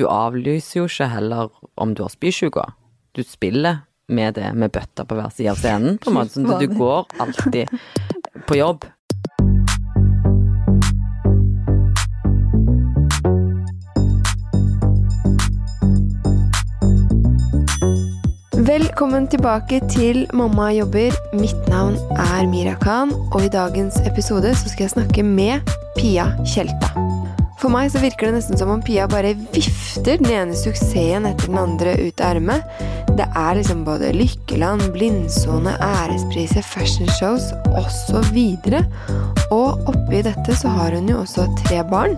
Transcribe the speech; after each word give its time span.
du 0.00 0.06
avlyser 0.08 0.80
jo 0.80 0.86
ikke 0.88 1.10
heller 1.12 1.50
om 1.76 1.94
du 1.94 2.04
har 2.06 2.12
spysjuke. 2.12 2.64
Du 3.16 3.22
spiller 3.26 3.84
med 4.08 4.38
det 4.38 4.54
med 4.56 4.72
bøtta 4.72 5.04
på 5.04 5.18
hver 5.18 5.28
side 5.34 5.52
av 5.52 5.60
scenen, 5.60 5.98
på 6.00 6.10
en 6.10 6.16
måte. 6.16 6.38
Sånn 6.38 6.48
at 6.50 6.64
du 6.64 6.72
går 6.72 7.04
alltid 7.20 7.68
på 8.48 8.58
jobb. 8.58 8.88
Velkommen 18.70 19.26
tilbake 19.32 19.80
til 19.90 20.26
Mamma 20.36 20.70
jobber. 20.76 21.14
Mitt 21.34 21.68
navn 21.72 21.96
er 22.16 22.48
Mira 22.48 22.76
Khan, 22.82 23.12
og 23.32 23.40
i 23.44 23.52
dagens 23.52 23.98
episode 24.06 24.54
så 24.56 24.72
skal 24.72 24.86
jeg 24.86 24.96
snakke 24.98 25.26
med 25.26 25.72
Pia 25.98 26.30
Tjelta. 26.46 27.09
For 27.60 27.68
meg 27.68 27.90
så 27.92 28.00
virker 28.00 28.30
det 28.30 28.38
nesten 28.38 28.56
som 28.56 28.70
om 28.72 28.80
Pia 28.80 29.04
bare 29.10 29.34
vifter 29.52 30.16
den 30.16 30.30
ene 30.32 30.56
suksessen 30.56 31.26
etter 31.28 31.50
den 31.50 31.58
andre 31.60 31.92
ut 32.00 32.20
av 32.24 32.38
ermet. 32.38 32.64
Det 33.18 33.26
er 33.36 33.58
liksom 33.58 33.82
både 33.84 34.14
Lykkeland, 34.16 34.86
blindsone, 34.94 35.74
ærespriser, 35.84 36.64
fashionshows 36.64 37.50
osv. 37.76 38.38
Og 39.52 39.90
oppi 39.92 40.22
dette 40.24 40.56
så 40.56 40.72
har 40.72 40.96
hun 40.96 41.10
jo 41.12 41.20
også 41.20 41.50
tre 41.60 41.82
barn. 41.90 42.16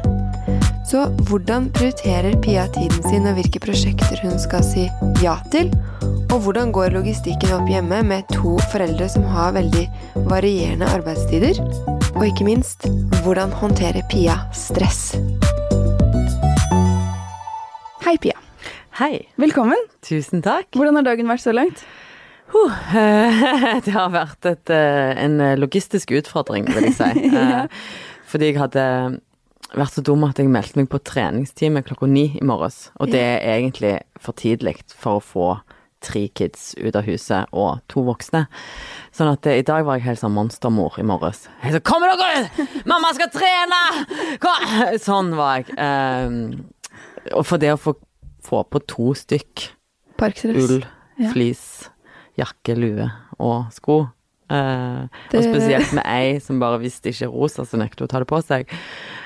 Så 0.86 1.08
hvordan 1.26 1.70
prioriterer 1.74 2.36
Pia 2.44 2.68
tiden 2.76 3.02
sin, 3.08 3.26
og 3.26 3.34
hvilke 3.40 3.62
prosjekter 3.64 4.22
hun 4.22 4.38
skal 4.38 4.62
si 4.66 4.86
ja 5.24 5.40
til? 5.50 5.72
Og 6.30 6.38
hvordan 6.44 6.70
går 6.74 6.94
logistikken 6.94 7.56
opp 7.56 7.66
hjemme 7.70 8.02
med 8.06 8.30
to 8.30 8.54
foreldre 8.70 9.10
som 9.10 9.26
har 9.34 9.56
veldig 9.58 9.88
varierende 10.30 10.86
arbeidstider? 10.94 11.58
Og 12.12 12.26
ikke 12.28 12.44
minst, 12.44 12.84
hvordan 13.24 13.52
håndterer 13.56 14.04
Pia 14.10 14.34
stress? 14.52 15.14
Hei, 18.04 18.14
Pia. 18.20 18.36
Hei. 18.98 19.24
Velkommen. 19.40 19.80
Tusen 20.04 20.44
takk. 20.44 20.68
Hvordan 20.76 21.00
har 21.00 21.06
dagen 21.06 21.30
vært 21.30 21.44
så 21.44 21.54
langt? 21.56 21.82
Det 23.86 23.94
har 23.96 24.12
vært 24.12 24.48
et, 24.50 24.72
eh, 24.74 25.12
en 25.24 25.40
logistisk 25.56 26.12
utfordring, 26.18 26.68
vil 26.68 26.90
jeg 26.90 26.98
si. 27.00 27.28
Ja. 27.32 27.64
Fordi 28.28 28.52
jeg 28.52 28.60
hadde 28.60 28.84
vært 29.72 29.96
så 29.96 30.04
dum 30.04 30.24
at 30.28 30.40
jeg 30.40 30.52
meldte 30.52 30.80
meg 30.80 30.90
på 30.92 31.00
treningstime 31.04 31.82
klokka 31.84 32.08
ni 32.08 32.28
i 32.36 32.44
morges. 32.44 32.90
Og 33.00 33.12
det 33.12 33.24
er 33.24 33.56
egentlig 33.56 33.98
for 34.20 34.36
tidlig 34.36 34.78
for 34.92 35.20
å 35.20 35.24
få 35.24 35.48
tre 36.02 36.26
kids 36.34 36.74
ut 36.78 36.96
av 36.98 37.06
huset 37.06 37.46
og 37.52 37.80
to 37.88 38.02
voksne. 38.06 38.46
Sånn 39.14 39.30
at 39.32 39.46
eh, 39.46 39.60
i 39.62 39.66
dag 39.66 39.84
var 39.86 39.98
jeg 39.98 40.06
helt 40.10 40.20
sånn 40.22 40.34
monstermor 40.36 40.98
i 40.98 41.04
morges. 41.06 41.46
Jeg 41.62 41.72
sa 41.76 41.80
'Kom 41.80 42.02
dere 42.02 42.16
ut! 42.18 42.86
Mamma 42.86 43.12
skal 43.14 43.30
trene!' 43.30 44.38
Kom! 44.42 44.66
Sånn 45.08 45.34
var 45.36 45.60
jeg. 45.62 45.74
Ehm, 45.78 46.64
og 47.34 47.46
for 47.46 47.58
det 47.62 47.72
å 47.74 47.78
få, 47.80 47.94
få 48.42 48.64
på 48.68 48.80
to 48.86 49.12
stykk 49.14 49.70
ull, 50.22 50.84
Ja. 51.18 51.30
flis, 51.32 51.88
jakke, 52.38 52.74
lue 52.76 53.10
og 53.38 53.72
sko. 53.72 54.08
Uh, 54.50 55.08
Det- 55.30 55.38
Og 55.40 55.54
spesielt 55.54 55.92
med 55.94 56.04
ei 56.04 56.38
som 56.38 56.58
bare 56.60 56.78
visste 56.78 57.08
ikke 57.08 57.30
rosa, 57.32 57.62
så 57.64 57.78
nektet 57.78 58.00
hun 58.00 58.06
å 58.08 58.10
ta 58.10 58.18
det 58.18 58.28
på 58.28 58.42
seg. 58.44 58.68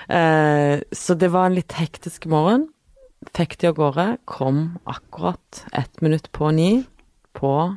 Uh, 0.09 0.81
så 0.95 1.17
det 1.19 1.31
var 1.33 1.47
en 1.47 1.55
litt 1.57 1.73
hektisk 1.73 2.27
morgen. 2.27 2.69
Fikk 3.35 3.59
de 3.59 3.71
av 3.71 3.77
gårde. 3.79 4.07
Kom 4.25 4.79
akkurat 4.85 5.65
ett 5.73 6.01
minutt 6.01 6.31
på 6.33 6.51
ni 6.51 6.85
på 7.33 7.77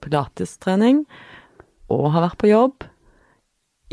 pilatestrening. 0.00 1.04
Og 1.92 2.10
har 2.12 2.26
vært 2.28 2.40
på 2.42 2.50
jobb. 2.50 2.86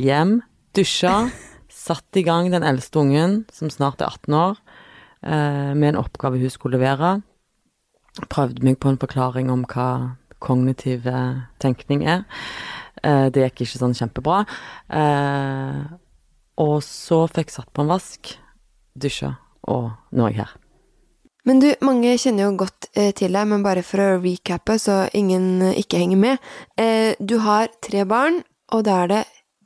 Hjem, 0.01 0.39
dusja. 0.73 1.29
Satt 1.81 2.17
i 2.17 2.23
gang 2.23 2.49
den 2.51 2.65
eldste 2.67 3.01
ungen, 3.01 3.43
som 3.51 3.69
snart 3.71 4.01
er 4.01 4.11
18 4.11 4.33
år, 4.35 4.57
eh, 5.23 5.71
med 5.73 5.93
en 5.93 6.01
oppgave 6.03 6.39
hun 6.41 6.51
skulle 6.51 6.77
levere 6.77 7.21
prøvde 8.31 8.63
meg 8.65 8.79
på 8.81 8.91
en 8.91 8.99
forklaring 8.99 9.51
om 9.51 9.63
hva 9.69 10.17
kognitiv 10.43 11.07
eh, 11.07 11.43
tenkning 11.63 12.03
er. 12.07 12.25
Eh, 13.03 13.29
det 13.31 13.45
gikk 13.45 13.65
ikke 13.65 13.81
sånn 13.83 13.97
kjempebra. 13.97 14.43
Og 16.61 16.75
så 16.85 17.23
fikk 17.31 17.49
jeg 17.49 17.57
satt 17.59 17.71
på 17.73 17.85
en 17.85 17.93
vask, 17.93 18.35
dusja, 18.93 19.35
og 19.71 19.93
nå 20.11 20.27
er 20.27 20.35
jeg 20.35 20.43
her. 20.43 20.60
Men 21.45 21.59
du, 21.63 21.71
mange 21.81 22.13
kjenner 22.21 22.45
jo 22.49 22.57
godt 22.61 22.89
eh, 22.93 23.11
til 23.17 23.33
deg, 23.33 23.47
men 23.49 23.63
bare 23.65 23.81
for 23.85 24.03
å 24.03 24.19
recappe, 24.21 24.75
så 24.81 25.07
ingen 25.17 25.61
eh, 25.71 25.79
ikke 25.81 25.97
henger 26.03 26.19
med. 26.21 26.49
Eh, 26.77 27.13
du 27.19 27.39
har 27.41 27.71
tre 27.81 28.03
barn, 28.05 28.43
og 28.71 28.83
da 28.85 28.99
er 29.03 29.09
det 29.09 29.21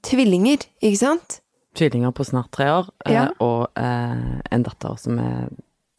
tvillinger, 0.07 0.63
ikke 0.79 1.01
sant? 1.01 1.39
Tvillinger 1.75 2.13
på 2.15 2.23
snart 2.23 2.51
tre 2.55 2.69
år, 2.71 2.87
eh, 3.05 3.11
Ja. 3.17 3.25
og 3.43 3.67
eh, 3.75 4.39
en 4.55 4.63
datter 4.63 4.95
som 5.01 5.19
er 5.19 5.49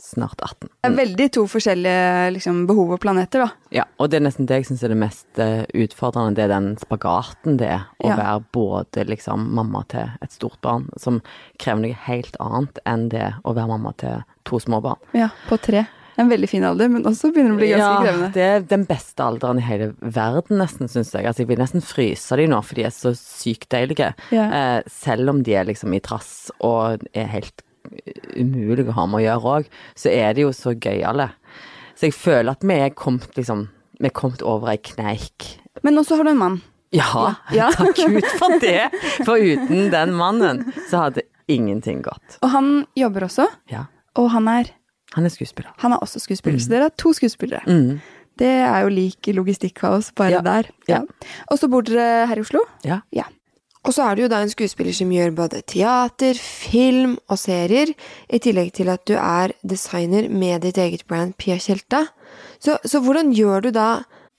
snart 0.06 0.38
18. 0.44 0.68
Det 0.70 0.90
er 0.90 0.94
veldig 1.00 1.26
to 1.34 1.44
forskjellige 1.50 2.32
liksom, 2.36 2.62
behov 2.70 2.94
og 2.96 3.00
planeter, 3.02 3.42
da. 3.46 3.48
Ja, 3.74 3.84
og 3.98 4.10
det 4.12 4.20
er 4.20 4.26
nesten 4.28 4.46
det 4.48 4.60
jeg 4.62 4.68
syns 4.70 4.84
er 4.86 4.94
det 4.94 5.00
mest 5.02 5.42
eh, 5.42 5.64
utfordrende, 5.74 6.36
det 6.38 6.46
er 6.46 6.54
den 6.54 6.70
spagaten 6.80 7.58
det 7.60 7.68
er 7.74 7.84
å 8.00 8.12
Ja. 8.12 8.16
være 8.16 8.44
både 8.54 9.06
liksom 9.10 9.50
mamma 9.58 9.82
til 9.90 10.08
et 10.22 10.32
stort 10.32 10.60
barn, 10.62 10.88
som 10.96 11.20
krever 11.58 11.82
noe 11.88 12.00
helt 12.06 12.36
annet 12.40 12.78
enn 12.86 13.08
det 13.12 13.34
å 13.44 13.54
være 13.56 13.68
mamma 13.74 13.92
til 13.98 14.22
to 14.46 14.58
små 14.62 14.80
barn. 14.84 15.02
Ja, 15.12 15.30
på 15.50 15.58
tre. 15.60 15.86
En 16.16 16.30
veldig 16.30 16.48
fin 16.48 16.64
alder, 16.64 16.88
men 16.88 17.02
også 17.04 17.28
begynner 17.28 17.50
det 17.52 17.56
å 17.58 17.60
bli 17.60 17.66
ganske 17.74 18.04
krevende. 18.06 18.28
det 18.32 18.44
er 18.48 18.62
den 18.70 18.86
beste 18.88 19.20
alderen 19.20 19.58
i 19.60 19.64
hele 19.66 19.90
verden, 20.00 20.56
nesten, 20.62 20.88
syns 20.88 21.10
jeg. 21.12 21.26
Altså, 21.28 21.42
jeg 21.44 21.50
vil 21.50 21.58
nesten 21.60 21.82
fryse 21.84 22.38
de 22.40 22.46
nå, 22.48 22.62
for 22.64 22.78
de 22.78 22.86
er 22.88 22.94
så 22.96 23.12
sykt 23.12 23.68
deilige. 23.74 24.14
Ja. 24.32 24.46
Eh, 24.48 24.82
selv 24.88 25.28
om 25.34 25.42
de 25.44 25.52
er 25.60 25.68
liksom 25.68 25.92
i 25.92 26.00
trass 26.00 26.48
og 26.64 27.04
er 27.12 27.28
helt 27.34 27.60
umulige 28.36 28.88
å 28.92 28.96
ha 28.98 29.06
med 29.10 29.20
å 29.20 29.24
gjøre 29.26 29.52
òg, 29.60 29.68
så 29.98 30.10
er 30.12 30.34
det 30.36 30.42
jo 30.46 30.52
så 30.56 30.74
gøyale. 30.74 31.30
Så 31.96 32.08
jeg 32.10 32.14
føler 32.16 32.52
at 32.52 32.64
vi 32.66 32.74
er 32.86 32.90
kommet 32.96 33.34
liksom 33.38 33.68
Vi 33.98 34.10
er 34.10 34.12
kommet 34.12 34.42
over 34.44 34.68
ei 34.68 34.76
kneik. 34.76 35.54
Men 35.82 35.96
også 35.96 36.18
har 36.18 36.24
du 36.24 36.30
en 36.34 36.36
mann. 36.42 36.58
Ja, 36.92 37.34
Ja. 37.56 37.70
takk 37.72 37.96
Gud 37.96 38.26
for 38.36 38.58
det! 38.60 38.90
For 39.24 39.40
uten 39.40 39.88
den 39.90 40.12
mannen 40.12 40.66
så 40.90 41.06
hadde 41.06 41.22
ingenting 41.48 42.02
gått. 42.04 42.36
Og 42.42 42.50
han 42.52 42.68
jobber 42.94 43.24
også, 43.24 43.46
Ja. 43.72 43.86
og 44.20 44.28
han 44.34 44.48
er, 44.52 44.68
Han 45.14 45.24
er 45.24 45.30
skuespiller. 45.32 45.72
han 45.78 45.92
er 45.96 45.98
også 46.04 46.20
skuespiller. 46.20 46.58
Så 46.60 46.68
dere 46.68 46.90
er 46.90 46.94
to 46.98 47.14
skuespillere. 47.16 47.62
Mm. 47.66 48.00
Det 48.36 48.52
er 48.68 48.82
jo 48.84 48.88
lik 48.92 49.30
logistikkaos 49.32 50.12
bare 50.14 50.30
Ja. 50.36 50.40
der. 50.44 50.68
Ja. 50.88 51.00
Og 51.50 51.56
så 51.58 51.70
bor 51.72 51.80
dere 51.82 52.26
her 52.28 52.36
i 52.36 52.40
Oslo. 52.44 52.60
Ja. 52.84 53.00
Ja. 53.16 53.24
Og 53.86 53.94
så 53.94 54.02
er 54.10 54.16
du 54.18 54.22
jo 54.24 54.28
da 54.32 54.40
en 54.42 54.50
skuespiller 54.50 54.92
som 54.96 55.10
gjør 55.14 55.34
både 55.38 55.60
teater, 55.70 56.34
film 56.42 57.16
og 57.30 57.38
serier, 57.38 57.92
i 58.28 58.38
tillegg 58.42 58.72
til 58.74 58.90
at 58.92 59.04
du 59.06 59.14
er 59.14 59.54
designer 59.62 60.28
med 60.28 60.62
ditt 60.66 60.78
eget 60.82 61.06
brand 61.06 61.36
Pia 61.38 61.56
Tjelta. 61.62 62.04
Så, 62.58 62.78
så 62.84 63.00
hvordan 63.04 63.32
gjør 63.36 63.68
du 63.68 63.70
da 63.76 63.88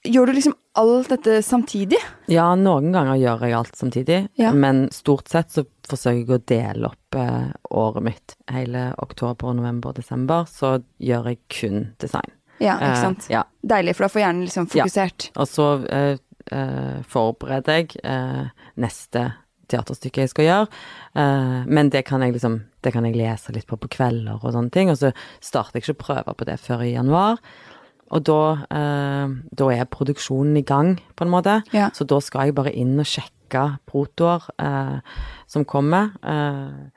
Gjør 0.06 0.28
du 0.30 0.32
liksom 0.36 0.52
alt 0.78 1.08
dette 1.10 1.40
samtidig? 1.42 1.98
Ja, 2.30 2.52
noen 2.54 2.92
ganger 2.94 3.16
gjør 3.18 3.40
jeg 3.48 3.54
alt 3.58 3.74
samtidig, 3.76 4.18
Ja. 4.38 4.52
men 4.54 4.84
stort 4.94 5.26
sett 5.28 5.50
så 5.50 5.64
forsøker 5.90 6.20
jeg 6.22 6.30
å 6.36 6.44
dele 6.46 6.86
opp 6.92 7.18
eh, 7.18 7.48
året 7.74 8.04
mitt. 8.06 8.36
Hele 8.48 8.84
oktober, 9.02 9.56
november, 9.58 9.92
desember 9.98 10.46
så 10.48 10.76
gjør 11.02 11.26
jeg 11.32 11.40
kun 11.50 11.82
design. 11.98 12.30
Ja, 12.62 12.76
ikke 12.78 12.92
Eh, 12.94 13.02
sant? 13.02 13.26
ja. 13.28 13.42
Deilig, 13.66 13.96
for 13.98 14.06
da 14.06 14.12
får 14.14 14.22
hjernen 14.22 14.46
liksom 14.46 14.70
Ja. 14.78 14.86
Og 15.36 15.46
så 15.50 15.66
eh, 15.90 16.16
eh, 16.52 16.98
forbereder 17.08 17.82
jeg 17.82 17.98
eh, 18.02 18.48
neste 18.80 19.24
teaterstykke 19.68 20.24
jeg 20.24 20.32
skal 20.32 20.46
gjøre, 20.48 20.68
eh, 21.20 21.56
men 21.68 21.90
det 21.92 22.06
kan 22.08 22.24
jeg 22.24 22.36
liksom 22.36 22.62
Det 22.78 22.92
kan 22.94 23.04
jeg 23.04 23.16
lese 23.18 23.50
litt 23.52 23.66
på 23.66 23.76
på 23.76 23.88
kvelder 23.90 24.38
og 24.38 24.52
sånne 24.54 24.70
ting, 24.70 24.88
og 24.88 24.96
så 24.96 25.10
starter 25.42 25.80
jeg 25.80 25.82
ikke 25.82 26.04
prøver 26.04 26.36
på 26.38 26.46
det 26.46 26.60
før 26.62 26.84
i 26.86 26.92
januar. 26.92 27.40
Og 28.14 28.22
da, 28.22 28.64
eh, 28.70 29.26
da 29.50 29.70
er 29.74 29.84
produksjonen 29.90 30.56
i 30.56 30.62
gang, 30.62 31.00
på 31.16 31.24
en 31.24 31.32
måte. 31.32 31.62
Ja. 31.72 31.90
Så 31.92 32.06
da 32.06 32.20
skal 32.20 32.46
jeg 32.46 32.54
bare 32.54 32.72
inn 32.72 32.98
og 32.98 33.04
sjekke 33.04 33.78
protoer 33.84 34.46
eh, 34.58 35.00
som 35.46 35.64
kommer. 35.64 36.14
Eh, 36.22 36.88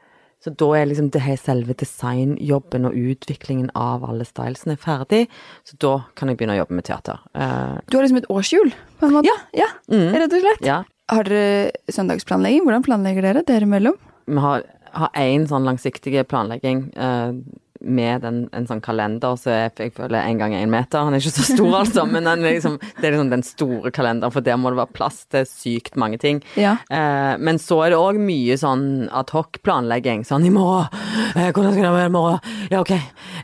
så 0.42 0.54
da 0.58 0.70
er 0.78 0.88
liksom 0.90 1.12
det 1.14 1.22
her 1.22 1.38
selve 1.38 1.76
designjobben 1.78 2.88
og 2.90 2.96
utviklingen 2.98 3.70
av 3.78 4.06
alle 4.08 4.26
stylesene 4.26 4.74
ferdig. 4.82 5.28
Så 5.68 5.78
da 5.82 6.00
kan 6.18 6.32
jeg 6.32 6.40
begynne 6.40 6.56
å 6.56 6.62
jobbe 6.64 6.80
med 6.80 6.88
teater. 6.88 7.22
Uh, 7.38 7.78
Du 7.86 7.98
har 8.00 8.08
liksom 8.08 8.22
et 8.24 8.30
årshjul, 8.34 8.74
på 8.98 9.06
en 9.06 9.18
måte. 9.20 9.30
Ja. 9.30 9.38
ja 9.66 9.70
Mm. 9.92 10.10
Rett 10.16 10.34
og 10.34 10.46
slett. 10.46 10.66
ja. 10.66 10.82
Har 11.12 11.28
dere 11.28 11.72
søndagsplanlegging? 11.92 12.64
Hvordan 12.64 12.86
planlegger 12.86 13.26
dere 13.26 13.42
dere 13.44 13.68
imellom? 13.68 13.98
Vi 14.32 14.40
har, 14.40 14.64
har 14.96 15.10
én 15.20 15.44
sånn 15.50 15.66
langsiktig 15.68 16.14
planlegging 16.32 16.86
eh, 16.96 17.34
med 17.84 18.26
en, 18.28 18.42
en 18.56 18.68
sånn 18.70 18.82
kalender, 18.84 19.38
så 19.40 19.54
jeg, 19.54 19.74
jeg 19.80 19.94
føler 19.98 20.22
en 20.22 20.42
gang 20.42 20.56
én 20.58 20.72
meter. 20.72 21.06
Han 21.06 21.16
er 21.16 21.24
ikke 21.24 21.34
så 21.36 21.46
stor, 21.54 21.72
altså, 21.82 22.06
men 22.14 22.30
den 22.30 22.46
liksom, 22.46 22.78
det 23.00 23.08
er 23.08 23.16
liksom 23.16 23.32
den 23.34 23.46
store 23.46 23.94
kalenderen, 23.96 24.34
for 24.34 24.46
der 24.46 24.60
må 24.62 24.74
det 24.74 24.82
være 24.82 24.96
plass 24.98 25.24
til 25.32 25.48
sykt 25.50 25.98
mange 26.00 26.20
ting. 26.22 26.42
Ja. 26.60 26.78
Eh, 26.92 27.34
men 27.42 27.62
så 27.62 27.82
er 27.86 27.94
det 27.94 28.02
òg 28.02 28.20
mye 28.22 28.58
sånn 28.60 28.86
adhoc-planlegging. 29.22 30.26
Sånn 30.28 30.48
i 30.48 30.54
morgen, 30.54 30.92
eh, 31.36 31.50
hvordan 31.50 31.74
skal 31.76 31.88
det 31.88 31.96
være 31.98 32.12
i 32.12 32.16
morgen? 32.18 32.54
Ja, 32.72 32.84
ok, 32.84 32.96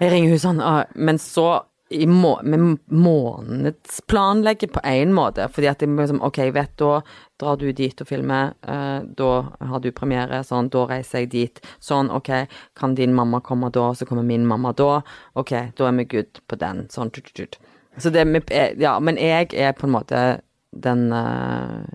jeg 0.02 0.14
ringer 0.14 0.36
husene. 0.36 0.46
sånn. 0.48 0.62
Ah, 0.64 0.86
men 0.96 1.18
så 1.22 1.48
i 1.90 2.08
må, 2.08 2.40
med 2.44 2.78
månedsplanlegge 2.86 4.68
på 4.68 4.82
én 4.84 5.14
måte, 5.16 5.48
fordi 5.54 5.70
at 5.72 5.84
er 5.84 5.92
liksom 5.94 6.20
Ok, 6.26 6.40
jeg 6.44 6.56
vet 6.56 6.74
da 6.80 7.02
drar 7.40 7.60
du 7.62 7.70
dit 7.72 8.02
og 8.02 8.10
filmer, 8.10 8.54
eh, 8.68 9.06
da 9.20 9.30
har 9.70 9.80
du 9.84 9.92
premiere, 9.96 10.42
sånn, 10.44 10.72
da 10.74 10.88
reiser 10.90 11.24
jeg 11.24 11.32
dit, 11.32 11.62
sånn, 11.80 12.10
ok, 12.12 12.32
kan 12.76 12.96
din 12.98 13.14
mamma 13.16 13.40
komme 13.46 13.70
da, 13.72 13.92
så 13.96 14.08
kommer 14.10 14.26
min 14.26 14.48
mamma 14.48 14.74
da, 14.74 15.02
ok, 15.38 15.54
da 15.78 15.88
er 15.88 16.00
vi 16.02 16.08
good 16.18 16.42
på 16.48 16.60
den, 16.60 16.88
sånn, 16.92 17.14
tut, 17.14 17.30
tut, 17.30 17.46
tut. 17.56 17.60
Så 17.98 18.12
det 18.14 18.26
med, 18.28 18.52
Ja, 18.78 18.98
men 19.00 19.18
jeg 19.18 19.54
er 19.54 19.72
på 19.74 19.88
en 19.88 19.96
måte 19.96 20.26
den 20.74 21.12
eh, 21.14 21.88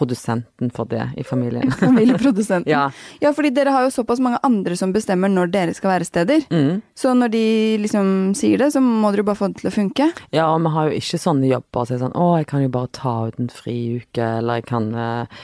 produsenten 0.00 0.72
for 0.74 0.88
det 0.88 1.04
i 1.20 1.24
familien. 1.26 1.70
Familieprodusenten. 1.84 2.70
ja. 2.70 2.88
Ja, 3.20 3.34
fordi 3.36 3.52
dere 3.54 3.74
har 3.74 3.84
jo 3.84 3.92
såpass 3.92 4.20
mange 4.24 4.40
andre 4.46 4.76
som 4.78 4.94
bestemmer 4.94 5.28
når 5.28 5.52
dere 5.52 5.74
skal 5.76 5.92
være 5.92 6.08
steder. 6.08 6.46
Mm. 6.50 6.80
Så 6.96 7.12
når 7.16 7.32
de 7.34 7.44
liksom 7.84 8.32
sier 8.38 8.60
det, 8.62 8.70
så 8.72 8.80
må 8.84 9.10
dere 9.12 9.24
jo 9.24 9.28
bare 9.28 9.40
få 9.40 9.50
det 9.52 9.60
til 9.60 9.70
å 9.70 9.74
funke. 9.74 10.08
Ja, 10.32 10.48
og 10.54 10.64
vi 10.64 10.72
har 10.74 10.88
jo 10.88 11.00
ikke 11.02 11.20
sånne 11.20 11.50
jobber 11.50 11.84
som 11.84 11.90
så 11.90 11.96
er 11.96 12.02
sånn 12.04 12.16
Å, 12.16 12.28
jeg 12.40 12.48
kan 12.50 12.64
jo 12.64 12.72
bare 12.72 12.90
ta 12.96 13.14
ut 13.28 13.40
en 13.42 13.50
friuke, 13.52 14.28
eller 14.40 14.60
jeg 14.60 14.66
kan 14.70 14.88
uh, 14.94 15.40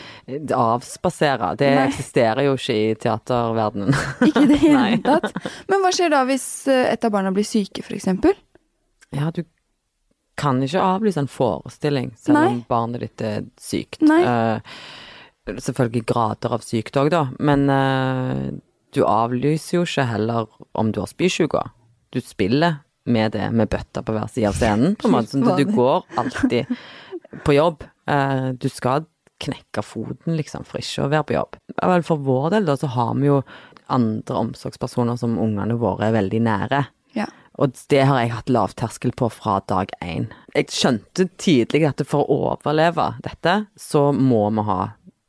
avspasere. 0.57 1.53
Det 1.61 1.71
Nei. 1.75 1.87
eksisterer 1.91 2.47
jo 2.47 2.57
ikke 2.59 2.77
i 2.77 2.95
teaterverdenen. 3.03 3.93
Ikke 4.29 4.45
i 4.47 4.51
det 4.53 4.61
hele 4.65 5.01
tatt. 5.05 5.31
Men 5.71 5.83
hva 5.85 5.93
skjer 5.95 6.13
da 6.15 6.23
hvis 6.29 6.47
eh, 6.73 6.87
et 6.93 7.05
av 7.07 7.13
barna 7.15 7.33
blir 7.35 7.47
syke, 7.47 7.85
eksempel? 7.97 8.37
Ja, 9.15 9.31
du 9.35 9.43
kan 10.37 10.61
ikke 10.63 10.83
avlyse 10.85 11.21
en 11.23 11.31
forestilling 11.31 12.13
selv 12.21 12.39
Nei. 12.39 12.47
om 12.51 12.63
barnet 12.69 13.05
ditt 13.05 13.25
er 13.25 13.47
sykt. 13.61 14.03
Eh, 14.05 14.59
selvfølgelig 15.47 16.05
grader 16.09 16.57
av 16.57 16.65
sykt 16.67 16.99
òg, 17.01 17.11
da, 17.15 17.27
men 17.39 17.67
uh, 17.71 18.51
du 18.97 19.03
avlyser 19.07 19.79
jo 19.79 19.87
ikke 19.87 20.07
heller 20.11 20.49
om 20.77 20.93
du 20.93 21.01
har 21.03 21.11
spysjuke. 21.11 21.63
Du 22.13 22.21
spiller 22.25 22.83
med 23.07 23.37
det 23.37 23.49
med 23.55 23.71
bøtta 23.71 24.03
på 24.03 24.15
hver 24.17 24.31
side 24.33 24.51
av 24.51 24.59
scenen, 24.59 24.97
på 24.99 25.09
en 25.09 25.15
måte. 25.15 25.33
Sånn 25.35 25.47
at 25.47 25.61
du 25.61 25.71
går 25.71 26.03
alltid 26.19 26.73
på 27.47 27.55
jobb. 27.57 27.87
Uh, 28.11 28.51
du 28.59 28.69
skal 28.73 29.07
knekke 29.43 29.85
foten, 29.85 30.37
liksom, 30.39 30.65
for 30.67 30.81
ikke 30.81 31.07
å 31.07 31.13
være 31.13 31.29
på 31.29 31.37
jobb. 31.37 31.59
Vel, 31.77 32.05
for 32.07 32.23
vår 32.25 32.51
del, 32.57 32.69
da, 32.69 32.77
så 32.81 32.91
har 32.95 33.17
vi 33.21 33.29
jo 33.29 33.41
andre 33.93 34.43
omsorgspersoner 34.43 35.19
som 35.21 35.37
ungene 35.39 35.77
våre 35.79 36.09
er 36.09 36.17
veldig 36.17 36.41
nære. 36.43 36.83
Ja. 37.17 37.29
Og 37.57 37.73
det 37.91 38.03
har 38.05 38.21
jeg 38.21 38.35
hatt 38.35 38.51
lavterskel 38.53 39.15
på 39.17 39.31
fra 39.33 39.59
dag 39.69 39.91
én. 40.05 40.29
Jeg 40.55 40.69
skjønte 40.75 41.29
tidlig 41.41 41.87
at 41.89 42.03
for 42.09 42.27
å 42.29 42.41
overleve 42.53 43.15
dette, 43.25 43.67
så 43.81 44.11
må 44.13 44.47
vi 44.59 44.65
ha 44.69 44.81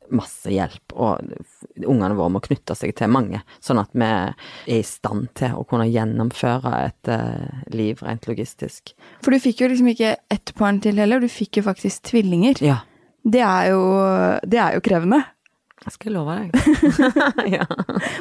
masse 0.08 0.48
hjelp, 0.48 0.92
og 0.96 1.20
ungene 1.84 2.14
våre 2.16 2.32
må 2.32 2.40
knytte 2.40 2.72
seg 2.78 2.94
til 2.96 3.10
mange, 3.12 3.42
sånn 3.60 3.80
at 3.82 3.90
vi 3.92 4.06
er 4.08 4.32
i 4.72 4.78
stand 4.86 5.26
til 5.36 5.56
å 5.58 5.66
kunne 5.68 5.84
gjennomføre 5.88 6.72
et 6.86 7.10
eh, 7.12 7.58
liv 7.76 8.00
rent 8.04 8.24
logistisk. 8.30 8.94
For 9.24 9.36
du 9.36 9.40
fikk 9.44 9.60
jo 9.60 9.68
liksom 9.68 9.90
ikke 9.92 10.14
ett 10.32 10.54
barn 10.56 10.80
til 10.84 10.96
heller, 11.00 11.20
du 11.20 11.28
fikk 11.28 11.60
jo 11.60 11.66
faktisk 11.68 12.08
tvillinger. 12.08 12.62
Ja, 12.64 12.78
Det 13.28 13.42
er 13.44 13.72
jo, 13.74 13.82
det 14.48 14.60
er 14.62 14.78
jo 14.78 14.80
krevende. 14.88 15.18
jeg 15.84 15.92
skal 15.98 16.16
love 16.16 16.38
deg. 16.38 16.56
ja. 17.58 17.66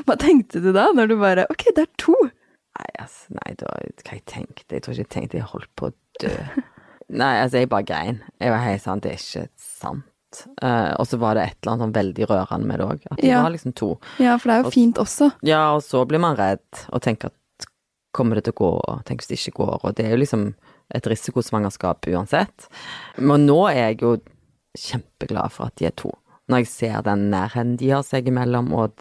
Hva 0.07 0.17
tenkte 0.19 0.59
du 0.59 0.73
da, 0.75 0.89
når 0.91 1.07
du 1.07 1.15
bare 1.21 1.47
Ok, 1.51 1.69
det 1.75 1.87
er 1.87 1.93
to. 2.03 2.15
Altså, 2.99 3.33
nei, 3.37 3.53
da, 3.59 3.71
hva 4.03 4.15
jeg 4.17 4.23
tenkte 4.25 4.75
Jeg 4.77 4.83
tror 4.85 4.93
ikke 4.95 5.03
jeg 5.05 5.13
tenkte 5.13 5.37
jeg 5.37 5.47
holdt 5.51 5.69
på 5.77 5.89
å 5.91 5.95
dø. 6.23 6.33
Nei, 7.21 7.33
altså, 7.39 7.61
jeg 7.61 7.69
bare 7.71 7.85
grein. 7.87 8.17
Jeg 8.41 8.51
var 8.51 8.63
helt 8.65 8.83
sånn, 8.83 8.99
det 9.05 9.11
er 9.13 9.21
ikke 9.21 9.43
sant. 9.55 10.03
Uh, 10.59 10.91
og 10.99 11.05
så 11.07 11.15
var 11.21 11.37
det 11.37 11.43
et 11.47 11.55
eller 11.61 11.71
annet 11.75 11.83
sånn 11.85 11.93
veldig 11.95 12.25
rørende 12.27 12.67
med 12.67 12.81
det 12.81 12.87
òg, 12.89 13.05
at 13.13 13.21
det 13.21 13.29
Ja. 13.29 13.43
var 13.45 13.53
liksom 13.53 13.73
to. 13.79 13.93
Ja, 14.19 14.33
for 14.37 14.49
det 14.51 14.57
er 14.57 14.65
jo 14.65 14.73
fint 14.75 14.99
også. 14.99 15.29
Ja, 15.47 15.61
og 15.77 15.85
så 15.85 16.01
blir 16.09 16.19
man 16.19 16.35
redd 16.35 16.81
og 16.91 17.01
tenker 17.05 17.31
at 17.31 17.67
kommer 18.17 18.35
det 18.35 18.43
til 18.49 18.53
å 18.57 18.59
gå, 18.59 18.71
og 18.91 19.05
tenk 19.07 19.21
hvis 19.23 19.29
det 19.31 19.37
ikke 19.39 19.61
går, 19.63 19.77
og 19.87 19.95
det 19.95 20.05
er 20.07 20.15
jo 20.17 20.19
liksom 20.19 20.43
et 20.97 21.07
risikosvangerskap 21.07 22.07
uansett. 22.11 22.67
Men 23.19 23.45
nå 23.47 23.57
er 23.71 23.79
jeg 23.93 24.01
jo 24.03 24.11
kjempeglad 24.77 25.51
for 25.55 25.69
at 25.71 25.77
de 25.79 25.87
er 25.89 25.95
to. 25.95 26.11
Når 26.51 26.63
jeg 26.63 26.69
ser 26.71 27.01
den 27.07 27.29
nærheten 27.31 27.77
de 27.79 27.89
har 27.95 28.03
seg 28.07 28.27
imellom, 28.31 28.69
og 28.75 28.99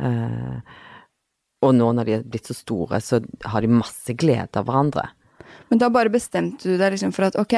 eh, 0.00 0.60
og 1.64 1.74
nå 1.74 1.90
når 1.96 2.08
de 2.08 2.16
er 2.18 2.26
blitt 2.26 2.48
så 2.48 2.56
store, 2.56 3.00
så 3.02 3.20
har 3.50 3.64
de 3.64 3.70
masse 3.72 4.14
glede 4.18 4.60
av 4.60 4.68
hverandre. 4.68 5.08
Men 5.68 5.80
da 5.82 5.90
bare 5.92 6.12
bestemte 6.12 6.68
du 6.68 6.76
deg 6.80 6.94
liksom 6.94 7.12
for 7.16 7.28
at 7.28 7.38
ok, 7.40 7.56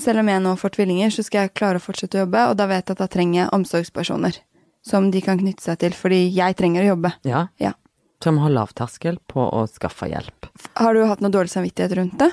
selv 0.00 0.22
om 0.22 0.30
jeg 0.30 0.42
nå 0.44 0.54
får 0.56 0.76
tvillinger, 0.76 1.12
så 1.12 1.24
skal 1.26 1.46
jeg 1.46 1.56
klare 1.58 1.80
å 1.80 1.84
fortsette 1.84 2.16
å 2.16 2.24
jobbe, 2.24 2.46
og 2.52 2.56
da 2.60 2.68
vet 2.70 2.86
jeg 2.86 2.96
at 2.96 3.02
da 3.02 3.10
trenger 3.10 3.42
jeg 3.42 3.52
omsorgspersoner 3.56 4.40
som 4.86 5.10
de 5.12 5.20
kan 5.24 5.40
knytte 5.40 5.64
seg 5.66 5.80
til, 5.82 5.96
fordi 5.96 6.22
jeg 6.32 6.56
trenger 6.56 6.86
å 6.86 6.92
jobbe. 6.94 7.12
Ja. 7.28 7.46
Ja. 7.60 7.74
Så 8.20 8.32
vi 8.36 8.42
har 8.42 8.52
lavterskel 8.52 9.18
på 9.28 9.44
å 9.44 9.64
skaffe 9.68 10.08
hjelp. 10.10 10.48
Har 10.76 10.96
du 10.96 11.04
hatt 11.08 11.22
noe 11.24 11.32
dårlig 11.32 11.52
samvittighet 11.52 11.96
rundt 11.98 12.18
det? 12.20 12.30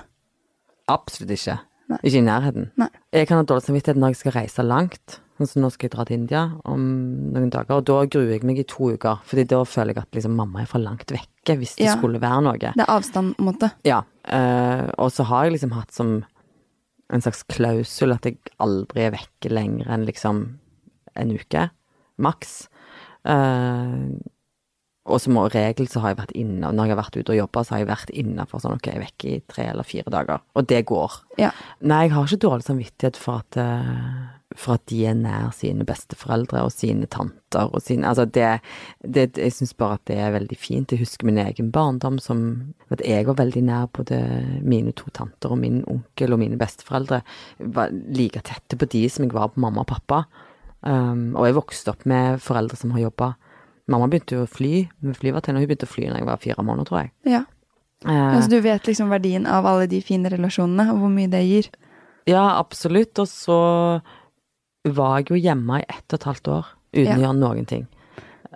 Absolutt 0.92 1.34
ikke. 1.36 1.58
Nei. 1.92 2.00
Ikke 2.04 2.20
i 2.20 2.26
nærheten. 2.28 2.70
Nei. 2.80 2.90
Jeg 3.16 3.30
kan 3.30 3.40
ha 3.40 3.48
dårlig 3.48 3.68
samvittighet 3.68 4.00
når 4.00 4.14
jeg 4.14 4.22
skal 4.22 4.36
reise 4.36 4.66
langt. 4.68 5.20
Sånn 5.38 5.48
som 5.52 5.62
nå 5.62 5.70
skal 5.70 5.86
jeg 5.88 5.94
dra 5.94 6.04
til 6.10 6.18
India 6.18 6.40
om 6.66 6.86
noen 7.34 7.52
dager, 7.54 7.78
og 7.78 7.86
da 7.86 8.00
gruer 8.10 8.32
jeg 8.34 8.44
meg 8.48 8.58
i 8.58 8.64
to 8.66 8.88
uker. 8.96 9.20
Fordi 9.30 9.44
da 9.52 9.60
føler 9.70 9.94
jeg 9.94 10.02
at 10.02 10.18
liksom 10.18 10.34
mamma 10.36 10.64
er 10.64 10.70
for 10.72 10.82
langt 10.82 11.12
vekke, 11.14 11.58
hvis 11.60 11.76
det 11.78 11.86
Ja. 11.86 11.96
skulle 11.98 12.20
være 12.20 12.42
noe. 12.42 12.58
Det 12.58 12.74
er 12.74 12.90
avstand, 12.90 13.36
på 13.38 13.44
en 13.46 13.50
måte. 13.54 13.72
Ja. 13.86 14.00
Uh, 14.26 14.90
og 14.98 15.12
så 15.14 15.24
har 15.30 15.46
jeg 15.46 15.54
liksom 15.60 15.74
hatt 15.78 15.92
som 15.94 16.26
en 17.14 17.22
slags 17.22 17.44
klausul 17.48 18.12
at 18.16 18.26
jeg 18.26 18.40
aldri 18.60 19.06
er 19.06 19.12
vekke 19.14 19.52
lenger 19.54 19.88
enn 19.94 20.06
liksom 20.10 20.58
en 21.16 21.32
uke, 21.38 21.70
maks. 22.20 22.68
Uh, 23.24 24.18
og 25.08 25.22
som 25.24 25.38
regel 25.54 25.88
så 25.88 26.02
har 26.04 26.12
jeg 26.12 26.20
vært 26.20 26.34
inne, 26.36 26.68
når 26.76 26.90
jeg 26.90 26.96
har 26.96 27.00
vært 27.00 27.18
ute 27.22 27.32
og 27.32 27.38
jobba, 27.40 27.62
så 27.64 27.76
har 27.76 27.80
jeg 27.84 27.88
vært 27.94 28.10
innafor 28.12 28.60
sånn 28.60 28.76
ok, 28.76 28.90
jeg 28.90 28.98
er 28.98 29.06
vekke 29.06 29.30
i 29.38 29.38
tre 29.48 29.68
eller 29.72 29.88
fire 29.88 30.12
dager. 30.12 30.42
Og 30.60 30.68
det 30.68 30.82
går. 30.90 31.16
Ja. 31.40 31.52
Nei, 31.88 32.02
jeg 32.08 32.16
har 32.18 32.28
ikke 32.28 32.42
dårlig 32.44 32.68
samvittighet 32.68 33.16
for 33.16 33.40
at, 33.46 33.56
eh, 33.62 34.26
for 34.58 34.78
at 34.78 34.86
de 34.90 35.04
er 35.06 35.16
nær 35.18 35.52
sine 35.56 35.86
besteforeldre 35.88 36.64
og 36.66 36.72
sine 36.74 37.06
tanter 37.12 37.70
og 37.70 37.82
sine 37.86 38.08
Altså, 38.10 38.26
det, 38.26 38.62
det 39.04 39.38
Jeg 39.38 39.54
syns 39.54 39.74
bare 39.78 40.00
at 40.00 40.06
det 40.10 40.18
er 40.18 40.34
veldig 40.34 40.58
fint. 40.58 40.92
Jeg 40.92 41.04
husker 41.04 41.30
min 41.30 41.38
egen 41.38 41.72
barndom 41.72 42.18
som 42.20 42.74
At 42.90 43.04
jeg 43.06 43.28
var 43.28 43.38
veldig 43.38 43.64
nær 43.64 43.88
både 43.94 44.20
mine 44.64 44.92
to 44.98 45.12
tanter 45.14 45.54
og 45.54 45.62
min 45.62 45.84
onkel 45.88 46.34
og 46.34 46.40
mine 46.42 46.58
besteforeldre. 46.58 47.22
Var 47.60 47.94
like 48.10 48.42
tette 48.42 48.78
på 48.78 48.90
de 48.90 49.08
som 49.10 49.26
jeg 49.28 49.36
var 49.36 49.54
på 49.54 49.62
mamma 49.62 49.86
og 49.86 49.92
pappa. 49.94 50.24
Um, 50.82 51.36
og 51.36 51.48
jeg 51.48 51.58
vokste 51.58 51.92
opp 51.92 52.06
med 52.06 52.42
foreldre 52.42 52.78
som 52.80 52.94
har 52.96 53.08
jobba. 53.08 53.34
Mamma 53.92 54.08
begynte 54.12 54.38
jo 54.38 54.46
å 54.46 54.52
fly 54.52 54.88
med 55.04 55.18
flyvertinne, 55.18 55.58
og 55.58 55.64
hun 55.64 55.72
begynte 55.72 55.88
å 55.88 55.92
fly 55.92 56.08
når 56.10 56.22
jeg 56.22 56.28
var 56.28 56.42
fire 56.44 56.64
måneder, 56.64 56.90
tror 56.90 57.00
jeg. 57.02 57.12
Ja. 57.28 57.44
Uh, 58.06 58.36
Altså, 58.38 58.50
du 58.52 58.62
vet 58.62 58.88
liksom 58.88 59.10
verdien 59.12 59.48
av 59.50 59.66
alle 59.66 59.88
de 59.90 60.02
fine 60.06 60.30
relasjonene, 60.32 60.90
og 60.94 61.02
hvor 61.02 61.14
mye 61.14 61.32
det 61.32 61.44
gir. 61.48 61.70
Ja, 62.28 62.60
absolutt. 62.60 63.18
Og 63.24 63.30
så 63.32 63.60
var 64.96 65.20
jeg 65.20 65.32
jo 65.32 65.42
hjemme 65.42 65.82
i 65.82 65.86
ett 65.88 66.06
og 66.14 66.20
et 66.20 66.28
halvt 66.30 66.48
år 66.54 66.66
uten 66.94 67.06
Ja. 67.06 67.16
å 67.18 67.22
gjøre 67.26 67.40
noen 67.40 67.66
ting. 67.70 67.88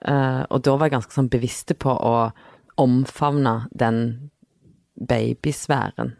Uh, 0.07 0.45
og 0.49 0.63
da 0.65 0.75
var 0.77 0.87
jeg 0.87 0.95
ganske 0.95 1.13
sånn 1.13 1.29
bevisst 1.29 1.73
på 1.77 1.91
å 1.93 2.31
omfavne 2.81 3.67
den 3.75 4.29
babysfæren. 4.97 6.15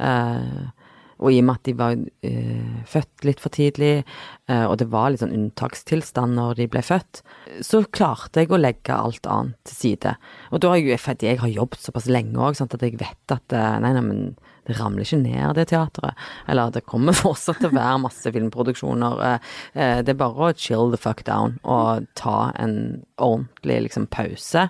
Uh, 0.00 0.68
og 1.16 1.32
i 1.32 1.38
og 1.40 1.46
med 1.48 1.54
at 1.56 1.64
de 1.64 1.72
var 1.78 1.94
uh, 1.96 2.80
født 2.84 3.24
litt 3.24 3.40
for 3.40 3.54
tidlig, 3.54 4.04
uh, 4.50 4.66
og 4.68 4.76
det 4.82 4.90
var 4.92 5.10
litt 5.10 5.22
sånn 5.22 5.32
unntakstilstand 5.32 6.36
når 6.36 6.58
de 6.60 6.66
ble 6.68 6.82
født, 6.84 7.22
så 7.64 7.80
klarte 7.88 8.44
jeg 8.44 8.52
å 8.52 8.60
legge 8.60 8.92
alt 8.92 9.24
annet 9.24 9.56
til 9.64 9.78
side. 9.80 10.12
Og 10.52 10.60
da 10.60 10.74
har 10.74 10.82
jeg 10.82 10.90
jo, 10.90 10.98
fordi 11.06 11.30
jeg 11.30 11.40
har 11.40 11.54
jobbet 11.54 11.86
såpass 11.86 12.10
lenge 12.12 12.36
òg, 12.36 12.58
sånn 12.58 12.68
at 12.68 12.84
jeg 12.84 13.00
vet 13.00 13.32
at 13.38 13.56
uh, 13.56 13.78
nei, 13.80 13.94
nei, 13.96 14.04
men 14.04 14.20
det 14.66 14.78
ramler 14.80 15.06
ikke 15.06 15.20
ned, 15.22 15.54
det 15.58 15.68
teatret. 15.70 16.18
Eller 16.50 16.74
det 16.74 16.84
kommer 16.88 17.16
fortsatt 17.24 17.62
til 17.62 17.70
å 17.70 17.76
være 17.76 18.02
masse 18.02 18.32
filmproduksjoner. 18.34 19.22
Eh, 19.28 19.54
eh, 19.74 20.02
det 20.02 20.14
er 20.14 20.20
bare 20.20 20.50
å 20.50 20.56
chill 20.58 20.92
the 20.94 21.00
fuck 21.00 21.24
down 21.28 21.58
og 21.62 22.08
ta 22.18 22.50
en 22.58 23.04
ordentlig 23.16 23.86
liksom 23.86 24.10
pause. 24.12 24.68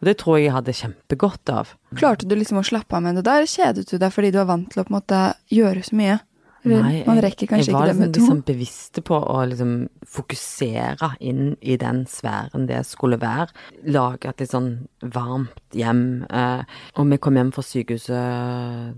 Og 0.00 0.08
det 0.08 0.16
tror 0.22 0.38
jeg 0.38 0.46
jeg 0.46 0.56
hadde 0.56 0.78
kjempegodt 0.78 1.52
av. 1.52 1.74
Klarte 1.98 2.28
du 2.28 2.32
liksom 2.38 2.62
å 2.62 2.64
slappe 2.64 2.96
av 2.96 3.04
med 3.04 3.18
det 3.18 3.26
der? 3.26 3.44
Kjedet 3.50 3.84
du 3.90 3.98
deg 4.00 4.14
fordi 4.14 4.32
du 4.32 4.40
var 4.40 4.52
vant 4.54 4.70
til 4.72 4.80
å 4.80 4.86
på 4.86 4.94
en 4.94 5.00
måte 5.00 5.22
gjøre 5.52 5.84
så 5.84 5.98
mye? 5.98 6.20
Nei, 6.64 7.04
man 7.06 7.16
jeg- 7.16 7.24
rekker 7.24 7.46
kanskje 7.48 7.72
var 7.72 7.86
ikke 7.86 7.92
det 7.92 7.96
med 7.98 8.08
liksom, 8.12 8.12
to. 8.12 8.20
liksom 8.20 8.44
bevisst 8.44 9.04
på 9.04 9.16
å 9.16 9.48
liksom 9.48 9.88
fokusere 10.06 11.16
inn 11.20 11.56
i 11.62 11.76
den 11.76 12.04
sfæren 12.04 12.66
det 12.68 12.84
skulle 12.86 13.18
være. 13.18 13.48
Lage 13.86 14.28
et 14.28 14.38
litt 14.40 14.50
sånn 14.50 14.88
varmt 15.02 15.72
hjem. 15.72 16.26
Eh, 16.30 16.62
og 16.96 17.08
vi 17.08 17.16
kom 17.18 17.34
hjem 17.34 17.52
fra 17.52 17.62
sykehuset 17.62 18.94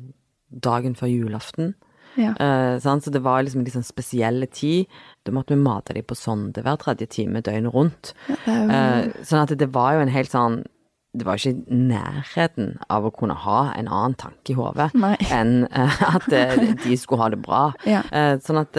dagen 0.60 0.94
før 0.98 1.08
julaften. 1.08 1.74
Ja. 2.16 2.34
Eh. 2.36 2.78
Så 2.82 3.10
det 3.10 3.22
var 3.22 3.42
liksom 3.42 3.60
en 3.64 3.66
sånn 3.72 3.86
spesiell 3.86 4.44
tid. 4.52 4.86
Da 5.24 5.32
måtte 5.32 5.54
vi 5.54 5.62
mate 5.62 5.94
dem 5.94 6.04
på 6.04 6.16
sonde 6.18 6.62
hver 6.62 6.76
tredje 6.78 7.08
time 7.08 7.40
døgnet 7.40 7.72
rundt. 7.72 8.12
Ja, 8.28 8.34
jo, 8.46 8.70
Eh, 8.70 9.12
sånn 9.22 9.42
at 9.42 9.56
det 9.56 9.72
var 9.72 9.94
jo 9.94 10.00
en 10.00 10.08
helt 10.08 10.30
sånn 10.30 10.64
Det 11.12 11.26
var 11.28 11.36
ikke 11.36 11.52
i 11.52 11.76
nærheten 11.76 12.78
av 12.88 13.04
å 13.04 13.12
kunne 13.12 13.36
ha 13.36 13.58
en 13.76 13.90
annen 13.90 14.14
tanke 14.16 14.54
i 14.54 14.56
hodet 14.56 14.88
enn 15.38 15.66
eh, 15.68 15.98
at 16.08 16.28
eh, 16.32 16.54
de 16.84 16.96
skulle 16.96 17.20
ha 17.20 17.28
det 17.34 17.42
bra. 17.44 17.66
Ja. 17.88 18.00
Eh, 18.08 18.38
sånn 18.40 18.62
at 18.62 18.78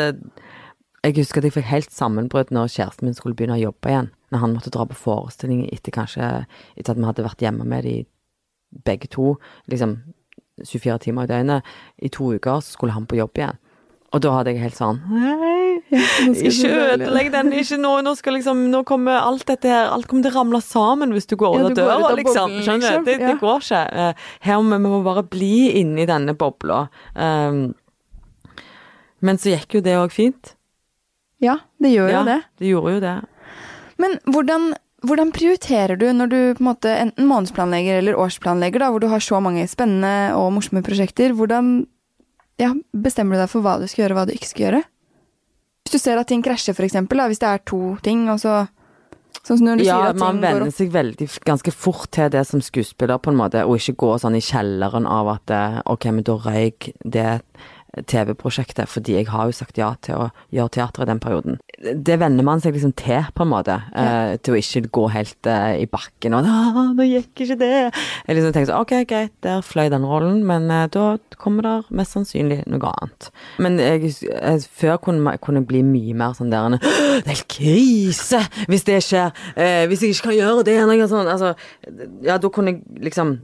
Jeg 1.04 1.18
husker 1.20 1.42
at 1.42 1.50
jeg 1.50 1.58
fikk 1.60 1.70
helt 1.70 1.94
sammenbrudd 1.94 2.50
når 2.56 2.72
kjæresten 2.74 3.10
min 3.10 3.18
skulle 3.18 3.38
begynne 3.38 3.60
å 3.60 3.66
jobbe 3.68 3.92
igjen. 3.92 4.10
Når 4.34 4.42
han 4.42 4.56
måtte 4.56 4.74
dra 4.74 4.88
på 4.90 4.98
forestilling 4.98 5.68
etter 5.68 5.94
kanskje 5.94 6.30
Etter 6.74 6.96
at 6.96 6.98
vi 6.98 7.06
hadde 7.06 7.26
vært 7.28 7.44
hjemme 7.44 7.68
med 7.70 7.86
de 7.86 7.98
begge 8.88 9.12
to 9.14 9.36
liksom 9.70 10.00
24 10.64 10.98
timer 11.06 11.28
i 11.28 11.30
døgnet. 11.30 11.74
I 12.02 12.10
to 12.10 12.32
uker 12.34 12.62
så 12.62 12.74
skulle 12.74 12.96
han 12.96 13.06
på 13.06 13.20
jobb 13.20 13.38
igjen. 13.38 13.60
Og 14.14 14.22
da 14.22 14.32
hadde 14.36 14.52
jeg 14.54 14.62
helt 14.62 14.78
sånn 14.78 15.00
Nei, 15.10 15.82
ikke 16.50 16.70
ødelegg 16.94 17.32
den. 17.34 17.48
Ikke 17.58 17.80
nå, 17.82 17.96
nå 18.06 18.14
skal 18.20 18.36
liksom 18.38 18.60
Nå 18.70 18.84
kommer 18.86 19.18
alt 19.24 19.46
dette 19.50 19.72
her 19.72 19.90
Alt 19.94 20.06
kommer 20.10 20.28
til 20.28 20.34
å 20.36 20.38
ramle 20.42 20.62
sammen 20.62 21.16
hvis 21.16 21.26
du 21.32 21.36
går 21.42 21.56
Ja, 21.58 21.64
ut 21.66 21.72
av 21.72 21.80
døra, 21.82 22.12
liksom. 22.20 22.58
Skjønner 22.66 23.00
du? 23.00 23.08
Det, 23.10 23.18
det 23.24 23.36
går 23.42 23.64
ikke. 23.66 23.82
Eh, 24.04 24.28
Her 24.46 24.62
må 24.70 24.80
vi 24.84 25.02
bare 25.08 25.24
bli 25.34 25.54
inni 25.82 26.06
denne 26.10 26.36
bobla. 26.38 26.84
Um, 27.18 27.64
men 29.24 29.40
så 29.40 29.54
gikk 29.54 29.78
jo 29.80 29.82
det 29.86 29.96
òg 29.98 30.12
fint. 30.14 30.54
Ja, 31.44 31.58
det 31.82 31.94
gjør 31.94 32.10
Ja, 32.12 32.20
jo 32.22 32.26
det. 32.28 32.40
det 32.60 32.72
gjorde 32.74 32.94
jo 32.98 33.02
det. 33.04 33.14
Men 34.04 34.18
hvordan, 34.36 34.70
hvordan 35.08 35.32
prioriterer 35.36 35.98
du 36.00 36.06
når 36.16 36.32
du 36.32 36.38
på 36.58 36.64
en 36.64 36.70
måte 36.70 36.92
enten 37.00 37.28
månedsplanlegger 37.30 38.02
eller 38.02 38.20
årsplanlegger, 38.20 38.84
da, 38.84 38.90
hvor 38.92 39.04
du 39.04 39.08
har 39.12 39.24
så 39.24 39.40
mange 39.44 39.64
spennende 39.72 40.34
og 40.38 40.52
morsomme 40.58 40.84
prosjekter? 40.86 41.34
Hvordan 41.38 41.86
ja, 42.64 42.72
bestemmer 42.96 43.38
du 43.38 43.44
deg 43.44 43.52
for 43.52 43.66
hva 43.66 43.78
du 43.82 43.88
skal 43.90 44.06
gjøre, 44.06 44.16
og 44.16 44.22
hva 44.22 44.28
du 44.30 44.36
ikke 44.36 44.50
skal 44.50 44.68
gjøre? 44.68 44.84
Hvis 45.84 45.98
du 45.98 46.00
ser 46.00 46.22
at 46.22 46.30
ting 46.32 46.44
krasjer, 46.46 46.76
for 46.78 46.88
eksempel, 46.88 47.20
da, 47.20 47.28
hvis 47.32 47.42
det 47.44 47.50
er 47.50 47.68
to 47.68 47.84
ting, 48.06 48.26
og 48.32 48.42
så 48.44 48.64
Sånn 49.44 49.58
som 49.60 49.66
når 49.68 49.82
du 49.82 49.84
Ja, 49.84 49.96
sier 49.98 50.14
at 50.14 50.20
man 50.22 50.38
ting 50.38 50.44
går 50.46 50.54
venner 50.62 50.72
seg 50.72 50.92
veldig 50.94 51.26
ganske 51.44 51.72
fort 51.76 52.12
til 52.16 52.30
det 52.32 52.46
som 52.48 52.62
skuespiller, 52.64 53.20
på 53.20 53.34
en 53.34 53.40
måte, 53.42 53.66
og 53.68 53.76
ikke 53.76 53.98
gå 54.00 54.12
sånn 54.22 54.38
i 54.40 54.44
kjelleren 54.46 55.08
av 55.10 55.32
at 55.34 55.52
eh, 55.52 55.80
ok, 55.92 56.08
men 56.16 56.24
da 56.24 56.38
røyk 56.46 56.88
det 57.04 57.42
TV-prosjektet, 57.94 58.90
fordi 58.90 59.18
jeg 59.20 59.28
har 59.30 59.50
jo 59.50 59.56
sagt 59.56 59.78
ja 59.78 59.92
til 60.02 60.26
å 60.26 60.30
gjøre 60.54 60.74
teater 60.78 61.06
i 61.06 61.10
den 61.12 61.22
perioden. 61.22 61.60
Det 61.78 62.18
venner 62.22 62.46
man 62.46 62.62
seg 62.64 62.74
liksom 62.74 62.96
til, 62.98 63.28
på 63.36 63.46
en 63.46 63.52
måte, 63.52 63.76
eh, 63.94 64.34
til 64.42 64.56
å 64.56 64.60
ikke 64.60 64.90
gå 64.98 65.06
helt 65.14 65.50
uh, 65.50 65.76
i 65.78 65.86
bakken 65.90 66.34
og 66.38 66.48
«Ah, 66.50 66.94
'Nå 66.94 67.06
gikk 67.06 67.44
ikke 67.46 67.60
det'. 67.60 67.92
Jeg 68.28 68.38
liksom 68.38 68.54
tenker 68.56 68.72
sånn 68.72 68.82
Ok, 68.82 68.96
greit, 69.08 69.34
der 69.46 69.62
fløy 69.62 69.92
den 69.94 70.08
rollen, 70.08 70.42
men 70.48 70.70
uh, 70.72 70.88
da 70.88 71.18
kommer 71.38 71.68
det 71.68 71.94
mest 71.94 72.18
sannsynlig 72.18 72.64
noe 72.72 72.94
annet. 72.94 73.30
Men 73.62 73.78
jeg, 73.80 74.16
jeg, 74.26 74.66
før 74.74 74.98
kunne 74.98 75.38
kunne 75.44 75.62
jeg 75.62 75.70
bli 75.70 75.84
mye 75.86 76.18
mer 76.18 76.34
sånn 76.38 76.52
der 76.54 76.66
«Åh, 76.74 76.80
Det 77.24 77.30
er 77.30 77.36
helt 77.36 77.50
krise 77.52 78.42
hvis 78.70 78.86
det 78.88 79.00
skjer. 79.06 79.34
Hvis 79.88 80.02
jeg 80.02 80.16
ikke 80.16 80.30
kan 80.32 80.38
gjøre 80.38 80.66
det. 80.68 80.78
Noe 80.88 81.08
sånt. 81.08 81.30
altså, 81.30 81.54
ja, 82.24 82.38
da 82.42 82.50
kunne 82.50 82.74
jeg 82.74 83.04
liksom 83.06 83.38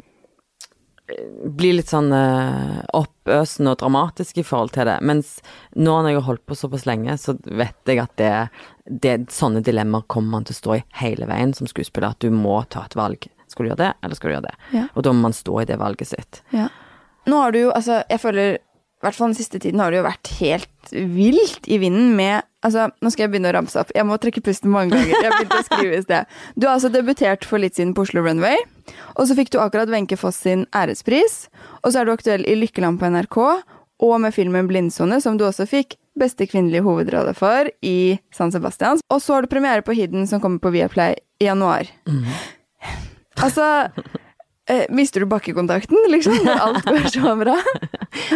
bli 1.58 1.72
litt 1.74 1.92
sånn 1.92 2.12
uh, 2.14 2.80
oppøsende 2.98 3.74
og 3.74 3.82
dramatisk 3.82 4.40
i 4.42 4.46
forhold 4.46 4.74
til 4.76 4.90
det. 4.90 4.98
Mens 5.06 5.38
nå 5.76 5.96
når 6.00 6.12
jeg 6.12 6.20
har 6.20 6.28
holdt 6.28 6.46
på 6.50 6.58
såpass 6.58 6.86
lenge, 6.90 7.16
så 7.22 7.36
vet 7.44 7.92
jeg 7.92 8.02
at 8.04 8.16
det, 8.22 8.34
det 8.86 9.16
sånne 9.34 9.64
dilemmaer 9.66 10.08
kommer 10.12 10.38
man 10.38 10.48
til 10.48 10.58
å 10.58 10.60
stå 10.60 10.78
i 10.78 10.84
hele 11.02 11.30
veien 11.30 11.56
som 11.58 11.70
skuespiller. 11.70 12.14
At 12.14 12.24
du 12.24 12.34
må 12.34 12.62
ta 12.70 12.86
et 12.86 12.98
valg. 13.00 13.30
Skal 13.50 13.66
du 13.66 13.72
gjøre 13.72 13.84
det, 13.84 13.94
eller 14.06 14.20
skal 14.20 14.30
du 14.30 14.36
gjøre 14.38 14.50
det? 14.50 14.58
Ja. 14.78 14.86
Og 14.94 15.06
da 15.08 15.14
må 15.16 15.26
man 15.26 15.36
stå 15.36 15.62
i 15.64 15.68
det 15.70 15.80
valget 15.82 16.12
sitt. 16.12 16.44
Ja. 16.56 16.70
Nå 17.30 17.42
har 17.44 17.54
du 17.54 17.64
jo, 17.64 17.72
altså, 17.76 18.02
jeg 18.10 18.22
føler 18.22 18.60
i 19.00 19.06
hvert 19.06 19.16
fall 19.16 19.32
den 19.32 19.38
siste 19.40 19.62
tiden 19.64 19.80
har 19.80 19.94
det 19.94 20.02
jo 20.02 20.08
vært 20.10 20.30
helt 20.42 20.90
vilt 20.92 21.68
i 21.72 21.80
vinden 21.82 22.16
med 22.20 22.46
Altså, 22.60 22.90
nå 23.00 23.08
skal 23.14 23.24
jeg 23.24 23.32
begynne 23.32 23.54
å 23.54 23.56
ramse 23.56 23.80
opp. 23.80 23.94
Jeg 23.96 24.04
må 24.04 24.18
trekke 24.20 24.42
pusten 24.44 24.68
mange 24.74 24.92
ganger. 24.92 25.14
Jeg 25.16 25.32
begynte 25.32 25.60
å 25.62 25.64
skrive 25.64 25.96
i 25.96 26.04
sted. 26.04 26.34
Du 26.60 26.66
har 26.68 26.74
altså 26.74 26.90
debutert 26.92 27.46
for 27.48 27.64
litt 27.64 27.78
siden 27.78 27.94
på 27.96 28.04
Oslo 28.04 28.20
Runway. 28.26 28.60
Og 29.16 29.30
så 29.30 29.38
fikk 29.38 29.54
du 29.54 29.62
akkurat 29.64 29.88
Wenche 29.88 30.18
Foss 30.20 30.42
sin 30.44 30.66
ærespris. 30.76 31.46
Og 31.86 31.94
så 31.94 32.02
er 32.02 32.10
du 32.10 32.12
aktuell 32.12 32.44
i 32.44 32.58
Lykkeland 32.60 33.00
på 33.00 33.08
NRK, 33.16 33.38
og 34.04 34.16
med 34.26 34.36
filmen 34.36 34.68
Blindsone, 34.68 35.22
som 35.24 35.40
du 35.40 35.46
også 35.48 35.70
fikk 35.72 35.96
beste 36.20 36.50
kvinnelige 36.52 36.84
hovedrolle 36.84 37.32
for 37.38 37.72
i 37.80 38.20
San 38.36 38.52
Sebastian. 38.52 39.00
Og 39.08 39.24
så 39.24 39.38
har 39.38 39.48
du 39.48 39.54
premiere 39.56 39.86
på 39.88 39.96
Hidden, 39.96 40.28
som 40.28 40.44
kommer 40.44 40.60
på 40.60 40.76
Viaplay 40.76 41.16
i 41.40 41.48
januar. 41.48 41.88
Altså 43.40 43.88
eh, 44.70 44.86
Mister 44.96 45.24
du 45.24 45.30
bakkekontakten, 45.32 45.98
liksom? 46.14 46.38
Når 46.46 46.64
alt 46.66 46.86
går 46.88 47.08
så 47.14 47.36
bra? 47.44 47.56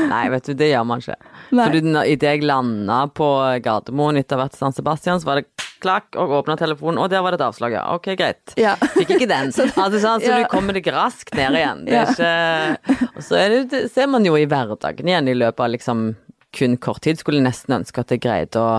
Nei, 0.09 0.23
vet 0.33 0.49
du, 0.49 0.55
det 0.57 0.71
gjør 0.71 0.87
man 0.89 1.03
ikke. 1.03 1.17
Nei. 1.53 1.67
For 1.67 2.07
idet 2.09 2.33
jeg 2.35 2.47
landa 2.47 3.03
på 3.13 3.29
Gardermoen 3.63 4.19
etter 4.21 4.41
i 4.43 4.49
San 4.57 4.75
Sebastian, 4.75 5.21
så 5.21 5.29
var 5.29 5.41
det 5.41 5.69
klakk, 5.83 6.15
og 6.19 6.31
åpna 6.39 6.55
telefonen, 6.59 7.01
og 7.03 7.11
der 7.11 7.23
var 7.23 7.35
det 7.35 7.41
et 7.41 7.45
avslag, 7.47 7.75
ja. 7.75 7.83
Ok, 7.95 8.13
greit. 8.19 8.55
Ja. 8.59 8.75
Fikk 8.95 9.15
ikke 9.17 9.29
den. 9.29 9.51
altså, 9.53 9.99
sånn, 9.99 10.23
så 10.23 10.31
ja. 10.31 10.41
du 10.43 10.49
kommer 10.51 10.77
deg 10.77 10.87
raskt 10.93 11.35
ned 11.37 11.59
igjen. 11.59 11.85
Det 11.87 11.99
er 11.99 12.13
ikke 12.13 13.09
Og 13.11 13.21
så 13.25 13.39
er 13.41 13.55
det, 13.55 13.61
det 13.73 13.85
ser 13.93 14.09
man 14.11 14.25
jo 14.27 14.37
i 14.39 14.47
hverdagen 14.49 15.09
igjen 15.09 15.31
i 15.31 15.37
løpet 15.37 15.65
av 15.65 15.73
liksom 15.75 16.05
kun 16.53 16.77
kort 16.77 17.03
tid. 17.05 17.19
Skulle 17.19 17.43
nesten 17.43 17.79
ønske 17.79 18.03
at 18.03 18.13
jeg 18.13 18.23
greide 18.23 18.61
å 18.61 18.73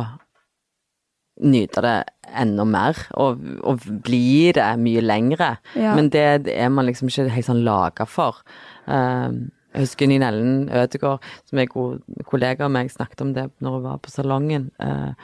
nyte 1.44 1.82
det 1.82 1.98
enda 2.40 2.66
mer, 2.68 2.98
og, 3.20 3.42
og 3.66 3.84
bli 4.04 4.52
det 4.56 4.68
mye 4.82 5.02
lengre. 5.04 5.54
Ja. 5.78 5.94
Men 5.96 6.10
det, 6.14 6.46
det 6.48 6.56
er 6.58 6.72
man 6.72 6.88
liksom 6.88 7.10
ikke 7.10 7.28
helt 7.32 7.48
sånn 7.48 7.64
laga 7.66 8.06
for. 8.08 8.42
Um, 8.86 9.46
jeg 9.74 9.88
husker 9.88 10.06
Nina 10.06 10.28
Ellen 10.30 10.68
Ødegaard, 10.70 11.24
som 11.50 11.58
er 11.58 11.70
god 11.70 12.02
kollega 12.30 12.68
av 12.68 12.74
meg, 12.76 12.92
snakket 12.94 13.24
om 13.24 13.32
det 13.34 13.48
når 13.64 13.78
hun 13.78 13.86
var 13.88 14.02
på 14.04 14.12
salongen. 14.12 14.68
Uh, 14.78 15.16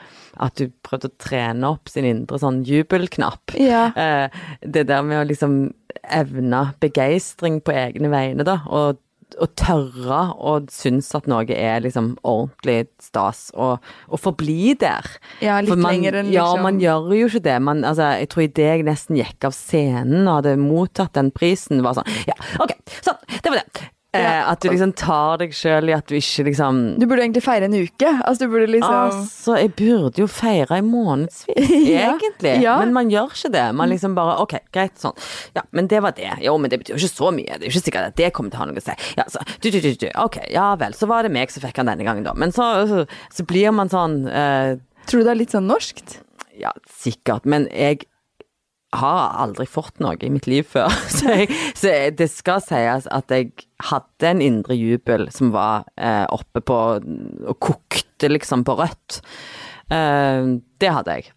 at 0.43 0.57
du 0.59 0.73
prøvde 0.83 1.07
å 1.07 1.19
trene 1.23 1.69
opp 1.71 1.91
sin 1.91 2.07
indre 2.09 2.39
sånn 2.41 2.59
jubelknapp. 2.67 3.55
Ja. 3.55 3.85
Uh, 3.95 4.57
det 4.59 4.89
der 4.91 5.05
med 5.07 5.21
å 5.21 5.29
liksom 5.29 5.61
evne 6.03 6.65
begeistring 6.83 7.61
på 7.63 7.75
egne 7.75 8.11
vegne, 8.11 8.43
da. 8.47 8.59
Og, 8.67 8.99
og 9.39 9.53
tørre 9.59 10.19
å 10.35 10.55
synes 10.71 11.09
at 11.17 11.27
noe 11.31 11.45
er 11.53 11.83
liksom 11.85 12.13
ordentlig 12.27 12.87
stas, 13.01 13.49
og, 13.53 13.79
og 14.09 14.19
forbli 14.21 14.73
der. 14.81 15.07
Ja, 15.43 15.59
litt 15.61 15.75
man, 15.77 15.93
lenger 15.93 16.19
enn 16.21 16.31
Ja, 16.33 16.49
liksom- 16.49 16.65
man 16.67 16.79
gjør 16.81 17.09
jo 17.19 17.29
ikke 17.31 17.43
det. 17.47 17.61
Man, 17.61 17.83
altså, 17.87 18.11
jeg 18.19 18.29
tror 18.29 18.43
idet 18.43 18.67
jeg 18.71 18.85
nesten 18.87 19.17
gikk 19.21 19.47
av 19.49 19.55
scenen 19.57 20.27
og 20.27 20.41
hadde 20.41 20.57
mottatt 20.61 21.13
den 21.13 21.31
prisen, 21.31 21.81
var 21.85 21.93
sånn 21.99 22.09
Ja, 22.27 22.37
OK, 22.59 22.75
sånn, 23.01 23.19
det 23.41 23.49
var 23.53 23.61
det. 23.63 23.89
Eh, 24.13 24.19
Ja. 24.19 24.49
at 24.51 24.59
du 24.59 24.67
liksom 24.67 24.91
tar 24.99 25.37
deg 25.39 25.53
sjøl 25.55 25.87
i 25.87 25.93
at 25.95 26.05
du 26.11 26.17
ikke 26.17 26.43
liksom 26.49 26.79
Du 26.99 27.05
burde 27.07 27.21
egentlig 27.23 27.43
feire 27.45 27.63
en 27.69 27.75
uke. 27.77 28.09
Altså, 28.27 28.41
du 28.43 28.51
burde 28.51 28.67
liksom 28.67 28.91
Altså, 28.91 29.55
jeg 29.55 29.71
burde 29.79 30.19
jo 30.19 30.27
feire 30.27 30.81
i 30.81 30.83
månedsvis, 30.83 31.69
Ja, 31.93 32.17
egentlig. 32.17 32.57
ja. 32.61 32.73
Men 32.81 32.91
man 32.97 33.07
gjør 33.13 33.31
ikke 33.31 33.51
det. 33.55 33.63
Man 33.79 33.87
liksom 33.93 34.13
bare 34.17 34.35
OK, 34.43 34.57
greit, 34.75 34.99
sånn. 34.99 35.15
Ja, 35.55 35.63
men 35.71 35.87
det 35.87 36.01
var 36.03 36.11
det. 36.17 36.27
Jo, 36.43 36.57
men 36.59 36.69
det 36.73 36.81
betyr 36.81 36.97
jo 36.97 36.99
ikke 36.99 37.13
så 37.23 37.31
mye. 37.31 37.55
Det 37.55 37.63
er 37.63 37.69
jo 37.69 37.73
ikke 37.77 37.85
sikkert 37.87 38.11
at 38.11 38.19
det 38.19 38.33
kommer 38.35 38.51
til 38.51 38.59
å 38.59 38.65
ha 38.65 38.69
noe 38.73 38.83
å 38.83 38.85
si. 38.89 38.97
Ja, 39.15 39.23
så, 39.31 39.45
du, 39.63 39.69
du, 39.71 39.79
du, 39.79 39.89
du. 40.03 40.07
OK, 40.25 40.41
ja 40.51 40.67
vel. 40.75 40.91
Så 40.99 41.07
var 41.07 41.23
det 41.23 41.31
meg 41.31 41.55
som 41.55 41.63
fikk 41.63 41.79
han 41.79 41.87
denne 41.93 42.03
gangen, 42.03 42.27
da. 42.27 42.35
Men 42.35 42.51
så, 42.51 42.67
så, 42.91 43.05
så 43.31 43.47
blir 43.47 43.71
man 43.71 43.87
sånn 43.95 44.25
eh, 44.27 44.75
Tror 45.07 45.23
du 45.23 45.25
det 45.25 45.31
er 45.37 45.39
litt 45.39 45.55
sånn 45.55 45.71
norskt? 45.71 46.19
Ja, 46.59 46.75
sikkert. 46.99 47.47
Men 47.47 47.71
jeg 47.71 48.03
har 48.91 49.35
aldri 49.39 49.65
fått 49.69 50.01
noe 50.03 50.17
i 50.19 50.31
mitt 50.33 50.47
liv 50.51 50.67
før. 50.67 50.91
Så, 51.17 51.27
jeg, 51.31 51.49
så 51.77 51.93
det 52.17 52.27
skal 52.31 52.63
sies 52.65 53.07
at 53.11 53.31
jeg 53.31 53.51
hadde 53.91 54.29
en 54.29 54.41
indre 54.43 54.75
jubel 54.77 55.27
som 55.33 55.53
var 55.55 55.87
eh, 55.97 56.25
oppe 56.29 56.61
på 56.65 56.79
og 57.01 57.55
kokte 57.63 58.29
liksom 58.29 58.65
på 58.67 58.75
rødt. 58.77 59.21
Eh, 59.91 60.57
det 60.81 60.91
hadde 60.97 61.19
jeg. 61.19 61.31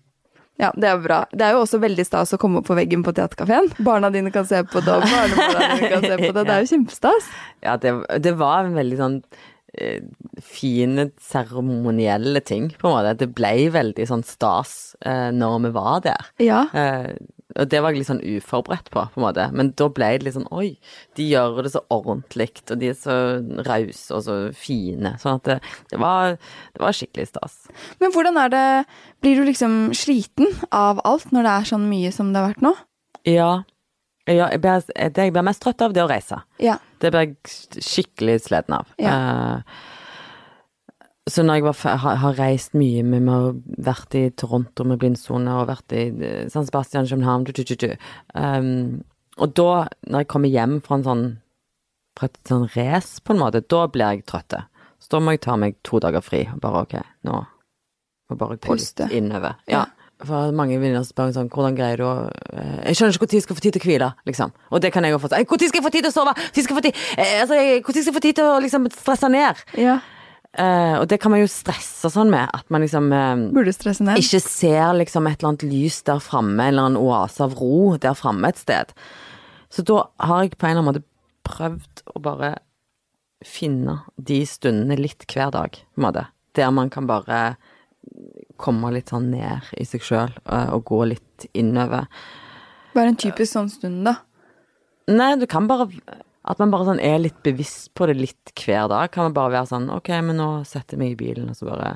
Ja, 0.61 0.71
det 0.79 0.87
er 0.87 1.01
bra. 1.03 1.25
Det 1.35 1.43
er 1.43 1.57
jo 1.57 1.65
også 1.65 1.81
veldig 1.83 2.05
stas 2.07 2.35
å 2.37 2.39
komme 2.39 2.61
opp 2.61 2.69
på 2.69 2.77
veggen 2.79 3.03
på 3.07 3.13
Theatercaféen. 3.17 3.73
Barna 3.83 4.11
dine 4.15 4.31
kan 4.35 4.47
se 4.47 4.61
på 4.63 4.83
det, 4.85 5.01
og 5.01 5.03
barnebarna 5.03 5.73
dine 5.75 5.91
kan 5.91 6.05
se 6.05 6.19
på 6.21 6.31
det. 6.31 6.45
Det 6.47 6.55
er 6.55 6.63
jo 6.63 6.71
kjempestas. 6.77 7.33
Ja, 7.65 7.75
det, 7.83 7.95
det 8.23 8.37
var 8.39 8.69
en 8.69 8.79
veldig 8.79 9.01
sånn 9.01 9.17
eh, 9.75 10.05
fine 10.39 11.09
seremonielle 11.19 12.45
ting, 12.47 12.71
på 12.79 12.87
en 12.87 12.95
måte. 12.95 13.17
Det 13.25 13.33
ble 13.35 13.53
veldig 13.75 14.07
sånn 14.13 14.23
stas 14.27 14.95
eh, 15.03 15.33
når 15.35 15.59
vi 15.67 15.75
var 15.75 16.05
der. 16.07 16.31
Ja. 16.45 16.63
Eh, 16.71 17.11
og 17.55 17.69
det 17.71 17.81
var 17.83 17.93
jeg 17.93 18.03
litt 18.03 18.09
sånn 18.09 18.23
uforberedt 18.23 18.89
på, 18.91 19.03
på 19.15 19.21
en 19.21 19.25
måte. 19.25 19.45
Men 19.55 19.71
da 19.79 19.87
ble 19.95 20.09
det 20.17 20.27
litt 20.27 20.37
sånn 20.37 20.49
oi, 20.55 20.75
de 21.19 21.27
gjør 21.31 21.61
det 21.65 21.75
så 21.75 21.85
ordentlig, 21.95 22.49
og 22.67 22.81
de 22.81 22.91
er 22.91 22.97
så 22.99 23.19
rause 23.69 24.17
og 24.17 24.25
så 24.27 24.39
fine. 24.59 25.15
Sånn 25.23 25.39
at 25.39 25.47
det, 25.47 25.59
det, 25.93 26.01
var, 26.03 26.35
det 26.75 26.83
var 26.83 26.97
skikkelig 26.99 27.29
stas. 27.31 27.61
Men 28.03 28.15
hvordan 28.15 28.41
er 28.43 28.55
det 28.55 28.65
Blir 29.25 29.39
du 29.41 29.47
liksom 29.47 29.95
sliten 29.97 30.51
av 30.75 30.99
alt 31.09 31.31
når 31.33 31.47
det 31.47 31.53
er 31.55 31.69
sånn 31.71 31.87
mye 31.89 32.11
som 32.13 32.35
det 32.35 32.43
har 32.43 32.51
vært 32.51 32.65
nå? 32.67 32.75
Ja. 33.31 33.53
ja 34.29 34.51
jeg 34.53 34.61
blir, 34.61 34.83
det 34.85 35.29
jeg 35.29 35.33
blir 35.33 35.47
mest 35.47 35.63
trøtt 35.65 35.85
av, 35.87 35.95
det 35.97 36.03
å 36.05 36.11
reise. 36.11 36.43
Ja. 36.61 36.77
Det 37.01 37.13
blir 37.15 37.31
jeg 37.31 37.87
skikkelig 37.87 38.41
sliten 38.45 38.77
av. 38.77 38.91
Eh, 38.99 39.79
så 41.31 41.43
når 41.43 41.55
jeg 41.61 41.65
var, 41.65 41.79
har, 42.03 42.17
har 42.21 42.35
reist 42.37 42.75
mye 42.77 43.03
med, 43.07 43.29
har 43.33 43.55
vært 43.87 44.15
i 44.19 44.25
Toronto 44.37 44.85
med 44.85 44.99
blindsone 45.01 45.55
og 45.61 45.71
vært 45.71 45.95
i 45.97 46.03
eh, 46.13 46.43
San 46.53 46.67
Sebastian, 46.69 47.07
København 47.09 47.47
du, 47.49 47.53
du, 47.57 47.63
du, 47.65 47.75
du. 47.87 47.95
Um, 48.37 49.03
Og 49.41 49.51
da, 49.57 49.87
når 50.07 50.23
jeg 50.23 50.29
kommer 50.31 50.53
hjem 50.53 50.77
fra 50.85 50.99
en 51.01 51.07
sånn 51.09 51.25
fra 52.15 52.29
et 52.29 52.37
sånn 52.47 52.69
race, 52.77 53.19
på 53.27 53.33
en 53.35 53.41
måte, 53.41 53.65
da 53.67 53.81
blir 53.91 54.13
jeg 54.15 54.23
trøtt. 54.31 54.55
Så 55.03 55.11
da 55.11 55.19
må 55.19 55.33
jeg 55.35 55.41
ta 55.43 55.57
meg 55.59 55.75
to 55.83 55.99
dager 55.99 56.23
fri 56.23 56.45
og 56.53 56.61
bare 56.63 56.85
ok, 56.85 56.95
nå 57.27 57.41
må 58.31 58.37
bare 58.39 58.57
gå 58.63 58.77
litt 58.79 59.03
innover. 59.11 59.57
Ja. 59.67 59.81
For 60.25 60.53
mange 60.55 60.77
venninner 60.79 61.03
spør 61.05 61.33
sånn, 61.35 61.49
hvordan 61.51 61.75
greier 61.77 61.99
du 61.99 62.05
å 62.07 62.13
eh, 62.31 62.85
Jeg 62.87 63.01
skjønner 63.01 63.17
ikke 63.19 63.27
når 63.27 63.35
jeg 63.41 63.45
skal 63.49 63.59
få 63.59 63.65
tid 63.65 63.75
til 63.75 63.83
å 63.83 63.89
hvile, 63.91 64.11
liksom. 64.31 64.53
Og 64.71 64.81
det 64.85 64.93
kan 64.95 65.05
jeg 65.05 65.13
jo 65.17 65.19
få 65.19 65.29
sånn 65.33 65.43
Når 65.43 65.67
skal 65.67 65.81
jeg 65.81 65.85
få 65.89 65.91
tid 65.97 66.07
til 66.07 66.13
å 66.13 66.15
sove? 66.15 66.33
Når 66.39 66.55
skal 66.55 66.71
jeg 66.71 66.79
få 66.79 66.85
tid, 66.87 67.01
eh, 67.19 67.35
altså, 67.43 67.59
jeg- 67.59 67.83
skal 67.83 67.99
jeg 68.05 68.15
få 68.15 68.23
tid 68.29 68.39
til 68.39 68.45
å 68.53 68.61
liksom 68.63 68.87
stresse 68.95 69.29
ned? 69.35 69.65
ja. 69.77 69.99
Eh, 70.55 70.97
og 71.01 71.09
det 71.11 71.19
kan 71.23 71.33
man 71.35 71.41
jo 71.43 71.51
stresse 71.51 72.11
sånn 72.15 72.31
med, 72.31 72.47
at 72.55 72.69
man 72.71 72.85
liksom 72.85 73.09
uh, 73.11 74.15
ikke 74.15 74.43
ser 74.45 74.93
liksom 74.95 75.27
et 75.27 75.41
eller 75.41 75.51
annet 75.51 75.65
lys 75.67 75.99
der 76.07 76.21
framme, 76.23 76.69
eller 76.71 76.93
en 76.93 76.99
oase 77.01 77.43
av 77.43 77.57
ro 77.59 77.97
der 77.99 78.15
framme 78.19 78.53
et 78.53 78.61
sted. 78.63 78.93
Så 79.75 79.83
da 79.83 80.05
har 80.23 80.45
jeg 80.45 80.55
på 80.55 80.69
en 80.69 80.77
eller 80.77 80.85
annen 80.85 80.91
måte 80.93 81.05
prøvd 81.45 82.05
å 82.15 82.23
bare 82.23 82.53
finne 83.45 83.99
de 84.17 84.45
stundene 84.49 84.97
litt 85.01 85.27
hver 85.27 85.51
dag, 85.55 85.75
på 85.75 86.01
en 86.01 86.07
måte. 86.07 86.29
Der 86.55 86.71
man 86.71 86.93
kan 86.93 87.11
bare 87.11 87.57
komme 88.63 88.93
litt 88.95 89.11
sånn 89.11 89.33
ned 89.33 89.67
i 89.81 89.85
seg 89.89 90.05
sjøl 90.07 90.37
og 90.47 90.85
gå 90.87 91.01
litt 91.11 91.49
innover. 91.51 92.07
Hva 92.95 93.03
er 93.03 93.11
en 93.11 93.19
typisk 93.19 93.57
sånn 93.57 93.73
stund, 93.73 94.05
da? 94.07 94.21
Nei, 95.11 95.35
du 95.37 95.49
kan 95.51 95.67
bare 95.69 95.91
At 96.45 96.61
man 96.61 96.73
bare 96.73 96.91
sånn 96.91 97.01
er 97.01 97.23
litt 97.23 97.39
bevisst 97.45 97.95
på 97.97 98.09
det 98.11 98.19
litt 98.19 98.53
hver 98.59 98.91
dag. 98.93 99.09
Kan 99.13 99.31
man 99.31 99.37
bare 99.37 99.55
være 99.57 99.71
sånn 99.71 99.89
Ok, 99.95 100.11
men 100.25 100.37
nå 100.41 100.49
setter 100.69 100.99
jeg 100.99 101.01
meg 101.01 101.15
i 101.15 101.21
bilen, 101.23 101.49
og 101.49 101.57
så 101.57 101.71
bare 101.71 101.95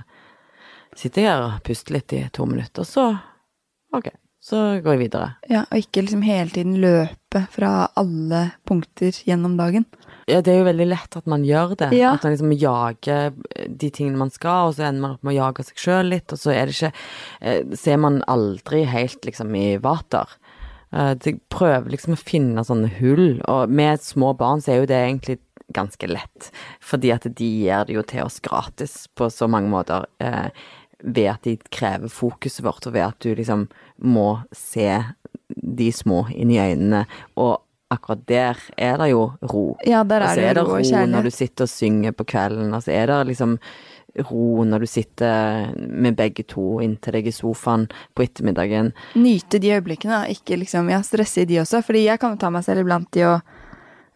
sitter 0.96 1.22
jeg 1.22 1.30
her 1.30 1.44
og 1.44 1.60
puster 1.66 1.98
litt 1.98 2.14
i 2.16 2.22
to 2.32 2.48
minutter, 2.48 2.86
og 2.86 2.88
så 2.88 3.08
Ok, 3.96 4.10
så 4.44 4.58
går 4.84 4.96
jeg 4.96 5.00
videre. 5.06 5.28
Ja, 5.48 5.62
Og 5.70 5.80
ikke 5.80 6.02
liksom 6.04 6.24
hele 6.24 6.52
tiden 6.52 6.76
løpe 6.80 7.44
fra 7.52 7.88
alle 7.96 8.42
punkter 8.68 9.16
gjennom 9.24 9.56
dagen. 9.56 9.86
Ja, 10.28 10.42
det 10.44 10.52
er 10.52 10.58
jo 10.60 10.66
veldig 10.68 10.86
lett 10.90 11.16
at 11.16 11.28
man 11.28 11.44
gjør 11.44 11.72
det. 11.80 11.88
Ja. 11.96 12.12
At 12.16 12.24
man 12.26 12.34
liksom 12.34 12.52
jager 12.52 13.32
de 13.68 13.88
tingene 13.88 14.20
man 14.20 14.32
skal, 14.32 14.68
og 14.68 14.76
så 14.76 14.84
ender 14.88 15.04
man 15.04 15.16
opp 15.16 15.24
med 15.24 15.32
å 15.32 15.38
jage 15.38 15.64
seg 15.70 15.80
sjøl 15.80 16.12
litt, 16.12 16.32
og 16.32 16.40
så 16.40 16.52
er 16.52 16.68
det 16.68 16.76
ikke 16.76 17.76
Ser 17.80 17.96
er 17.96 18.02
man 18.04 18.20
aldri 18.28 18.84
helt 18.88 19.24
liksom 19.24 19.56
i 19.56 19.66
vater. 19.80 20.28
Eh, 20.92 21.14
Jeg 21.24 21.40
prøver 21.50 21.90
liksom 21.90 22.14
å 22.14 22.22
finne 22.22 22.64
sånne 22.64 22.88
hull, 23.00 23.40
og 23.48 23.68
med 23.70 24.00
små 24.00 24.34
barn 24.36 24.60
så 24.60 24.72
er 24.72 24.80
jo 24.82 24.86
det 24.86 24.96
egentlig 25.04 25.38
ganske 25.74 26.08
lett. 26.08 26.50
Fordi 26.80 27.10
at 27.12 27.26
de 27.36 27.44
gir 27.64 27.84
det 27.84 27.94
jo 27.94 28.02
til 28.02 28.22
oss 28.24 28.40
gratis 28.40 29.06
på 29.14 29.28
så 29.30 29.48
mange 29.48 29.68
måter. 29.70 30.06
eh, 30.20 30.48
Ved 31.04 31.28
at 31.30 31.42
de 31.42 31.56
krever 31.70 32.08
fokuset 32.10 32.64
vårt, 32.64 32.86
og 32.88 32.92
ved 32.92 33.02
at 33.04 33.18
du 33.20 33.32
liksom 33.34 33.68
må 34.02 34.42
se 34.52 35.04
de 35.62 35.92
små 35.92 36.24
inn 36.34 36.50
i 36.50 36.58
øynene. 36.58 37.04
Og 37.36 37.60
akkurat 37.90 38.26
der 38.26 38.56
er 38.76 38.96
det 38.98 39.10
jo 39.12 39.32
ro. 39.42 39.76
Ja, 39.86 40.02
der 40.02 40.20
er 40.22 40.34
det 40.34 40.44
er 40.44 40.54
det 40.54 40.64
ro 40.64 40.72
og 40.74 40.82
ro 40.82 41.06
når 41.06 41.22
du 41.22 41.30
sitter 41.30 41.62
og 41.64 41.68
synger 41.70 42.12
på 42.12 42.26
kvelden, 42.26 42.74
og 42.74 42.82
så 42.82 42.90
er 42.92 43.06
det 43.06 43.26
liksom 43.28 43.58
ro 44.26 44.64
når 44.66 44.84
du 44.84 44.90
sitter 44.90 45.70
med 45.76 46.18
begge 46.18 46.44
to 46.48 46.78
inntil 46.84 47.18
deg 47.18 47.30
i 47.30 47.34
sofaen 47.34 47.86
på 48.16 48.26
ettermiddagen. 48.26 48.92
Nyte 49.18 49.60
de 49.62 49.76
øyeblikkene, 49.76 50.24
ikke 50.34 50.60
liksom 50.62 50.90
ja, 50.92 51.00
stresse 51.06 51.44
i 51.44 51.48
de 51.48 51.62
også. 51.62 51.82
Fordi 51.86 52.06
jeg 52.06 52.20
kan 52.20 52.34
jo 52.34 52.42
ta 52.42 52.52
meg 52.52 52.66
selv 52.66 52.86
iblant 52.86 53.20
i 53.20 53.26
å 53.28 53.38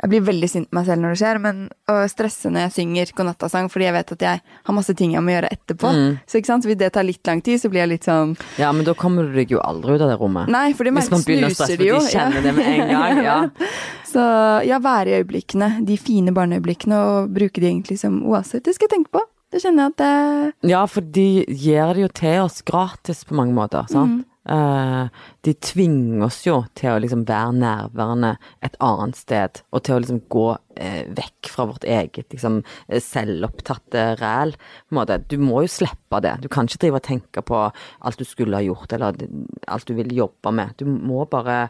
Jeg 0.02 0.10
blir 0.10 0.22
veldig 0.26 0.48
sint 0.50 0.66
på 0.66 0.74
meg 0.74 0.86
selv 0.88 0.98
når 0.98 1.12
det 1.12 1.18
skjer, 1.20 1.38
men 1.38 1.58
å 1.86 1.94
stresse 2.10 2.50
når 2.50 2.64
jeg 2.64 2.72
synger 2.74 3.12
godnattasang 3.14 3.68
fordi 3.70 3.84
jeg 3.86 3.94
vet 3.94 4.08
at 4.16 4.24
jeg 4.26 4.40
har 4.66 4.74
masse 4.74 4.94
ting 4.98 5.12
jeg 5.14 5.22
må 5.22 5.30
gjøre 5.30 5.52
etterpå. 5.54 5.92
Mm. 5.94 6.16
Så 6.26 6.40
ikke 6.40 6.50
sant, 6.50 6.66
hvis 6.66 6.80
det 6.80 6.88
tar 6.96 7.06
litt 7.06 7.30
lang 7.30 7.38
tid, 7.46 7.60
så 7.62 7.70
blir 7.70 7.84
jeg 7.84 7.90
litt 7.92 8.08
sånn 8.10 8.32
Ja, 8.58 8.72
men 8.74 8.82
da 8.82 8.96
kommer 8.98 9.30
du 9.30 9.38
deg 9.38 9.54
jo 9.54 9.62
aldri 9.62 9.94
ut 9.94 10.02
av 10.02 10.10
det 10.10 10.18
rommet. 10.18 10.50
Nei, 10.50 10.72
for 10.74 10.90
det 10.90 10.96
Hvis 10.98 11.12
man 11.14 11.22
begynner 11.22 11.54
å 11.54 11.54
stresse, 11.54 11.78
for 11.78 11.86
de 11.86 12.16
kjenner 12.16 12.40
ja. 12.40 12.46
det 12.48 12.56
med 12.58 12.72
en 12.72 12.90
gang. 12.96 13.22
Ja. 13.22 13.38
Så 14.12 14.22
ja, 14.66 14.78
være 14.82 15.12
i 15.12 15.20
øyeblikkene, 15.22 15.68
de 15.86 15.96
fine 15.96 16.34
barneøyeblikkene, 16.36 16.98
og 16.98 17.30
bruke 17.32 17.62
de 17.62 17.70
egentlig 17.70 17.98
som 18.02 18.18
oaser. 18.28 18.60
Det 18.64 18.74
skal 18.76 18.90
jeg 18.90 18.96
tenke 18.98 19.14
på. 19.14 19.22
Det 19.52 19.60
kjenner 19.60 19.84
jeg 19.84 19.92
at 19.92 20.02
det 20.02 20.70
Ja, 20.72 20.82
for 20.88 21.04
de 21.04 21.44
gir 21.44 21.94
det 21.94 22.06
jo 22.06 22.12
til 22.22 22.44
oss 22.46 22.62
gratis 22.66 23.24
på 23.28 23.36
mange 23.36 23.56
måter, 23.56 23.84
sant. 23.92 24.24
Eh, 24.42 25.02
de 25.46 25.52
tvinger 25.62 26.24
oss 26.26 26.40
jo 26.42 26.56
til 26.74 26.90
å 26.90 27.00
liksom 27.02 27.22
være 27.28 27.52
nærværende 27.60 28.32
et 28.66 28.74
annet 28.82 29.18
sted, 29.18 29.60
og 29.70 29.84
til 29.86 29.94
å 29.94 30.00
liksom 30.02 30.18
gå 30.32 30.46
uh, 30.56 31.02
vekk 31.14 31.50
fra 31.52 31.68
vårt 31.70 31.86
eget 31.86 32.34
liksom 32.34 32.58
eh, 32.88 32.98
selvopptatte 33.02 34.06
ræl. 34.18 34.56
på 34.56 34.96
en 34.96 34.98
måte. 34.98 35.20
Du 35.30 35.36
må 35.38 35.62
jo 35.62 35.70
slippe 35.70 36.22
det. 36.24 36.40
Du 36.42 36.50
kan 36.50 36.66
ikke 36.66 36.82
drive 36.86 36.98
og 36.98 37.06
tenke 37.06 37.46
på 37.46 37.62
alt 37.70 38.18
du 38.18 38.26
skulle 38.26 38.58
ha 38.58 38.66
gjort, 38.66 38.96
eller 38.96 39.20
alt 39.68 39.86
du 39.86 39.94
vil 40.00 40.10
jobbe 40.16 40.54
med. 40.58 40.74
Du 40.80 40.90
må 40.90 41.22
bare 41.30 41.68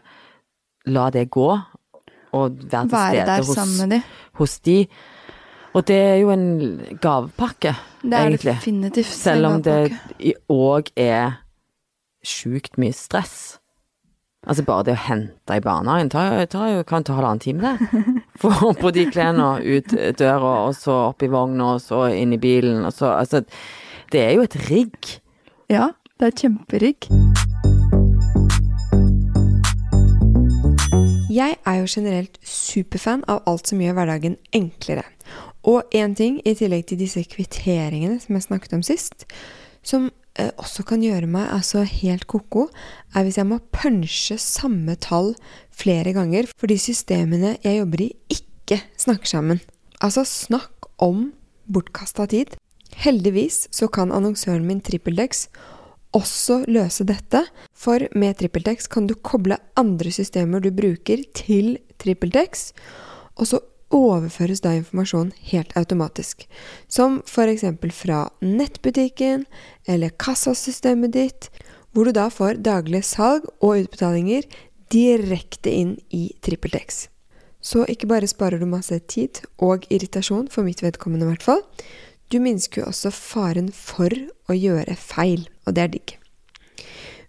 la 0.89 1.09
det 1.13 1.29
gå, 1.29 1.49
og 2.33 2.57
være 2.57 2.87
til 2.89 2.97
Være 2.97 3.25
stede 3.27 3.37
hos, 3.45 4.13
hos 4.41 4.59
de. 4.65 4.79
Og 5.73 5.85
det 5.89 5.95
er 5.97 6.17
jo 6.21 6.29
en 6.29 6.45
gavepakke, 7.01 7.73
Det 8.03 8.13
er 8.13 8.27
egentlig. 8.27 8.53
definitivt. 8.53 9.07
Selv 9.09 9.45
om 9.47 9.61
det 9.61 9.97
òg 10.51 10.91
er 10.95 11.39
sjukt 12.23 12.77
mye 12.77 12.93
stress. 12.93 13.57
Altså 14.45 14.63
bare 14.67 14.83
det 14.83 14.93
å 14.97 15.01
hente 15.07 15.55
i 15.55 15.63
barnehagen 15.63 16.09
tar, 16.11 16.45
tar 16.51 16.67
jo, 16.69 16.83
kan 16.83 17.03
ta 17.03 17.13
halvannen 17.15 17.39
time, 17.39 17.61
det. 17.61 18.03
Få 18.41 18.73
på 18.75 18.91
de 18.93 19.05
klærne, 19.07 19.63
ut 19.63 19.87
døra, 20.19 20.67
og 20.67 20.75
så 20.75 20.97
opp 21.09 21.23
i 21.23 21.29
vogna, 21.31 21.75
og 21.77 21.81
så 21.81 22.05
inn 22.13 22.33
i 22.35 22.37
bilen, 22.37 22.83
og 22.85 22.91
så 22.93 23.13
Altså, 23.17 23.43
det 24.11 24.21
er 24.21 24.33
jo 24.35 24.43
et 24.43 24.57
rigg. 24.69 25.13
Ja, 25.71 25.89
det 26.19 26.27
er 26.27 26.33
et 26.35 26.43
kjemperigg. 26.43 27.07
Jeg 31.33 31.55
er 31.65 31.79
jo 31.79 31.87
generelt 31.89 32.37
superfan 32.45 33.23
av 33.31 33.41
alt 33.49 33.71
som 33.71 33.79
gjør 33.81 33.95
hverdagen 33.97 34.35
enklere. 34.53 35.05
Og 35.63 35.95
én 35.95 36.15
ting, 36.17 36.41
i 36.43 36.55
tillegg 36.59 36.87
til 36.89 36.99
disse 36.99 37.23
kvitteringene 37.31 38.19
som 38.19 38.35
jeg 38.35 38.47
snakket 38.47 38.75
om 38.75 38.83
sist, 38.83 39.27
som 39.83 40.09
eh, 40.35 40.51
også 40.59 40.83
kan 40.87 41.03
gjøre 41.03 41.29
meg 41.29 41.51
altså 41.55 41.85
helt 41.87 42.27
ko-ko, 42.27 42.67
er 43.15 43.23
hvis 43.23 43.39
jeg 43.39 43.47
må 43.47 43.61
punche 43.75 44.37
samme 44.41 44.97
tall 44.99 45.33
flere 45.73 46.13
ganger 46.15 46.49
fordi 46.59 46.79
systemene 46.81 47.55
jeg 47.63 47.79
jobber 47.79 48.07
i, 48.07 48.11
ikke 48.35 48.81
snakker 48.99 49.35
sammen. 49.35 49.63
Altså, 50.03 50.25
snakk 50.27 50.91
om 51.03 51.29
bortkasta 51.71 52.27
tid. 52.31 52.57
Heldigvis 52.99 53.67
så 53.73 53.87
kan 53.87 54.11
annonsøren 54.13 54.67
min 54.67 54.83
TrippelDex 54.83 55.47
også 56.13 56.63
løse 56.69 57.05
dette, 57.09 57.41
for 57.73 58.03
med 58.17 58.37
TrippelTex 58.37 58.87
kan 58.91 59.07
du 59.09 59.15
koble 59.25 59.57
andre 59.79 60.11
systemer 60.13 60.61
du 60.61 60.69
bruker 60.75 61.23
til 61.35 61.77
TrippelTex, 62.01 62.69
og 63.39 63.49
så 63.49 63.59
overføres 63.93 64.63
da 64.63 64.73
informasjon 64.77 65.31
helt 65.51 65.73
automatisk. 65.79 66.47
Som 66.87 67.21
f.eks. 67.27 67.65
fra 67.93 68.25
nettbutikken 68.41 69.45
eller 69.87 70.13
kassasystemet 70.19 71.13
ditt, 71.13 71.49
hvor 71.93 72.09
du 72.09 72.15
da 72.15 72.27
får 72.33 72.61
daglige 72.65 73.05
salg 73.05 73.45
og 73.59 73.83
utbetalinger 73.85 74.47
direkte 74.93 75.71
inn 75.71 75.97
i 76.09 76.31
TrippelTex. 76.41 77.07
Så 77.63 77.85
ikke 77.87 78.09
bare 78.11 78.27
sparer 78.27 78.59
du 78.59 78.67
masse 78.67 78.97
tid 79.07 79.39
og 79.63 79.85
irritasjon, 79.93 80.49
for 80.51 80.67
mitt 80.67 80.83
vedkommende 80.83 81.29
i 81.29 81.31
hvert 81.31 81.45
fall, 81.45 81.63
du 82.33 82.41
minsker 82.43 82.81
jo 82.81 82.89
også 82.89 83.13
faren 83.13 83.69
for 83.71 84.11
å 84.49 84.57
gjøre 84.57 84.97
feil, 84.99 85.47
og 85.67 85.77
det 85.77 85.85
er 85.85 85.95
digg. 85.95 86.17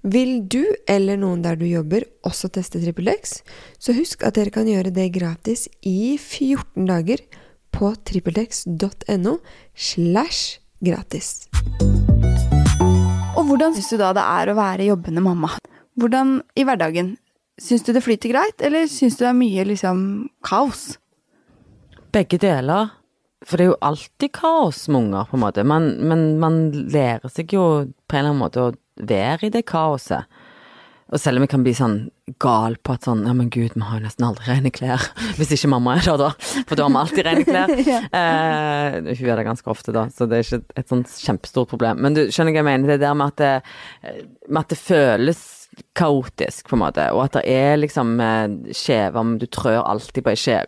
Vil 0.04 0.42
du 0.52 0.60
eller 0.84 1.16
noen 1.16 1.40
der 1.40 1.56
du 1.56 1.64
jobber 1.64 2.04
også 2.28 2.50
teste 2.52 2.76
TrippelTex, 2.82 3.38
så 3.80 3.94
husk 3.96 4.26
at 4.28 4.36
dere 4.36 4.52
kan 4.52 4.68
gjøre 4.68 4.92
det 4.92 5.06
gratis 5.14 5.64
i 5.80 6.18
14 6.20 6.84
dager 6.90 7.22
på 7.72 7.88
trippeltex.no 8.04 9.38
slash 9.72 10.60
gratis. 10.84 11.48
Og 13.32 13.48
hvordan 13.48 13.72
syns 13.72 13.88
du 13.94 13.96
da 14.02 14.12
det 14.12 14.26
er 14.28 14.52
å 14.52 14.58
være 14.60 14.90
jobbende 14.90 15.24
mamma? 15.24 15.54
Hvordan 15.96 16.36
i 16.52 16.68
hverdagen? 16.68 17.14
Syns 17.56 17.88
du 17.88 17.94
det 17.96 18.04
flyter 18.04 18.34
greit, 18.34 18.60
eller 18.60 18.84
syns 18.90 19.16
du 19.16 19.24
det 19.24 19.32
er 19.32 19.40
mye 19.40 19.64
liksom 19.72 19.98
kaos? 20.44 20.98
Begge 22.12 22.36
deler. 22.44 22.92
For 23.44 23.56
det 23.56 23.64
er 23.64 23.72
jo 23.72 23.82
alltid 23.88 24.36
kaos 24.36 24.84
med 24.90 25.06
unger, 25.06 25.28
på 25.30 25.38
en 25.38 25.46
måte. 25.48 25.64
Man, 25.64 25.94
men 26.04 26.34
man 26.40 26.64
lærer 26.92 27.32
seg 27.32 27.56
jo 27.56 27.64
på 27.88 28.16
en 28.16 28.20
eller 28.20 28.34
annen 28.34 28.44
måte 28.44 28.68
å 28.68 28.72
være 29.00 29.48
i 29.48 29.54
det 29.54 29.64
kaoset. 29.68 30.28
Og 31.12 31.20
selv 31.20 31.36
om 31.38 31.44
jeg 31.44 31.50
kan 31.52 31.64
bli 31.66 31.74
sånn 31.76 31.96
gal 32.40 32.78
på 32.80 32.94
at 32.94 33.04
sånn 33.04 33.26
Ja, 33.28 33.34
men 33.36 33.50
gud, 33.52 33.74
vi 33.76 33.82
har 33.84 33.98
jo 33.98 34.06
nesten 34.06 34.24
aldri 34.26 34.48
rene 34.48 34.72
klær. 34.74 35.02
Hvis 35.38 35.52
ikke 35.54 35.70
mamma 35.74 35.98
er 35.98 36.06
der, 36.08 36.22
da. 36.22 36.30
For 36.64 36.78
da 36.78 36.86
har 36.86 36.94
vi 36.94 37.00
alltid 37.02 37.26
rene 37.28 37.44
klær. 37.46 37.74
eh, 38.20 38.96
hun 39.10 39.28
er 39.28 39.36
der 39.36 39.44
ganske 39.46 39.70
ofte, 39.70 39.92
da, 39.94 40.06
så 40.10 40.26
det 40.30 40.40
er 40.40 40.46
ikke 40.46 40.62
et, 40.80 40.88
sånt 40.90 41.12
kjempestort 41.20 41.70
problem. 41.74 42.00
Men 42.02 42.16
du 42.16 42.24
skjønner 42.24 42.56
hva 42.56 42.62
jeg 42.62 42.70
mener? 42.70 42.94
Det 42.94 43.04
der 43.04 43.20
med 43.20 43.34
at 43.34 43.42
det, 43.42 44.16
med 44.48 44.62
at 44.64 44.72
det 44.72 44.80
føles 44.80 45.44
kaotisk, 45.98 46.70
på 46.70 46.78
en 46.78 46.84
måte. 46.86 47.06
Og 47.12 47.26
at 47.26 47.38
det 47.38 47.44
er 47.52 47.78
liksom 47.82 48.16
skjeve 48.74 49.20
om 49.20 49.36
Du 49.42 49.46
trør 49.50 49.82
alltid 49.82 50.24
på 50.24 50.32
ei 50.32 50.40
skje 50.40 50.60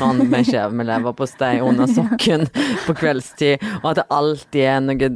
sånn 0.00 0.24
med 0.24 0.40
en 0.40 0.48
skjeve 0.48 0.78
med 0.80 0.88
leverpostei 0.88 1.52
under 1.64 1.90
sokken 1.90 2.46
på 2.86 2.96
kveldstid, 2.98 3.62
og 3.82 3.92
at 3.92 4.00
det 4.00 4.08
alltid 4.16 4.66
er 4.72 4.80
noe 4.86 5.12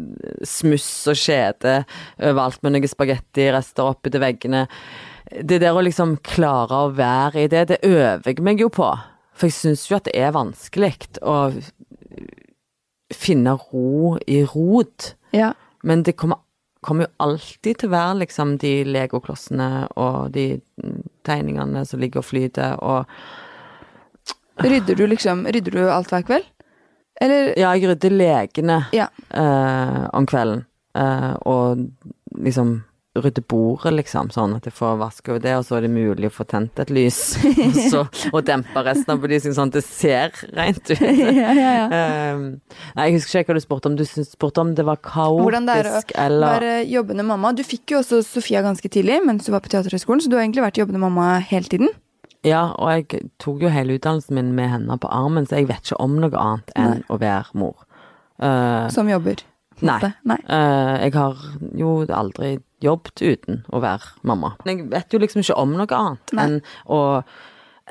smuss 0.49 0.91
og 1.11 1.19
skjede 1.19 1.81
overalt 2.21 2.63
med 2.65 2.77
noe 2.77 2.93
spagettirester 2.93 3.99
til 4.05 4.23
veggene. 4.23 4.67
Det 5.35 5.59
der 5.63 5.75
å 5.75 5.83
liksom 5.85 6.19
klare 6.27 6.85
å 6.85 6.95
være 6.95 7.47
i 7.47 7.51
det, 7.51 7.67
det 7.73 7.83
øver 7.89 8.31
jeg 8.31 8.45
meg 8.45 8.61
jo 8.63 8.71
på. 8.73 8.93
For 9.35 9.51
jeg 9.51 9.57
syns 9.57 9.89
jo 9.89 9.99
at 9.99 10.07
det 10.07 10.15
er 10.21 10.35
vanskelig 10.37 10.93
å 11.25 11.39
finne 13.15 13.57
ro 13.71 14.17
i 14.27 14.43
rot. 14.47 15.15
Ja. 15.35 15.53
Men 15.83 16.05
det 16.07 16.17
kommer, 16.21 16.41
kommer 16.85 17.07
jo 17.07 17.15
alltid 17.25 17.81
til 17.81 17.91
å 17.91 17.95
være 17.97 18.21
liksom 18.23 18.57
de 18.63 18.75
legoklossene 18.89 19.71
og 20.01 20.31
de 20.37 20.47
tegningene 21.27 21.85
som 21.89 22.03
ligger 22.03 22.23
og 22.23 22.29
flyter, 22.29 22.79
og 22.81 23.11
Rydder 24.63 24.95
du 24.97 25.07
liksom 25.11 25.47
Rydder 25.47 25.71
du 25.75 25.83
alt 25.91 26.11
hver 26.13 26.23
kveld? 26.27 26.45
Eller 27.21 27.53
Ja, 27.59 27.73
jeg 27.75 27.89
rydder 27.89 28.11
lekene 28.11 28.81
Ja. 28.93 29.09
eh, 29.31 30.09
om 30.13 30.27
kvelden. 30.27 30.65
Eh, 30.97 31.35
og 31.47 31.89
liksom 32.35 32.83
rydde 33.15 33.45
bordet, 33.47 33.93
liksom, 33.95 34.27
sånn 34.35 34.57
at 34.57 34.65
jeg 34.67 34.75
får 34.75 34.97
vaske 34.99 35.31
over 35.31 35.39
det, 35.39 35.53
og 35.55 35.63
så 35.63 35.77
er 35.77 35.85
det 35.85 35.91
mulig 35.95 36.27
å 36.27 36.35
få 36.35 36.43
tent 36.51 36.81
et 36.83 36.91
lys, 36.91 37.37
og 37.69 37.77
så 37.79 38.01
og 38.33 38.41
dempe 38.49 38.83
resten 38.83 39.13
av 39.15 39.21
belysningen 39.23 39.55
sånn 39.55 39.71
at 39.71 39.77
det 39.79 39.85
ser 39.87 40.33
rent 40.51 40.83
ut. 40.91 40.99
ja, 41.39 41.53
ja, 41.55 41.71
ja. 41.79 41.85
Um, 42.35 42.43
nei, 42.97 43.05
jeg 43.07 43.21
husker 43.21 43.45
ikke 43.45 43.55
hva 43.55 43.61
du 43.61 43.63
spurte 43.63 43.87
om. 43.93 43.95
Du 43.95 44.03
spurte 44.03 44.65
om 44.65 44.75
det 44.75 44.87
var 44.89 44.99
kaotisk 44.99 45.45
Hvordan 45.47 45.69
det 45.71 45.77
er 45.85 45.91
å 45.93 46.01
eller 46.25 46.57
Være 46.59 46.75
jobbende 46.91 47.27
mamma. 47.31 47.53
Du 47.55 47.63
fikk 47.63 47.95
jo 47.95 48.01
også 48.03 48.19
Sofia 48.27 48.65
ganske 48.67 48.91
tidlig 48.91 49.21
mens 49.23 49.47
du 49.47 49.53
var 49.55 49.63
på 49.63 49.71
Teaterhøgskolen, 49.71 50.25
så 50.25 50.33
du 50.33 50.35
har 50.35 50.43
egentlig 50.43 50.67
vært 50.67 50.83
jobbende 50.83 51.05
mamma 51.07 51.37
hele 51.39 51.71
tiden. 51.71 51.95
Ja, 52.45 52.67
og 52.77 52.91
jeg 52.93 53.31
tok 53.41 53.63
jo 53.65 53.73
hele 53.73 53.97
utdannelsen 53.97 54.37
min 54.37 54.53
med 54.57 54.69
henne 54.73 54.99
på 55.01 55.09
armen, 55.09 55.47
så 55.49 55.61
jeg 55.61 55.71
vet 55.71 55.87
ikke 55.87 56.01
om 56.05 56.19
noe 56.21 56.37
annet 56.37 56.73
enn 56.77 56.99
Nei. 56.99 57.09
å 57.09 57.19
være 57.21 57.59
mor. 57.61 57.87
Uh, 58.37 58.91
Som 58.93 59.09
jobber. 59.09 59.41
Nei. 59.85 59.99
Nei. 60.29 60.39
Uh, 60.49 60.95
jeg 61.03 61.15
har 61.17 61.41
jo 61.79 61.97
aldri 62.13 62.59
jobbet 62.85 63.23
uten 63.25 63.65
å 63.73 63.81
være 63.83 64.13
mamma. 64.29 64.55
Men 64.67 64.85
jeg 64.85 64.91
vet 64.93 65.15
jo 65.17 65.21
liksom 65.23 65.43
ikke 65.43 65.59
om 65.59 65.75
noe 65.79 65.99
annet 65.99 66.35
enn, 66.45 66.59
å, 66.85 66.99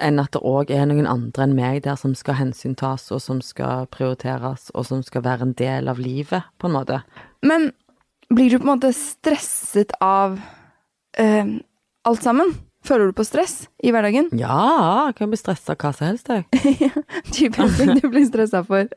enn 0.05 0.21
at 0.21 0.35
det 0.35 0.43
òg 0.45 0.73
er 0.73 0.85
noen 0.89 1.09
andre 1.09 1.47
enn 1.47 1.55
meg 1.57 1.81
der 1.87 1.97
som 1.99 2.13
skal 2.17 2.37
hensyntas, 2.39 3.09
og 3.15 3.23
som 3.25 3.41
skal 3.43 3.87
prioriteres, 3.93 4.69
og 4.73 4.87
som 4.89 5.01
skal 5.05 5.25
være 5.25 5.49
en 5.49 5.55
del 5.59 5.89
av 5.91 6.01
livet, 6.01 6.45
på 6.61 6.69
en 6.69 6.77
måte. 6.77 7.01
Men 7.45 7.71
blir 8.29 8.53
du 8.53 8.59
på 8.59 8.67
en 8.67 8.75
måte 8.75 8.93
stresset 8.95 9.95
av 10.03 10.37
eh, 11.19 11.57
alt 12.07 12.23
sammen? 12.23 12.53
Føler 12.83 13.09
du 13.09 13.15
på 13.15 13.23
stress 13.27 13.67
i 13.83 13.93
hverdagen? 13.95 14.27
Ja, 14.35 15.07
jeg 15.07 15.15
kan 15.21 15.31
bli 15.31 15.39
stressa 15.39 15.75
av 15.75 15.79
hva 15.79 15.93
som 15.95 16.09
helst, 16.09 16.27
jeg. 16.27 16.91
Typen 17.35 17.71
ting 17.77 17.95
du 18.01 18.09
blir 18.11 18.27
stressa 18.27 18.63
for. 18.67 18.91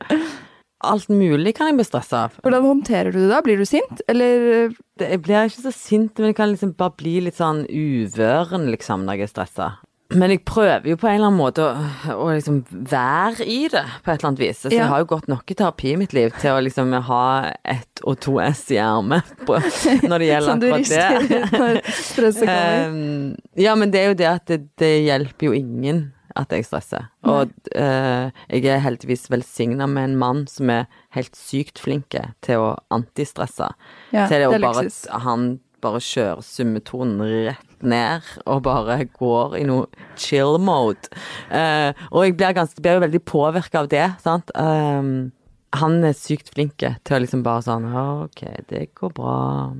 Alt 0.85 1.07
mulig 1.09 1.55
kan 1.57 1.71
jeg 1.71 1.79
bli 1.79 1.85
stressa 1.87 2.25
av. 2.27 2.35
Hvordan 2.43 2.67
håndterer 2.67 3.15
du 3.15 3.21
det 3.23 3.31
da? 3.31 3.39
Blir 3.45 3.57
du 3.57 3.65
sint, 3.65 4.03
eller 4.11 4.75
jeg 5.01 5.21
blir 5.23 5.47
ikke 5.47 5.63
så 5.69 5.73
sint, 5.73 6.19
men 6.19 6.33
jeg 6.33 6.37
kan 6.37 6.51
liksom 6.51 6.75
bare 6.77 6.97
bli 6.99 7.15
litt 7.25 7.39
sånn 7.39 7.63
uvøren, 7.65 8.67
liksom, 8.73 9.07
når 9.07 9.21
jeg 9.21 9.29
er 9.29 9.33
stressa. 9.33 9.69
Men 10.15 10.31
jeg 10.31 10.39
prøver 10.47 10.85
jo 10.87 10.95
på 10.95 11.07
en 11.09 11.17
eller 11.17 11.27
annen 11.27 11.39
måte 11.39 11.63
å, 11.67 12.15
å 12.15 12.27
liksom 12.31 12.61
være 12.71 13.43
i 13.43 13.67
det, 13.71 13.83
på 14.05 14.11
et 14.13 14.21
eller 14.21 14.29
annet 14.29 14.39
vis. 14.39 14.61
Så 14.63 14.71
Ja. 14.71 14.77
jeg 14.79 14.87
har 14.93 15.01
jo 15.03 15.07
gått 15.11 15.27
i 15.51 15.57
terapi 15.59 15.91
i 15.91 15.97
mitt 15.99 16.13
liv 16.15 16.31
til 16.39 16.55
å 16.55 16.61
liksom 16.63 16.93
ha 17.09 17.23
ett 17.67 18.03
og 18.07 18.19
to 18.23 18.37
S 18.39 18.61
i 18.71 18.77
ermet 18.79 19.27
når 19.47 20.17
det 20.23 20.27
gjelder 20.31 20.47
som 20.47 20.61
du 20.63 20.67
akkurat 20.71 20.79
rister 20.79 21.27
det. 21.27 21.41
ut 21.43 21.57
når 21.59 21.81
stresset 21.91 22.47
kommer? 22.47 22.87
Um, 22.87 23.35
ja, 23.67 23.75
men 23.75 23.91
det 23.91 23.99
er 23.99 24.07
jo 24.13 24.19
det 24.23 24.29
at 24.31 24.45
det, 24.47 24.61
det 24.79 24.93
hjelper 25.09 25.49
jo 25.49 25.57
ingen 25.59 26.05
at 26.37 26.51
jeg 26.53 26.67
stresser. 26.69 27.07
Og 27.25 27.51
uh, 27.75 28.29
jeg 28.47 28.63
er 28.69 28.83
heldigvis 28.85 29.27
velsigna 29.33 29.87
med 29.89 30.11
en 30.11 30.17
mann 30.21 30.43
som 30.47 30.69
er 30.69 30.85
helt 31.17 31.35
sykt 31.35 31.81
flinke 31.81 32.29
til 32.45 32.61
å 32.61 32.75
antistresse. 32.93 33.71
Ja, 34.13 34.27
til 34.29 34.45
det, 34.45 34.51
det 34.53 34.59
å 34.61 34.61
bare 34.69 34.85
at 34.85 35.23
han 35.25 35.55
bare 35.83 35.99
kjører 36.01 36.41
summetonen 36.45 37.19
rett 37.21 37.66
ned 37.85 38.25
og 38.45 38.63
bare 38.65 39.03
går 39.05 39.57
i 39.59 39.63
noe 39.67 39.87
chill 40.19 40.57
mode. 40.61 41.09
Uh, 41.51 41.91
og 42.11 42.25
jeg 42.25 42.37
blir, 42.39 42.55
ganske, 42.57 42.81
blir 42.81 42.97
jo 42.97 43.03
veldig 43.05 43.23
påvirka 43.27 43.83
av 43.83 43.91
det, 43.91 44.07
sant. 44.23 44.53
Um, 44.55 45.31
han 45.75 45.97
er 46.07 46.15
sykt 46.15 46.53
flink 46.53 46.77
til 46.79 47.15
å 47.15 47.19
liksom 47.19 47.41
bare 47.45 47.65
sånn 47.65 47.87
OK, 47.91 48.43
det 48.71 48.87
går 48.97 49.11
bra. 49.17 49.37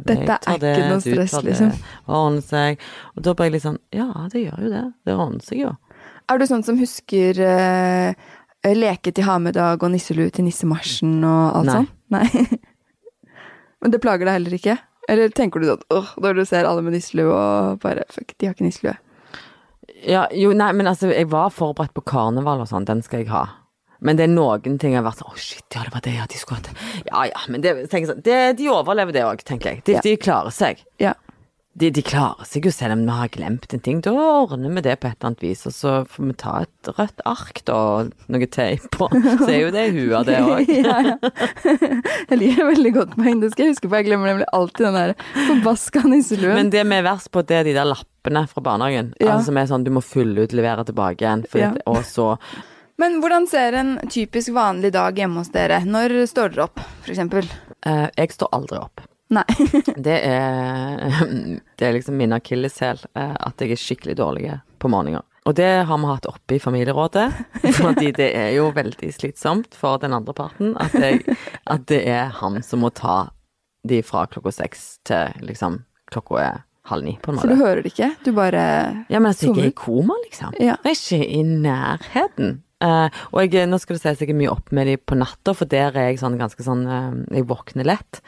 Dette 0.08 0.36
er 0.36 0.58
er 0.58 0.74
ikke 0.74 0.90
noe 0.92 1.04
stress, 1.04 1.36
det, 1.38 1.44
liksom. 1.48 1.72
Ordner 2.06 2.44
seg. 2.46 2.84
Og 3.16 3.24
da 3.26 3.34
bare 3.34 3.50
jeg 3.50 3.58
litt 3.58 3.68
sånn 3.68 3.80
Ja, 3.96 4.10
det 4.34 4.44
gjør 4.44 4.66
jo 4.66 4.74
det. 4.74 4.84
Det 5.08 5.16
ordner 5.16 5.46
seg 5.48 5.64
jo. 5.64 5.74
Er 6.28 6.42
du 6.42 6.48
sånn 6.50 6.66
som 6.68 6.80
husker 6.80 7.40
uh, 7.40 8.28
leke 8.76 9.14
til 9.16 9.28
hamedag 9.28 9.84
og 9.84 9.94
nisselue 9.94 10.34
til 10.34 10.48
nissemarsjen 10.48 11.22
og 11.24 11.62
alt 11.62 11.70
Nei. 11.70 11.78
sånn? 11.80 11.90
Nei. 12.18 12.58
Men 13.82 13.94
det 13.94 14.02
plager 14.04 14.28
deg 14.28 14.40
heller 14.40 14.58
ikke? 14.58 14.78
Eller 15.08 15.30
tenker 15.32 15.63
du 15.63 15.70
sånn 15.70 15.84
åh, 15.96 16.10
når 16.20 16.41
du 16.41 16.46
ser 16.50 16.67
alle 16.67 16.82
med 16.84 16.93
nisselue 16.98 17.32
og 17.32 17.78
bare 17.84 18.04
fuck, 18.12 18.34
de 18.38 18.48
har 18.50 18.56
ikke 18.58 18.65
nisselue? 18.67 18.98
Ja, 20.08 20.26
jo, 20.36 20.52
nei, 20.54 20.72
men 20.78 20.88
altså, 20.91 21.08
jeg 21.13 21.30
var 21.32 21.50
forberedt 21.56 21.93
på 21.96 22.04
karneval 22.06 22.60
og 22.62 22.67
sånn, 22.70 22.86
den 22.86 23.00
skal 23.06 23.24
jeg 23.24 23.32
ha. 23.32 23.46
Men 24.04 24.20
det 24.20 24.28
er 24.28 24.34
noen 24.36 24.76
ting 24.78 24.91
jeg 24.93 25.00
har 25.00 25.08
vært 25.08 25.24
sånn 25.24 25.32
Å, 25.32 25.39
shit, 25.41 25.63
ja, 25.74 25.82
det 25.88 25.93
var 25.96 26.04
det, 26.06 26.12
ja, 26.20 26.26
de 26.30 26.38
skulle 26.38 26.60
hatt 26.60 26.67
det. 26.70 27.06
Ja 27.08 27.24
ja, 27.32 27.39
men 27.50 27.63
det, 27.63 27.72
sånn, 27.89 28.20
det, 28.22 28.36
de 28.60 28.67
overlever 28.70 29.15
det 29.15 29.24
òg, 29.26 29.41
tenker 29.48 29.72
jeg. 29.74 29.82
De, 29.88 29.96
Ja. 29.98 30.04
de 30.06 30.13
klarer 30.22 30.54
seg. 30.54 30.84
Ja. 31.02 31.15
De, 31.78 31.92
de 31.94 32.02
klarer 32.02 32.48
seg 32.50 32.66
jo 32.66 32.72
selv 32.74 32.96
om 32.96 33.04
vi 33.06 33.13
har 33.13 33.30
glemt 33.30 33.68
en 33.76 33.82
ting. 33.86 34.00
Da 34.02 34.10
ordner 34.18 34.72
vi 34.74 34.82
det 34.82 34.96
på 34.98 35.06
et 35.12 35.18
eller 35.20 35.28
annet 35.30 35.44
vis, 35.46 35.60
og 35.70 35.74
så 35.78 35.92
får 36.10 36.26
vi 36.26 36.34
ta 36.42 36.54
et 36.66 36.90
rødt 36.98 37.22
ark 37.30 37.60
da, 37.70 37.76
og 38.00 38.32
noe 38.34 38.48
teip 38.50 38.88
på. 38.96 39.06
Så 39.13 39.46
er 39.52 39.60
jo 39.62 39.70
det 39.76 39.84
hua, 39.94 40.24
det 40.26 40.40
òg. 40.56 40.72
ja, 40.74 40.96
ja. 41.06 41.18
Jeg 42.32 42.40
liker 42.42 42.70
veldig 42.72 42.94
godt 42.96 43.13
poeng. 43.20 43.44
Det 43.44 43.52
skal 43.54 43.68
jeg 43.68 43.76
huske 43.76 43.92
på. 43.92 44.00
Jeg 44.00 44.08
glemmer 44.10 44.32
nemlig 44.32 44.48
alltid 44.58 44.88
den 44.88 44.98
der 44.98 45.13
forbaska 45.52 46.02
nisseluen. 46.10 46.58
Men 46.63 46.72
det 46.74 46.82
vi 46.90 46.98
er 46.98 47.06
verst 47.06 47.30
på, 47.36 47.44
det 47.46 47.60
er 47.60 47.70
de 47.70 47.76
der 47.78 47.88
lappene 47.92 48.44
fra 48.50 48.63
barnehagen. 48.66 49.12
Ja. 49.22 49.36
Altså 49.36 49.52
som 49.52 49.60
er 49.62 49.70
sånn 49.70 49.86
du 49.86 49.92
må 49.94 50.02
fylle 50.06 50.48
ut, 50.48 50.56
levere 50.58 50.86
tilbake 50.88 51.22
igjen. 51.28 51.46
Ja. 51.54 51.70
det- 51.78 51.86
Og 51.86 52.02
så 52.10 52.32
Men 52.98 53.20
hvordan 53.22 53.46
ser 53.48 53.78
en 53.78 54.00
typisk 54.10 54.50
vanlig 54.58 54.90
dag 54.98 55.13
hjemme 55.22 55.44
hos 55.44 55.54
dere? 55.54 55.84
Når 55.86 56.18
står 56.34 56.56
dere 56.56 56.66
opp, 56.72 56.82
eksempel? 57.06 57.46
eh, 57.86 58.08
Jeg 58.18 58.34
står 58.34 58.50
aldri 58.58 58.82
opp. 58.82 59.06
Nei. 59.34 59.44
Det 60.08 60.20
er, 60.24 61.02
det 61.76 61.88
er 61.88 61.96
liksom 61.96 62.16
min 62.20 62.36
akilleshæl, 62.36 63.02
eh, 63.18 63.34
at 63.36 63.60
jeg 63.62 63.74
er 63.76 63.82
skikkelig 63.82 64.16
dårlig 64.20 64.54
på 64.80 64.92
morgener. 64.92 65.26
Og 65.48 65.56
det 65.56 65.68
har 65.88 66.00
vi 66.00 66.10
hatt 66.12 66.28
oppe 66.28 66.58
i 66.58 66.60
familierådet, 66.60 67.26
fordi 67.80 68.12
det 68.16 68.30
er 68.36 68.52
jo 68.58 68.70
veldig 68.76 69.12
slitsomt 69.16 69.76
for 69.80 70.00
den 70.02 70.16
andre 70.16 70.36
parten 70.36 70.76
at, 70.84 70.96
jeg, 70.96 71.24
at 71.68 71.88
det 71.92 72.02
er 72.12 72.32
han 72.42 72.60
som 72.63 72.84
må 72.84 72.92
ta 72.96 73.30
de 73.88 74.02
fra 74.04 74.26
klokka 74.28 74.52
seks 74.52 74.88
til 75.08 75.36
liksom 75.48 75.82
klokka 76.12 76.40
er 76.44 76.63
halv 76.88 77.04
ni, 77.08 77.18
på 77.24 77.32
en 77.32 77.40
For 77.40 77.52
du 77.52 77.60
hører 77.60 77.84
det 77.84 77.92
ikke? 77.94 78.13
Du 78.24 78.32
bare 78.36 78.63
Ja, 79.12 79.20
men 79.20 79.32
altså, 79.32 79.52
jeg 79.52 79.66
er 79.66 79.74
i 79.74 79.76
koma, 79.76 80.16
liksom. 80.24 80.56
Ja. 80.60 80.78
Jeg 80.86 80.96
er 80.96 80.96
ikke 80.96 81.28
i 81.28 81.44
nærheten. 81.48 82.56
Uh, 82.78 83.10
og 83.34 83.42
jeg, 83.42 83.66
nå 83.68 83.80
skal 83.82 83.98
det 83.98 84.04
sies 84.04 84.22
jeg 84.22 84.32
er 84.32 84.38
mye 84.38 84.52
opp 84.54 84.72
med 84.76 84.88
de 84.88 84.98
på 85.02 85.18
natta, 85.18 85.56
for 85.58 85.70
der 85.70 85.96
er 85.98 86.12
jeg 86.12 86.22
sånn 86.22 86.38
ganske 86.38 86.62
sånn 86.63 86.84
uh, 86.86 87.16
Jeg 87.34 87.48
våkner 87.50 87.88
lett. 87.90 88.22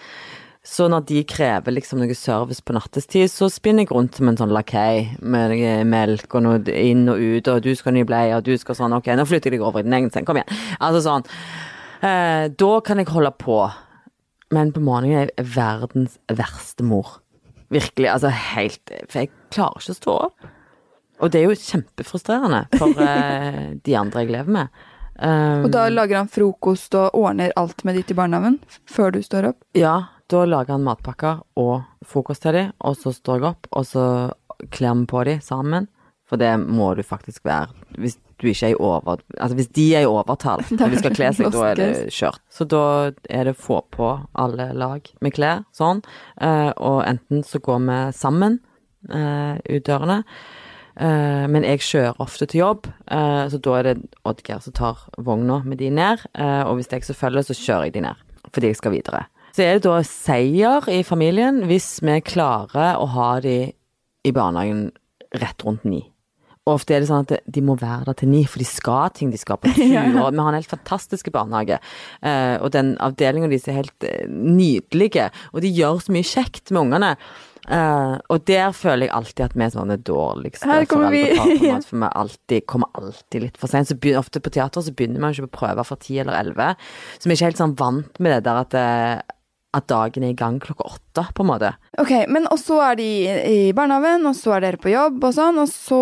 Så 0.65 0.89
når 0.91 1.05
de 1.07 1.21
krever 1.23 1.71
liksom 1.71 2.01
noe 2.01 2.15
service 2.17 2.59
på 2.61 2.75
nattestid, 2.75 3.29
så 3.31 3.47
spinner 3.51 3.85
jeg 3.85 3.93
rundt 3.95 4.17
som 4.19 4.27
en 4.27 4.37
sånn 4.37 4.51
lakei 4.51 5.07
med 5.23 5.55
melk 5.87 6.35
og 6.35 6.43
noe 6.43 6.59
inn 6.75 7.05
og 7.09 7.21
ut, 7.21 7.47
og 7.47 7.63
du 7.63 7.71
skal 7.79 7.93
ha 7.93 7.95
ny 7.95 8.03
bleie, 8.07 8.35
og 8.35 8.43
du 8.43 8.51
skal 8.59 8.75
sånn, 8.75 8.95
ok, 8.97 9.07
nå 9.15 9.25
flytter 9.29 9.53
jeg 9.53 9.59
deg 9.61 9.65
over 9.65 9.79
i 9.81 9.87
din 9.87 9.95
egen 10.01 10.11
seng, 10.11 10.27
kom 10.27 10.41
igjen. 10.41 10.59
Altså 10.83 11.01
sånn. 11.07 11.25
Eh, 12.03 12.49
da 12.59 12.73
kan 12.83 12.99
jeg 12.99 13.11
holde 13.11 13.31
på. 13.39 13.61
Men 14.55 14.71
på 14.75 14.83
morgenen 14.83 15.15
er 15.15 15.31
jeg 15.31 15.49
verdens 15.55 16.19
verste 16.27 16.83
mor. 16.83 17.19
Virkelig, 17.69 18.07
altså 18.09 18.31
helt 18.33 18.89
For 19.11 19.19
jeg 19.21 19.29
klarer 19.53 19.77
ikke 19.77 19.93
å 19.93 19.99
stå 19.99 20.15
opp. 20.27 20.47
Og 21.19 21.31
det 21.31 21.41
er 21.41 21.49
jo 21.51 21.57
kjempefrustrerende 21.59 22.63
for 22.79 22.99
eh, 23.07 23.65
de 23.85 23.97
andre 23.99 24.25
jeg 24.25 24.33
lever 24.35 24.55
med. 24.59 24.79
Um, 25.19 25.65
Og 25.67 25.73
da 25.75 25.89
lager 25.91 26.21
han 26.21 26.31
frokost 26.31 26.95
og 26.95 27.15
ordner 27.19 27.51
alt 27.59 27.83
med 27.87 27.99
de 27.99 28.05
til 28.07 28.15
barnehagen 28.15 28.55
før 28.87 29.11
du 29.15 29.19
står 29.23 29.49
opp? 29.51 29.59
Ja, 29.75 29.97
da 30.29 30.45
lager 30.45 30.75
han 30.75 30.85
matpakker 30.85 31.41
og 31.59 31.81
frokost 32.05 32.43
til 32.45 32.55
dem, 32.55 32.73
og 32.85 32.97
så 32.99 33.13
står 33.15 33.39
jeg 33.39 33.49
opp, 33.51 33.69
og 33.73 33.87
så 33.87 34.05
kler 34.73 34.97
vi 34.99 35.09
på 35.09 35.23
dem 35.27 35.41
sammen. 35.43 35.89
For 36.29 36.37
det 36.37 36.51
må 36.61 36.91
du 36.93 37.01
faktisk 37.01 37.47
være 37.47 37.73
hvis 37.97 38.19
du 38.39 38.47
ikke 38.47 38.69
er 38.69 38.75
i 38.75 38.77
over... 38.79 39.23
Altså 39.41 39.57
hvis 39.57 39.71
de 39.75 39.85
er 39.97 40.05
i 40.05 40.09
overtall 40.09 40.61
når 40.77 40.93
de 40.93 41.01
skal 41.01 41.15
kle 41.17 41.31
seg, 41.35 41.49
da 41.55 41.65
er 41.71 41.79
det 41.79 41.89
kjørt. 42.13 42.41
Så 42.53 42.67
da 42.69 42.83
er 43.29 43.49
det 43.49 43.57
få 43.59 43.81
på 43.91 44.11
alle 44.37 44.69
lag 44.77 45.09
med 45.25 45.35
klær, 45.35 45.65
sånn. 45.75 46.03
Eh, 46.39 46.71
og 46.77 47.01
enten 47.07 47.43
så 47.47 47.61
går 47.65 47.81
vi 47.87 47.99
sammen 48.15 48.59
eh, 49.09 49.57
ut 49.57 49.87
dørene. 49.89 50.23
Uh, 50.99 51.45
men 51.47 51.63
jeg 51.63 51.79
kjører 51.79 52.17
ofte 52.19 52.43
til 52.49 52.59
jobb, 52.59 52.87
uh, 53.07 53.45
så 53.47 53.55
da 53.63 53.75
er 53.77 53.85
det 53.87 53.93
Oddgeir 54.27 54.59
som 54.59 54.73
tar 54.75 55.05
vogna 55.15 55.61
med 55.63 55.79
de 55.79 55.87
ned. 55.95 56.25
Uh, 56.35 56.65
og 56.67 56.75
hvis 56.75 56.89
jeg 56.91 57.05
ikke 57.05 57.15
følger, 57.15 57.45
så 57.47 57.55
kjører 57.55 57.87
jeg 57.87 57.93
de 57.95 58.03
ned, 58.03 58.25
fordi 58.51 58.73
jeg 58.73 58.79
skal 58.81 58.91
videre. 58.97 59.21
Så 59.55 59.65
er 59.65 59.77
det 59.77 59.87
da 59.87 59.99
seier 60.05 60.87
i 60.91 61.01
familien 61.07 61.63
hvis 61.69 61.97
vi 62.05 62.19
klarer 62.25 62.99
å 62.99 63.09
ha 63.15 63.31
de 63.43 63.57
i 64.25 64.33
barnehagen 64.35 64.89
rett 65.39 65.65
rundt 65.65 65.85
ni. 65.87 66.03
Og 66.69 66.75
ofte 66.75 66.93
er 66.93 67.01
det 67.01 67.09
sånn 67.09 67.25
at 67.25 67.47
de 67.49 67.61
må 67.65 67.73
være 67.79 68.09
der 68.09 68.17
til 68.19 68.29
ni, 68.29 68.43
for 68.45 68.61
de 68.61 68.67
skal 68.67 69.09
ting, 69.17 69.31
de 69.33 69.41
skal 69.41 69.57
på 69.61 69.71
tur. 69.73 69.85
Ja, 69.95 70.05
ja. 70.05 70.29
Vi 70.29 70.37
har 70.37 70.51
en 70.51 70.57
helt 70.59 70.69
fantastisk 70.69 71.31
barnehage, 71.33 71.79
eh, 72.21 72.55
og 72.61 72.73
den 72.75 72.93
avdelinga 73.01 73.49
deres 73.49 73.69
er 73.71 73.79
helt 73.79 74.05
eh, 74.05 74.27
nydelige, 74.29 75.29
og 75.53 75.63
de 75.65 75.71
gjør 75.73 76.03
så 76.05 76.13
mye 76.13 76.27
kjekt 76.29 76.69
med 76.69 76.83
ungene. 76.83 77.15
Eh, 77.69 78.13
og 78.33 78.45
der 78.49 78.69
føler 78.75 79.07
jeg 79.07 79.15
alltid 79.17 79.43
at 79.47 79.57
vi 79.57 79.65
er 79.65 79.73
sånne 79.73 79.97
dårligste 80.05 80.69
vi. 80.69 80.85
foreldrepar, 80.93 81.81
for 81.87 82.03
vi 82.03 82.11
alltid, 82.21 82.67
kommer 82.69 82.93
alltid 83.01 83.47
litt 83.47 83.59
for 83.61 83.71
sent. 83.71 83.89
Så 83.89 83.97
begynner, 83.97 84.21
ofte 84.21 84.43
på 84.43 84.53
teater 84.53 84.85
så 84.85 84.93
begynner 84.93 85.25
man 85.25 85.33
ikke 85.33 85.49
på 85.49 85.63
prøver 85.63 85.87
for 85.87 86.01
ti 86.01 86.21
eller 86.21 86.37
elleve, 86.37 86.71
så 87.17 87.25
vi 87.25 87.33
er 87.33 87.39
ikke 87.39 87.51
helt 87.51 87.65
sånn 87.65 87.77
vant 87.81 88.21
med 88.21 88.35
det 88.35 88.41
der 88.45 88.61
at, 88.67 88.79
at 89.75 89.85
dagen 89.89 90.25
er 90.25 90.33
i 90.33 90.37
gang 90.37 90.57
klokka 90.61 90.87
åtte, 90.87 91.25
på 91.35 91.43
en 91.45 91.51
måte. 91.51 91.73
Ok, 92.01 92.11
men 92.31 92.47
og 92.49 92.57
så 92.61 92.79
er 92.87 92.99
de 92.99 93.09
i 93.49 93.59
barnehagen, 93.77 94.25
og 94.29 94.37
så 94.37 94.55
er 94.57 94.65
dere 94.65 94.81
på 94.81 94.93
jobb 94.93 95.21
og 95.29 95.35
sånn, 95.35 95.61
og 95.61 95.69
så 95.69 96.01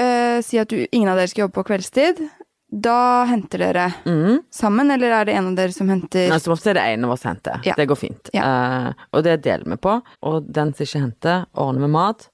eh, 0.00 0.40
si 0.44 0.60
at 0.60 0.72
du, 0.72 0.82
ingen 0.90 1.08
av 1.12 1.20
dere 1.20 1.32
skal 1.32 1.46
jobbe 1.46 1.60
på 1.60 1.66
kveldstid. 1.72 2.22
da 2.70 3.24
henter 3.26 3.58
dere 3.58 3.86
mm. 4.04 4.42
sammen, 4.54 4.92
eller 4.94 5.10
er 5.10 5.24
det 5.26 5.32
en 5.34 5.48
av 5.48 5.56
dere 5.58 5.74
som 5.74 5.88
henter 5.90 6.30
Som 6.38 6.52
ofte 6.54 6.70
er 6.70 6.78
det 6.78 6.84
en 6.92 7.08
av 7.08 7.16
oss 7.16 7.24
henter. 7.26 7.58
Ja. 7.66 7.74
Det 7.76 7.88
går 7.90 7.98
fint. 7.98 8.30
Eh, 8.34 8.92
og 9.10 9.24
det 9.26 9.40
deler 9.42 9.66
vi 9.66 9.80
på. 9.80 9.96
Og 10.28 10.44
den 10.46 10.70
som 10.74 10.86
ikke 10.86 11.02
henter, 11.02 11.48
ordner 11.58 11.88
vi 11.88 11.90
mat. 11.96 12.28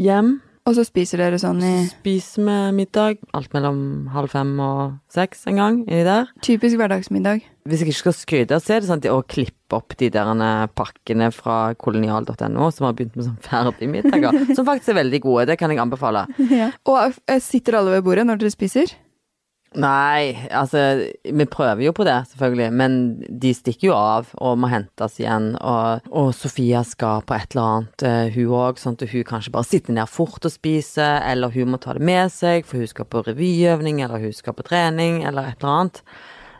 Hjem. 0.00 0.38
Og 0.62 0.76
så 0.76 0.84
spiser 0.86 1.18
dere 1.18 1.40
sånn 1.42 1.58
i 1.66 1.72
Spiser 1.90 2.44
vi 2.46 2.56
middag. 2.76 3.18
Alt 3.34 3.50
mellom 3.54 3.80
halv 4.14 4.30
fem 4.30 4.52
og 4.62 4.92
seks 5.10 5.42
en 5.50 5.58
gang 5.58 5.80
inni 5.88 6.04
der. 6.06 6.30
typisk 6.44 6.78
hverdagsmiddag. 6.78 7.42
Hvis 7.66 7.82
jeg 7.82 7.90
ikke 7.90 7.98
skal 7.98 8.14
skryte, 8.14 8.58
så 8.62 8.76
er 8.76 8.82
det 8.82 8.88
sånn 8.90 9.02
at 9.02 9.08
å 9.10 9.20
klippe 9.26 9.74
opp 9.74 9.96
de 9.98 10.10
der 10.14 10.30
pakkene 10.78 11.32
fra 11.34 11.74
kolonial.no 11.74 12.70
som 12.70 12.86
har 12.86 12.94
begynt 12.94 13.18
med 13.18 13.26
sånn 13.26 13.38
ferdigmiddager, 13.42 14.38
som 14.56 14.66
faktisk 14.66 14.94
er 14.94 15.00
veldig 15.02 15.22
gode. 15.26 15.48
Det 15.50 15.58
kan 15.58 15.70
jeg 15.74 15.82
anbefale. 15.82 16.26
Og 16.86 17.18
eh, 17.26 17.42
sitter 17.42 17.80
alle 17.80 17.96
ved 17.96 18.06
bordet 18.06 18.26
når 18.28 18.42
dere 18.42 18.54
spiser? 18.54 18.94
Nei, 19.74 20.34
altså 20.52 20.82
Vi 21.24 21.44
prøver 21.48 21.86
jo 21.86 21.92
på 21.96 22.04
det, 22.04 22.18
selvfølgelig, 22.32 22.72
men 22.76 22.96
de 23.40 23.52
stikker 23.56 23.88
jo 23.88 23.94
av 23.96 24.28
og 24.36 24.58
må 24.60 24.68
hentes 24.68 25.16
igjen. 25.20 25.54
Og, 25.56 26.04
og 26.12 26.32
Sofia 26.36 26.82
skal 26.84 27.22
på 27.24 27.36
et 27.38 27.54
eller 27.56 27.68
annet, 27.70 28.04
eh, 28.04 28.34
hun 28.34 28.52
òg, 28.58 28.80
sånn 28.82 28.98
at 28.98 29.06
hun 29.14 29.24
kanskje 29.28 29.54
bare 29.54 29.68
sitter 29.70 29.96
ned 29.96 30.10
fort 30.12 30.44
og 30.44 30.52
spiser, 30.52 31.22
eller 31.24 31.54
hun 31.54 31.72
må 31.72 31.80
ta 31.80 31.96
det 31.96 32.04
med 32.04 32.28
seg, 32.34 32.68
for 32.68 32.82
hun 32.82 32.90
skal 32.90 33.08
på 33.08 33.24
revyøvning, 33.30 34.02
eller 34.04 34.20
hun 34.26 34.36
skal 34.36 34.56
på 34.58 34.66
trening, 34.68 35.22
eller 35.24 35.48
et 35.54 35.62
eller 35.64 35.72
annet. 35.78 36.02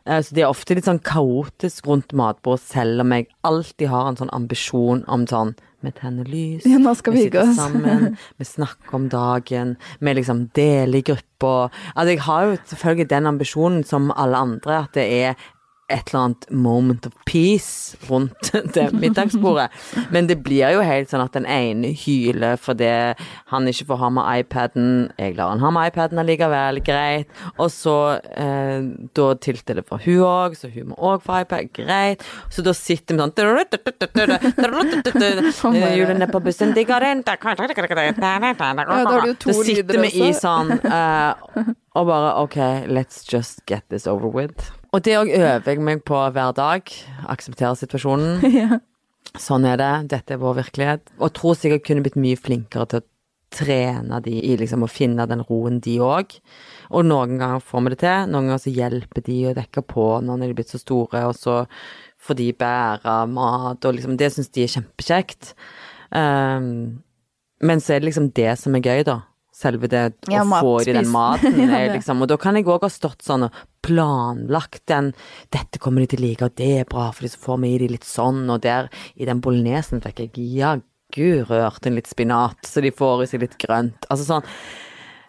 Eh, 0.07 0.23
Så 0.23 0.35
det 0.35 0.47
er 0.47 0.51
ofte 0.51 0.75
litt 0.75 0.89
sånn 0.89 1.03
kaotisk 1.05 1.87
rundt 1.93 2.17
matbord, 2.17 2.65
selv 2.65 3.05
om 3.05 3.13
jeg 3.13 3.29
alltid 3.45 3.93
har 3.93 4.09
en 4.09 4.17
sånn 4.23 4.33
ambisjon 4.33 5.05
om 5.07 5.29
sånn 5.29 5.53
Vi 5.83 5.91
tenner 5.97 6.29
lys, 6.31 6.67
Ja, 6.67 6.79
vi 6.79 7.25
sitter 7.25 7.55
sammen, 7.57 8.17
vi 8.39 8.47
snakker 8.47 8.95
om 8.95 9.09
dagen, 9.11 9.77
vi 9.99 10.15
liksom 10.15 10.45
deler 10.55 11.01
i 11.01 11.07
grupper. 11.07 11.73
Altså, 11.95 12.13
jeg 12.13 12.23
har 12.23 12.45
jo 12.47 12.57
selvfølgelig 12.71 13.11
den 13.11 13.27
ambisjonen 13.27 13.83
som 13.85 14.13
alle 14.15 14.39
andre, 14.39 14.85
at 14.85 14.95
det 14.95 15.09
er 15.25 15.35
et 15.93 16.11
eller 16.11 16.25
annet 16.27 16.47
moment 16.51 17.07
of 17.07 17.15
peace 17.29 17.97
rundt 18.09 18.53
det 18.75 18.89
middagsbordet. 18.97 19.69
Men 20.15 20.29
det 20.31 20.39
blir 20.45 20.75
jo 20.75 20.83
helt 20.87 21.13
sånn 21.13 21.25
at 21.25 21.37
den 21.37 21.47
ene 21.49 21.93
hyler 21.97 22.59
fordi 22.61 22.91
han 23.53 23.69
ikke 23.71 23.89
får 23.91 24.01
ha 24.03 24.11
med 24.17 24.43
iPaden. 24.43 24.89
Jeg 25.21 25.37
lar 25.39 25.53
han 25.55 25.63
ha 25.65 25.73
med 25.75 25.93
iPaden 25.93 26.23
allikevel, 26.23 26.81
greit. 26.85 27.31
Og 27.59 27.71
så 27.73 27.97
eh, 28.33 28.85
da 29.17 29.29
tilter 29.43 29.81
det 29.81 29.87
for 29.89 30.03
hun 30.03 30.23
òg, 30.27 30.57
så 30.59 30.71
hun 30.73 30.93
må 30.93 30.99
òg 31.13 31.25
få 31.25 31.43
iPad, 31.45 31.73
greit. 31.77 32.25
Så 32.53 32.65
da 32.65 32.75
sitter 32.77 33.17
vi 33.17 33.23
sånn 35.57 35.79
Hjulene 35.93 36.29
på 36.31 36.41
bussen 36.45 36.73
da 39.43 39.65
sitter 39.65 40.03
vi 40.03 40.13
i 40.27 40.31
sånn 40.37 40.73
eh, 40.79 41.73
og 41.93 42.07
bare 42.09 42.37
OK, 42.41 42.57
let's 42.89 43.25
just 43.29 43.67
get 43.67 43.89
this 43.91 44.07
over 44.07 44.29
with. 44.29 44.73
Og 44.93 45.01
det 45.05 45.15
òg 45.17 45.31
øver 45.33 45.71
jeg 45.73 45.81
meg 45.81 46.03
på 46.05 46.19
hver 46.35 46.53
dag. 46.57 46.91
Akseptere 47.33 47.77
situasjonen. 47.81 48.43
ja. 48.61 48.83
Sånn 49.41 49.65
er 49.65 49.79
det. 49.81 49.93
Dette 50.13 50.37
er 50.37 50.43
vår 50.43 50.59
virkelighet. 50.61 51.15
Og 51.17 51.33
tror 51.39 51.57
sikkert 51.57 51.87
kunne 51.87 52.05
blitt 52.05 52.19
mye 52.21 52.37
flinkere 52.37 52.89
til 52.91 53.01
å 53.01 53.09
trene 53.53 54.21
de 54.25 54.35
i 54.49 54.55
liksom 54.61 54.85
å 54.85 54.91
finne 54.91 55.27
den 55.29 55.45
roen, 55.49 55.79
de 55.85 55.99
òg. 56.05 56.37
Og 56.93 57.07
noen 57.09 57.39
ganger 57.41 57.65
får 57.65 57.85
vi 57.85 57.95
det 57.95 58.01
til. 58.05 58.29
Noen 58.33 58.51
ganger 58.51 58.65
så 58.65 58.75
hjelper 58.77 59.25
de 59.29 59.39
å 59.49 59.57
dekke 59.57 59.85
på 59.89 60.07
når 60.25 60.41
de 60.41 60.49
er 60.49 60.57
blitt 60.61 60.73
så 60.73 60.81
store, 60.81 61.25
og 61.29 61.37
så 61.37 61.63
får 62.23 62.39
de 62.39 62.51
bære 62.55 63.17
mat, 63.33 63.85
og 63.85 63.97
liksom 63.97 64.17
Det 64.21 64.31
syns 64.33 64.53
de 64.53 64.65
er 64.65 64.75
kjempekjekt. 64.77 65.55
Um, 66.13 67.03
men 67.65 67.81
så 67.81 67.95
er 67.95 68.03
det 68.03 68.11
liksom 68.11 68.31
det 68.37 68.53
som 68.61 68.77
er 68.77 68.85
gøy, 68.85 69.05
da. 69.09 69.23
Selve 69.63 69.87
det 69.91 70.03
Ja, 70.33 70.43
å 70.43 70.61
få 70.61 70.73
i 70.83 70.93
den 70.97 71.09
maten. 71.13 71.55
Ja, 71.63 71.79
Er 71.79 71.93
liksom, 71.95 72.23
og 72.25 72.29
da 72.33 72.37
kan 72.43 72.57
jeg 72.59 72.67
òg 72.67 72.83
ha 72.83 72.91
stått 72.91 73.23
sånn 73.23 73.47
og 73.47 73.53
planlagt 73.87 74.83
den 74.91 75.13
'Dette 75.51 75.79
kommer 75.83 76.03
de 76.03 76.07
til 76.13 76.23
å 76.23 76.27
like, 76.27 76.43
og 76.47 76.55
det 76.59 76.71
er 76.81 76.85
bra, 76.91 77.11
for 77.15 77.27
så 77.31 77.39
får 77.39 77.61
vi 77.63 77.75
i 77.75 77.79
de 77.83 77.89
litt 77.95 78.07
sånn', 78.09 78.49
og 78.51 78.61
der 78.65 78.89
i 79.17 79.25
den 79.29 79.41
bolognesen 79.45 80.03
fikk 80.03 80.25
jeg 80.25 80.33
jaggu 80.59 81.45
rørt 81.51 81.87
inn 81.87 81.95
litt 81.99 82.07
spinat, 82.11 82.59
så 82.67 82.83
de 82.83 82.91
får 82.91 83.23
i 83.25 83.27
seg 83.33 83.41
litt 83.47 83.59
grønt. 83.59 84.07
Altså 84.11 84.25
sånn. 84.29 84.45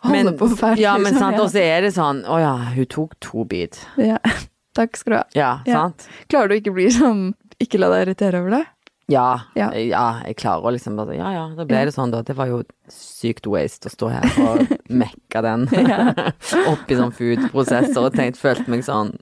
Men, 0.06 0.34
på 0.38 0.50
ferdig, 0.58 0.82
Ja, 0.84 0.98
men 0.98 1.14
liksom, 1.14 1.20
sant, 1.32 1.40
og 1.40 1.50
så 1.54 1.62
er 1.64 1.82
det 1.86 1.94
sånn 1.96 2.26
Å 2.28 2.36
ja, 2.42 2.56
hun 2.76 2.86
tok 2.92 3.14
to 3.24 3.46
bit. 3.46 3.80
ja. 3.98 4.18
Takk 4.76 4.98
skal 4.98 5.12
du 5.14 5.18
ha. 5.20 5.24
Ja, 5.38 5.52
Ja. 5.70 5.74
sant? 5.86 6.08
Klarer 6.28 6.50
du 6.50 6.56
ikke 6.58 6.74
bli 6.74 6.88
sånn 6.92 7.36
Ikke 7.62 7.78
la 7.80 7.88
deg 7.94 8.08
irritere 8.08 8.42
over 8.42 8.50
det? 8.58 8.66
Ja, 9.12 9.42
Ja. 9.60 9.68
ja. 9.76 10.04
jeg 10.26 10.38
klarer 10.40 10.70
å 10.70 10.72
liksom 10.72 10.96
bare 10.96 11.18
Ja 11.18 11.32
ja, 11.34 11.44
da 11.58 11.66
ble 11.68 11.82
det 11.90 11.92
sånn, 11.96 12.14
da. 12.14 12.22
Det 12.24 12.36
var 12.38 12.48
jo 12.48 12.62
sykt 12.92 13.50
waste 13.52 13.90
å 13.90 13.94
stå 13.94 14.10
her 14.14 14.28
og 14.46 14.72
mekke 15.04 15.42
den 15.44 15.68
oppi 16.72 16.96
sånn 17.00 17.12
food-prosesser 17.16 18.00
og 18.06 18.16
tenkt, 18.16 18.40
følte 18.40 18.70
meg 18.72 18.86
sånn 18.88 19.16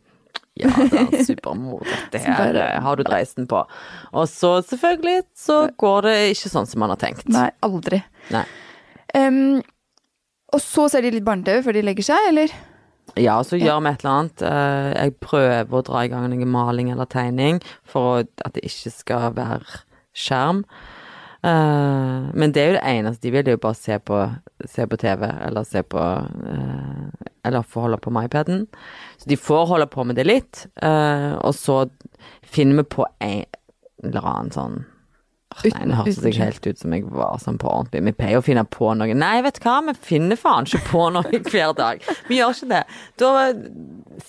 ja, 0.59 0.67
det 0.67 0.99
er 0.99 1.23
supermor, 1.25 1.85
dette 2.11 2.19
her 2.35 2.57
eh, 2.59 2.75
har 2.83 2.99
du 2.99 3.05
dreisen 3.07 3.45
på. 3.49 3.61
Og 4.11 4.25
så 4.29 4.57
selvfølgelig 4.67 5.21
så 5.39 5.61
går 5.79 6.03
det 6.09 6.15
ikke 6.33 6.51
sånn 6.51 6.67
som 6.67 6.83
man 6.83 6.91
har 6.91 6.99
tenkt. 6.99 7.23
Nei, 7.31 7.47
aldri. 7.63 8.01
Nei. 8.35 8.43
Um, 9.15 9.61
og 10.51 10.59
så 10.61 10.89
ser 10.91 11.07
de 11.07 11.13
litt 11.15 11.25
barne-TV 11.25 11.63
før 11.63 11.79
de 11.79 11.85
legger 11.87 12.09
seg, 12.11 12.27
eller? 12.33 12.51
Ja, 13.19 13.41
så 13.43 13.57
gjør 13.59 13.81
vi 13.83 13.89
et 13.91 14.03
eller 14.05 14.13
annet. 14.15 14.41
Eh, 14.47 15.03
Jeg 15.03 15.15
prøver 15.19 15.73
å 15.79 15.83
dra 15.83 16.05
i 16.05 16.11
gang 16.11 16.29
noe 16.31 16.47
maling 16.47 16.91
eller 16.93 17.05
tegning 17.11 17.59
for 17.83 18.23
at 18.45 18.53
det 18.55 18.63
ikke 18.69 18.91
skal 18.95 19.33
være 19.35 19.81
skjerm. 20.15 20.63
Eh, 21.43 22.29
men 22.37 22.53
det 22.53 22.61
er 22.61 22.69
jo 22.69 22.77
det 22.77 22.85
eneste 22.93 23.25
de 23.25 23.31
vil, 23.33 23.43
det 23.43 23.51
er 23.51 23.57
jo 23.57 23.65
bare 23.65 23.79
se 23.79 23.97
på, 23.99 24.19
se 24.69 24.85
på 24.87 24.99
TV, 25.01 25.25
eller 25.47 25.63
se 25.67 25.81
på 25.83 25.99
eh, 25.99 27.27
Eller 27.43 27.63
få 27.65 27.81
holde 27.87 27.97
på 27.97 28.11
med 28.13 28.29
iPaden. 28.29 28.67
Så 29.17 29.27
de 29.27 29.35
får 29.37 29.65
holde 29.73 29.87
på 29.89 30.03
med 30.05 30.15
det 30.15 30.27
litt, 30.29 30.67
og 30.77 31.55
så 31.57 31.87
finner 32.45 32.83
vi 32.83 32.83
på 32.95 33.05
en 33.19 33.45
eller 34.03 34.27
annen 34.29 34.51
sånn 34.53 34.75
Nei, 35.61 35.83
nå 35.89 35.97
hørtes 35.99 36.21
jeg 36.23 36.39
helt 36.39 36.67
ut 36.67 36.79
som 36.81 36.95
jeg 36.95 37.05
var 37.11 37.37
sånn 37.41 37.59
på 37.61 37.69
ordentlig. 37.69 38.03
Vi 38.07 38.15
pleier 38.17 38.41
å 38.41 38.45
finne 38.45 38.63
på 38.69 38.91
noe. 38.97 39.15
Nei, 39.17 39.35
vet 39.45 39.59
du 39.59 39.65
hva, 39.65 39.77
vi 39.89 39.95
finner 40.07 40.39
faen 40.39 40.67
ikke 40.67 40.83
på 40.87 41.05
noe 41.15 41.41
hver 41.51 41.75
dag. 41.77 42.03
Vi 42.29 42.39
gjør 42.39 42.55
ikke 42.55 42.71
det. 42.71 42.81
Da 43.21 43.31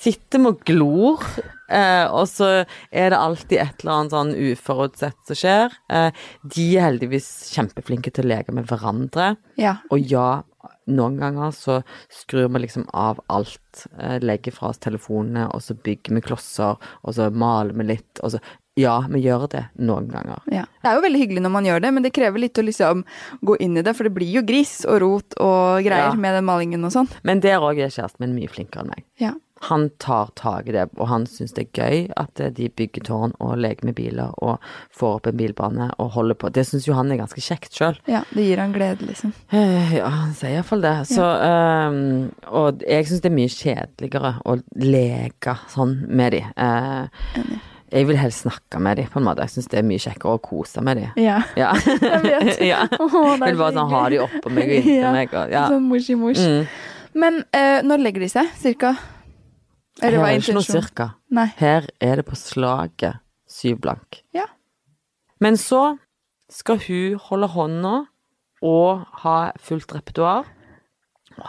sitter 0.02 0.42
vi 0.42 0.52
og 0.52 0.62
glor, 0.68 1.26
eh, 1.70 2.04
og 2.10 2.26
så 2.30 2.52
er 2.90 3.12
det 3.14 3.20
alltid 3.20 3.58
et 3.62 3.82
eller 3.84 3.96
annet 3.96 4.16
sånn 4.16 4.32
uforutsett 4.50 5.18
som 5.30 5.40
skjer. 5.42 5.76
Eh, 5.92 6.24
de 6.56 6.68
er 6.76 6.88
heldigvis 6.90 7.28
kjempeflinke 7.54 8.14
til 8.14 8.26
å 8.26 8.32
leke 8.34 8.56
med 8.56 8.70
hverandre. 8.70 9.34
Ja. 9.60 9.78
Og 9.94 10.02
ja, 10.12 10.42
noen 10.90 11.18
ganger 11.20 11.52
så 11.54 11.80
skrur 12.12 12.50
vi 12.54 12.64
liksom 12.64 12.88
av 12.96 13.20
alt, 13.32 13.86
eh, 13.98 14.18
legger 14.22 14.54
fra 14.54 14.72
oss 14.72 14.82
telefonene, 14.82 15.48
og 15.54 15.62
så 15.62 15.76
bygger 15.78 16.18
vi 16.18 16.24
klosser, 16.26 16.78
og 17.02 17.14
så 17.14 17.30
maler 17.30 17.76
vi 17.78 17.88
litt, 17.94 18.22
og 18.22 18.34
så 18.34 18.42
Ja, 18.80 19.02
vi 19.10 19.20
gjør 19.20 19.48
det 19.52 19.66
noen 19.84 20.06
ganger. 20.08 20.40
ja. 20.50 20.64
Det 20.82 20.88
er 20.90 20.94
jo 20.96 21.02
veldig 21.04 21.20
hyggelig 21.20 21.42
når 21.44 21.50
man 21.52 21.64
gjør 21.68 21.80
det, 21.84 21.90
men 21.94 22.02
det 22.02 22.12
krever 22.16 22.40
litt 22.40 22.58
å 22.58 22.64
liksom 22.64 23.04
gå 23.44 23.56
inn 23.60 23.76
i 23.76 23.82
det, 23.84 23.92
for 23.94 24.04
det 24.08 24.14
blir 24.16 24.32
jo 24.32 24.42
gris 24.42 24.84
og 24.88 25.00
rot 25.02 25.34
og 25.38 25.82
greier 25.84 26.08
Ja. 26.10 26.14
med 26.14 26.34
den 26.34 26.44
malingen 26.48 26.84
og 26.84 26.90
sånn. 26.92 27.08
Men 27.22 27.40
der 27.40 27.60
òg 27.60 27.78
er 27.78 27.88
kjæresten 27.92 28.20
min 28.24 28.34
mye 28.34 28.48
flinkere 28.48 28.80
enn 28.82 28.88
meg. 28.88 29.04
Ja. 29.20 29.34
Han 29.68 29.90
tar 30.02 30.32
tak 30.34 30.66
i 30.66 30.72
det, 30.72 30.88
og 30.98 31.06
han 31.06 31.24
syns 31.30 31.52
det 31.54 31.68
er 31.68 31.84
gøy 31.84 32.10
at 32.16 32.40
eh, 32.40 32.50
de 32.50 32.68
bygger 32.68 33.04
tårn 33.06 33.32
og 33.38 33.52
leker 33.62 33.84
med 33.86 33.94
biler 33.94 34.32
og 34.42 34.58
får 34.90 35.14
opp 35.20 35.26
en 35.30 35.36
bilbane 35.38 35.90
og 36.02 36.10
holder 36.16 36.34
på. 36.34 36.50
Det 36.50 36.64
syns 36.66 36.88
jo 36.88 36.94
han 36.98 37.12
er 37.12 37.20
ganske 37.20 37.38
kjekt 37.40 37.70
sjøl. 37.78 37.94
ja. 38.10 38.24
Det 38.34 38.42
gir 38.42 38.58
han 38.58 38.72
glede, 38.72 39.06
liksom. 39.06 39.32
Eh, 39.52 39.94
Ja, 40.00 40.08
han 40.08 40.32
sier 40.34 40.56
iallfall 40.56 40.80
det. 40.82 40.96
Så, 41.06 41.22
um, 41.22 42.32
og 42.50 42.82
jeg 42.82 43.06
syns 43.06 43.20
det 43.22 43.30
er 43.30 43.36
mye 43.36 43.52
kjedeligere 43.54 44.32
å 44.44 44.56
leke 44.82 45.54
sånn 45.70 46.08
med 46.08 46.32
de. 46.32 46.42
Eh, 46.56 47.06
jeg 47.92 48.06
vil 48.08 48.16
helst 48.16 48.46
snakke 48.46 48.80
med 48.80 48.96
dem, 48.96 49.08
på 49.12 49.20
en 49.20 49.26
måte. 49.26 49.44
Jeg 49.44 49.52
syns 49.56 49.68
det 49.72 49.78
er 49.82 49.84
mye 49.86 50.00
kjekkere 50.00 50.36
å 50.38 50.40
kose 50.42 50.82
med 50.84 50.96
dem. 51.02 51.10
Ja. 51.20 51.40
Ja. 51.62 51.72
Jeg 51.76 52.22
vet. 52.24 52.62
ja. 52.72 52.84
Åh, 52.98 53.34
vil 53.42 53.58
bare 53.60 53.74
sånn 53.76 53.90
ha 53.92 54.02
dem 54.08 54.14
de 54.14 54.20
oppå 54.24 54.52
meg 54.52 54.70
og 54.70 54.76
inntil 54.78 55.02
Ja. 55.02 55.12
meg. 55.12 55.34
Og, 55.36 55.52
ja. 55.52 55.64
Sånn 55.72 55.88
moshi-mosh. 55.90 56.40
Mm. 56.40 56.70
Men 57.22 57.42
uh, 57.52 57.80
når 57.84 58.04
legger 58.06 58.24
de 58.24 58.30
seg, 58.32 58.48
cirka? 58.56 58.94
Eller 60.00 60.18
Her 60.18 60.24
er 60.24 60.30
er 60.30 60.38
det 60.38 60.46
ikke 60.46 60.56
noe 60.56 60.64
cirka. 60.64 61.08
Nei. 61.36 61.46
Her 61.58 61.90
er 62.00 62.16
det 62.22 62.24
på 62.30 62.38
slaget 62.40 63.20
syv 63.52 63.82
blank. 63.84 64.22
Ja. 64.32 64.46
Men 65.42 65.58
så 65.60 65.98
skal 66.52 66.80
hun 66.86 67.18
holde 67.28 67.50
hånda 67.52 67.92
og 68.62 69.04
ha 69.24 69.36
fullt 69.60 69.92
repertoar. 69.92 70.48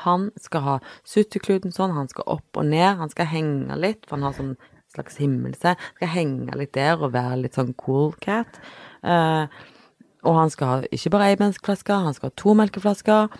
Han 0.03 0.29
skal 0.39 0.63
ha 0.65 0.75
suttekluten 1.07 1.71
sånn, 1.75 1.93
han 1.95 2.07
skal 2.11 2.27
opp 2.35 2.59
og 2.59 2.67
ned, 2.67 2.97
han 2.99 3.11
skal 3.11 3.27
henge 3.31 3.75
litt, 3.79 4.05
for 4.07 4.17
han 4.17 4.27
har 4.27 4.35
sånn 4.37 4.53
slags 4.95 5.19
himmelse. 5.21 5.75
Skal 5.97 6.13
henge 6.13 6.57
litt 6.59 6.73
der 6.77 7.01
og 7.01 7.15
være 7.15 7.43
litt 7.43 7.59
sånn 7.59 7.73
cool 7.81 8.13
cat. 8.23 8.59
Eh, 9.03 9.45
og 10.23 10.37
han 10.39 10.53
skal 10.53 10.69
ha 10.69 10.77
ikke 10.95 11.11
bare 11.13 11.31
ei 11.31 11.39
melkeflaske, 11.39 11.97
han 12.05 12.15
skal 12.15 12.31
ha 12.31 12.37
to 12.39 12.55
melkeflasker. 12.55 13.33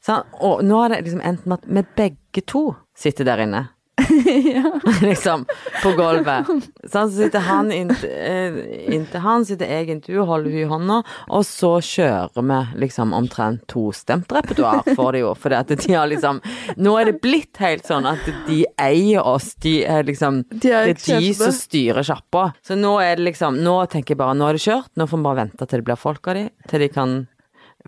Så 0.00 0.16
han, 0.16 0.30
og 0.40 0.62
nå 0.64 0.78
har 0.80 0.94
det 0.94 1.02
liksom 1.04 1.24
endt 1.26 1.44
med 1.44 1.60
at 1.60 1.68
vi 1.68 1.84
begge 1.98 2.44
to 2.48 2.64
sitter 2.96 3.28
der 3.28 3.44
inne. 3.44 3.66
liksom, 5.08 5.44
på 5.82 5.92
gulvet. 5.98 6.46
Sånn, 6.46 7.10
så 7.10 7.16
sitter 7.16 7.44
han 7.46 7.72
inntil, 7.74 8.10
eh, 8.10 8.58
inntil 8.94 9.24
han, 9.24 9.46
sitter 9.46 9.70
jeg 9.70 9.90
inntil 9.94 10.20
hun, 10.20 10.28
holder 10.28 10.54
hun 10.54 10.60
i 10.60 10.68
hånda, 10.70 10.98
og 11.36 11.46
så 11.46 11.72
kjører 11.84 12.46
vi 12.50 12.60
liksom 12.84 13.14
omtrent 13.16 13.66
tostemt 13.70 14.30
repertoar 14.32 14.82
for 14.94 15.16
de 15.16 15.24
jo, 15.24 15.32
for 15.38 15.54
at 15.56 15.72
de 15.72 15.94
har 15.94 16.08
liksom 16.10 16.40
Nå 16.80 16.94
er 17.00 17.10
det 17.10 17.20
blitt 17.22 17.58
helt 17.60 17.86
sånn 17.86 18.06
at 18.08 18.24
de 18.46 18.62
eier 18.80 19.24
oss, 19.26 19.52
de 19.62 19.80
er 19.84 20.06
liksom 20.08 20.42
De 20.50 20.72
er 20.72 20.90
Det 20.90 21.10
er 21.12 21.20
de 21.20 21.32
som 21.36 21.52
styrer 21.54 22.06
sjappa. 22.06 22.50
Så 22.66 22.76
nå 22.78 22.96
er 23.02 23.18
det 23.18 23.26
liksom 23.30 23.58
Nå 23.64 23.76
tenker 23.92 24.14
jeg 24.14 24.20
bare 24.22 24.36
nå 24.38 24.48
er 24.48 24.56
det 24.58 24.64
kjørt, 24.64 24.90
nå 24.96 25.06
får 25.10 25.20
vi 25.20 25.26
bare 25.28 25.40
vente 25.44 25.66
til 25.66 25.82
det 25.82 25.88
blir 25.88 26.00
folk 26.00 26.30
av 26.30 26.38
de, 26.38 26.46
til 26.70 26.84
de 26.84 26.88
kan 26.92 27.14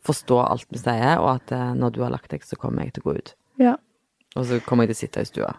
forstå 0.06 0.38
alt 0.42 0.66
vi 0.72 0.80
sier, 0.80 1.18
og 1.20 1.34
at 1.36 1.52
eh, 1.54 1.72
når 1.78 1.94
du 1.94 2.00
har 2.04 2.12
lagt 2.14 2.32
deg, 2.32 2.44
så 2.46 2.56
kommer 2.60 2.86
jeg 2.86 2.96
til 2.96 3.04
å 3.04 3.10
gå 3.10 3.18
ut. 3.18 3.34
Ja. 3.60 3.74
Og 4.36 4.46
så 4.48 4.60
kommer 4.64 4.86
jeg 4.86 4.94
til 4.94 4.98
å 4.98 5.02
sitte 5.02 5.24
i 5.24 5.28
stua 5.28 5.52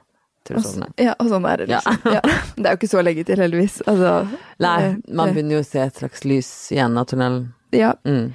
til 0.45 0.58
å 0.58 0.60
Og, 0.60 0.65
s- 0.65 0.79
ja, 0.99 1.13
og 1.19 1.29
sånn 1.32 1.45
er 1.49 1.58
det, 1.63 1.69
Ja. 1.69 1.79
liksom. 1.86 2.13
Ja. 2.13 2.21
Det 2.58 2.65
er 2.65 2.71
jo 2.75 2.79
ikke 2.82 2.91
så 2.93 3.03
lenge 3.03 3.25
til, 3.25 3.38
heldigvis. 3.43 3.82
Altså, 3.88 4.13
Nei, 4.60 4.95
man 5.08 5.27
det- 5.27 5.36
begynner 5.38 5.58
jo 5.58 5.63
å 5.63 5.65
se 5.71 5.79
et 5.79 5.95
slags 5.95 6.23
lys 6.25 6.71
i 6.71 6.77
enden 6.84 6.97
av 6.97 7.06
tunnelen. 7.08 7.53
Ja. 7.71 7.93
Mm. 8.06 8.34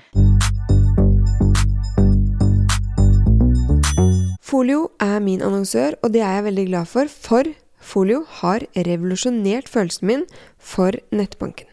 Folio 4.49 4.89
er 5.05 5.21
min 5.21 5.43
annonsør, 5.45 5.95
og 6.03 6.13
det 6.15 6.23
er 6.25 6.39
jeg 6.39 6.45
veldig 6.49 6.67
glad 6.71 6.89
for, 6.89 7.09
for 7.13 7.49
Folio 7.89 8.23
har 8.41 8.65
revolusjonert 8.77 9.69
følelsen 9.71 10.07
min 10.09 10.25
for 10.59 10.97
nettbanken. 11.15 11.67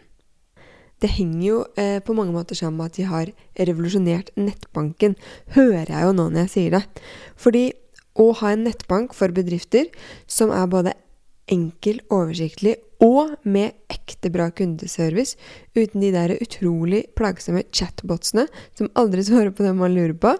Det 1.02 1.10
henger 1.12 1.42
jo 1.44 1.56
eh, 1.76 1.98
på 2.04 2.14
mange 2.16 2.32
måter 2.32 2.56
sammen 2.56 2.78
med 2.80 2.92
at 2.92 2.96
de 2.96 3.04
har 3.08 3.32
revolusjonert 3.68 4.30
nettbanken, 4.40 5.16
hører 5.56 5.90
jeg 5.92 6.06
jo 6.06 6.12
nå 6.16 6.28
når 6.30 6.46
jeg 6.46 6.52
sier 6.54 6.76
det. 6.78 6.82
Fordi 7.36 7.64
å 8.20 8.30
ha 8.40 8.52
en 8.52 8.64
nettbank 8.66 9.14
for 9.16 9.34
bedrifter 9.34 9.90
som 10.30 10.52
er 10.54 10.68
både 10.72 10.94
enkel, 11.52 12.00
oversiktlig 12.10 12.74
og 13.04 13.36
med 13.44 13.74
ekte 13.92 14.30
bra 14.32 14.48
kundeservice, 14.56 15.36
uten 15.76 16.00
de 16.00 16.10
der 16.14 16.32
utrolig 16.40 17.04
plagsomme 17.18 17.66
chatbotsene 17.70 18.46
som 18.78 18.90
aldri 18.98 19.24
svarer 19.28 19.52
på 19.54 19.66
det 19.66 19.74
man 19.76 19.94
lurer 19.94 20.16
på, 20.16 20.32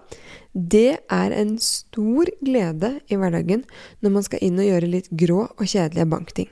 det 0.56 1.02
er 1.12 1.34
en 1.36 1.56
stor 1.60 2.30
glede 2.40 2.96
i 3.12 3.18
hverdagen 3.20 3.66
når 4.00 4.14
man 4.14 4.24
skal 4.24 4.42
inn 4.46 4.62
og 4.62 4.70
gjøre 4.70 4.94
litt 4.94 5.12
grå 5.12 5.42
og 5.50 5.66
kjedelige 5.66 6.08
bankting. 6.10 6.48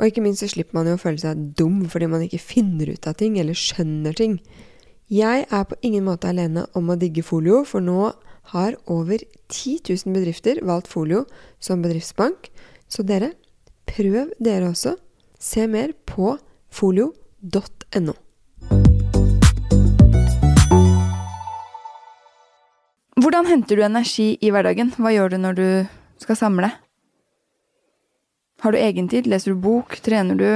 Og 0.00 0.08
ikke 0.08 0.24
minst 0.24 0.42
så 0.42 0.50
slipper 0.50 0.80
man 0.80 0.88
jo 0.90 0.96
å 0.96 1.00
føle 1.00 1.20
seg 1.22 1.38
dum 1.58 1.84
fordi 1.90 2.08
man 2.10 2.24
ikke 2.26 2.42
finner 2.42 2.90
ut 2.90 3.06
av 3.06 3.14
ting 3.20 3.36
eller 3.38 3.54
skjønner 3.54 4.16
ting. 4.18 4.40
Jeg 5.12 5.44
er 5.44 5.64
på 5.68 5.78
ingen 5.84 6.06
måte 6.08 6.30
alene 6.30 6.64
om 6.78 6.88
å 6.90 6.96
digge 6.98 7.22
Folio, 7.22 7.62
for 7.68 7.84
nå 7.84 8.10
har 8.50 8.74
over 8.90 9.22
10 9.48 9.78
000 9.88 10.14
bedrifter 10.14 10.60
valgt 10.66 10.90
Folio 10.90 11.24
som 11.62 11.82
bedriftsbank. 11.82 12.50
Så 12.88 13.04
dere, 13.06 13.32
prøv 13.86 14.32
dere 14.42 14.72
også. 14.72 14.96
Se 15.38 15.66
mer 15.66 15.94
på 16.06 16.36
folio.no. 16.72 18.14
Hvordan 23.22 23.46
henter 23.46 23.78
du 23.78 23.84
energi 23.86 24.28
i 24.40 24.50
hverdagen? 24.50 24.92
Hva 24.98 25.12
gjør 25.14 25.34
du 25.34 25.40
når 25.42 25.58
du 25.58 25.66
skal 26.22 26.38
samle? 26.38 26.72
Har 28.62 28.72
du 28.72 28.78
egentid? 28.78 29.26
Leser 29.30 29.54
du 29.54 29.60
bok? 29.62 29.98
Trener 30.02 30.38
du? 30.38 30.48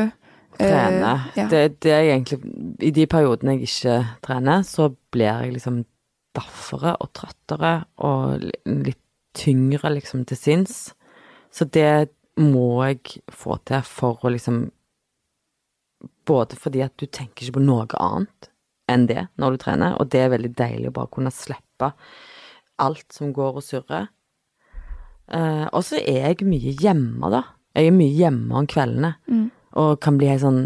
Trene. 0.57 1.13
Uh, 1.13 1.27
ja. 1.37 1.47
Det, 1.51 1.83
det 1.85 1.93
er 1.93 2.07
egentlig 2.15 2.39
I 2.81 2.91
de 2.97 3.05
periodene 3.11 3.57
jeg 3.57 3.69
ikke 3.69 3.97
trener, 4.25 4.65
så 4.65 4.89
blir 5.13 5.29
jeg 5.29 5.57
liksom 5.59 5.83
daffere 6.37 6.95
og 7.03 7.11
trøttere 7.17 7.73
og 8.05 8.47
litt 8.67 9.03
tyngre 9.37 9.93
liksom 9.97 10.25
til 10.29 10.39
sinns. 10.41 10.77
Så 11.53 11.69
det 11.73 12.13
må 12.41 12.85
jeg 12.85 13.21
få 13.33 13.59
til 13.69 13.85
for 13.87 14.25
å 14.25 14.33
liksom 14.35 14.67
Både 16.27 16.59
fordi 16.59 16.83
at 16.85 16.93
du 17.01 17.07
tenker 17.07 17.47
ikke 17.47 17.57
på 17.57 17.63
noe 17.65 17.87
annet 18.03 18.49
enn 18.91 19.07
det 19.09 19.23
når 19.41 19.55
du 19.55 19.61
trener, 19.63 19.95
og 19.97 20.11
det 20.13 20.21
er 20.21 20.33
veldig 20.33 20.51
deilig 20.59 20.91
å 20.91 20.95
bare 20.99 21.11
kunne 21.15 21.33
slippe 21.35 21.89
alt 22.83 23.15
som 23.15 23.33
går 23.35 23.61
og 23.61 23.65
surrer. 23.65 24.09
Uh, 25.31 25.67
og 25.73 25.83
så 25.87 25.99
er 26.03 26.29
jeg 26.29 26.47
mye 26.47 26.75
hjemme, 26.83 27.31
da. 27.33 27.43
Jeg 27.79 27.91
er 27.91 27.97
mye 27.97 28.15
hjemme 28.15 28.59
om 28.61 28.69
kveldene. 28.71 29.15
Og 29.77 29.97
kan 30.03 30.19
bli 30.19 30.31
helt 30.31 30.41
sånn 30.41 30.61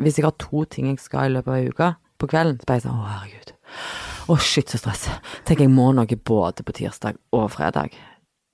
Hvis 0.00 0.16
jeg 0.18 0.24
har 0.24 0.36
to 0.40 0.62
ting 0.72 0.86
jeg 0.88 1.02
skal 1.02 1.28
i 1.28 1.34
løpet 1.34 1.52
av 1.52 1.58
ei 1.58 1.68
uke, 1.68 1.88
på 2.18 2.28
kvelden, 2.30 2.58
så 2.58 2.68
blir 2.68 2.78
jeg 2.78 2.86
sånn 2.86 3.00
Å, 3.00 3.08
herregud. 3.10 3.41
Å, 4.30 4.38
shit, 4.38 4.70
så 4.70 4.78
stress. 4.78 5.08
Tenk, 5.48 5.64
jeg 5.64 5.72
må 5.72 5.90
noe 5.96 6.18
både 6.30 6.64
på 6.66 6.74
tirsdag 6.76 7.18
og 7.34 7.48
fredag. 7.54 7.96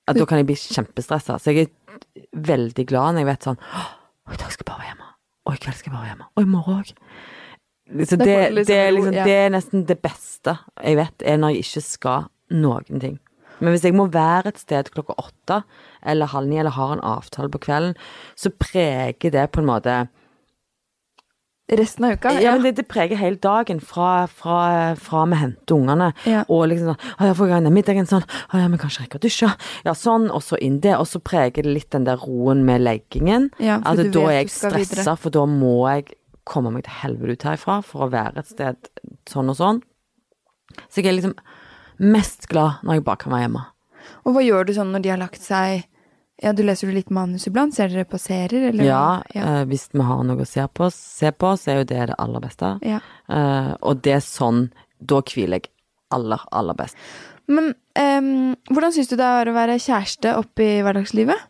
At 0.09 0.17
da 0.17 0.25
kan 0.25 0.41
jeg 0.41 0.49
bli 0.49 0.57
kjempestressa. 0.57 1.37
Så 1.37 1.53
jeg 1.53 1.67
er 1.67 2.29
veldig 2.49 2.85
glad 2.89 3.15
når 3.15 3.23
jeg 3.23 3.29
vet 3.29 3.47
sånn 3.49 3.59
Å, 3.59 3.83
i 4.33 4.39
dag 4.39 4.49
skal 4.53 4.63
jeg 4.63 4.69
bare 4.71 4.81
være 4.81 4.91
hjemme. 4.91 5.09
Og 5.45 5.55
i 5.55 5.61
kveld 5.63 5.77
skal 5.77 5.89
jeg 5.89 5.95
bare 5.95 6.05
være 6.05 6.13
hjemme. 6.13 6.29
Og 6.33 6.41
i 6.41 6.51
morgen 6.55 6.79
òg. 6.79 6.91
Så 8.05 8.17
det, 8.19 8.25
det, 8.25 8.35
liksom 8.53 8.69
det, 8.69 8.77
er 8.77 8.91
liksom, 8.93 9.15
det 9.17 9.35
er 9.35 9.47
nesten 9.53 9.85
det 9.89 9.97
beste 10.03 10.53
jeg 10.77 10.97
vet, 10.99 11.23
er 11.25 11.39
når 11.41 11.55
jeg 11.55 11.63
ikke 11.65 11.81
skal 11.87 12.27
noen 12.53 13.01
ting. 13.01 13.15
Men 13.59 13.73
hvis 13.73 13.85
jeg 13.87 13.95
må 13.97 14.05
være 14.13 14.53
et 14.53 14.61
sted 14.61 14.91
klokka 14.93 15.15
åtte 15.19 15.61
eller 16.07 16.29
halv 16.31 16.47
ni, 16.51 16.59
eller 16.61 16.75
har 16.77 16.93
en 16.93 17.01
avtale 17.03 17.51
på 17.51 17.61
kvelden, 17.65 17.95
så 18.37 18.53
preger 18.55 19.33
det 19.33 19.47
på 19.51 19.63
en 19.63 19.69
måte 19.71 19.95
Resten 21.69 22.05
av 22.07 22.15
uka? 22.17 22.31
Ja, 22.41 22.55
men 22.55 22.63
det, 22.65 22.71
det 22.79 22.87
preger 22.89 23.19
hele 23.19 23.37
dagen 23.37 23.77
fra, 23.83 24.27
fra, 24.27 24.95
fra 24.97 25.25
vi 25.29 25.37
henter 25.37 25.75
ungene. 25.75 26.07
Ja. 26.25 26.41
Og 26.49 26.63
liksom 26.71 26.93
sånn 26.93 27.19
Å 27.19 27.27
ja, 27.29 27.35
får 27.37 27.51
jeg 27.51 27.65
den 27.67 27.75
middagen 27.75 28.09
sånn. 28.09 28.25
Å 28.25 28.61
ja, 28.63 28.69
men 28.71 28.81
kanskje 28.81 29.03
rekker 29.05 29.21
å 29.21 29.25
dusje. 29.27 29.49
Ja, 29.85 29.93
sånn. 29.97 30.29
Og 30.33 30.41
så 30.45 30.57
inn 30.65 30.79
det. 30.81 30.95
Og 30.97 31.05
så 31.11 31.21
preger 31.21 31.67
det 31.67 31.75
litt 31.75 31.91
den 31.93 32.07
der 32.09 32.17
roen 32.23 32.63
med 32.65 32.81
leggingen. 32.87 33.51
Ja, 33.61 33.77
at 33.83 34.01
du 34.01 34.09
da 34.09 34.25
vet 34.31 34.33
er 34.33 34.39
jeg 34.39 34.53
stressa, 34.55 35.13
for 35.19 35.35
da 35.35 35.45
må 35.49 35.75
jeg 35.91 36.15
komme 36.49 36.73
meg 36.73 36.87
til 36.87 36.97
helvete 37.03 37.37
ut 37.37 37.47
herifra 37.51 37.79
for 37.85 38.07
å 38.07 38.11
være 38.13 38.41
et 38.41 38.49
sted 38.49 38.89
sånn 39.29 39.53
og 39.53 39.59
sånn. 39.59 39.83
Så 40.87 41.01
jeg 41.01 41.11
er 41.11 41.19
liksom 41.19 41.37
mest 42.01 42.47
glad 42.49 42.81
når 42.81 42.97
jeg 42.97 43.05
bare 43.05 43.21
kan 43.21 43.35
være 43.35 43.45
hjemme. 43.45 43.63
Og 44.25 44.33
hva 44.33 44.43
gjør 44.45 44.65
du 44.65 44.73
sånn 44.73 44.93
når 44.95 45.05
de 45.05 45.13
har 45.13 45.21
lagt 45.21 45.41
seg 45.43 45.85
Ja, 46.39 46.53
du 46.55 46.61
leser 46.63 46.87
du 46.87 46.95
litt 46.95 47.09
manus 47.11 47.47
iblant? 47.49 47.75
Ser 47.75 47.91
dere 47.91 48.05
på 48.07 48.17
serier, 48.21 48.69
eller? 48.69 48.85
Ja, 48.87 49.21
ja. 49.35 49.43
eh, 49.59 49.63
hvis 49.67 49.89
vi 49.91 50.03
har 50.07 50.21
noe 50.23 50.45
å 50.45 50.47
se 50.47 50.63
på, 50.71 50.87
se 50.95 51.33
på, 51.35 51.51
så 51.59 51.73
er 51.73 51.81
jo 51.81 51.89
det 51.89 52.05
det 52.13 52.15
aller 52.17 52.43
beste. 52.43 52.77
ja. 52.87 53.01
Eh, 53.29 53.73
og 53.85 53.99
det 54.01 54.15
er 54.15 54.23
sånn 54.25 54.71
Da 54.99 55.19
hviler 55.21 55.59
jeg 55.59 55.69
aller, 56.15 56.41
aller 56.51 56.75
best. 56.79 56.97
Men 57.49 57.71
ehm, 57.95 58.55
hvordan 58.69 58.91
syns 58.95 59.11
du 59.11 59.15
det 59.19 59.27
er 59.27 59.49
å 59.51 59.53
være 59.55 59.77
kjæreste 59.81 60.33
oppe 60.39 60.65
i 60.65 60.81
hverdagslivet? 60.85 61.45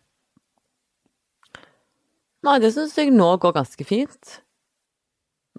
Nei, 2.47 2.59
det 2.63 2.71
syns 2.75 2.93
jeg 2.97 3.11
nå 3.11 3.29
går 3.41 3.55
ganske 3.57 3.87
fint. 3.87 4.35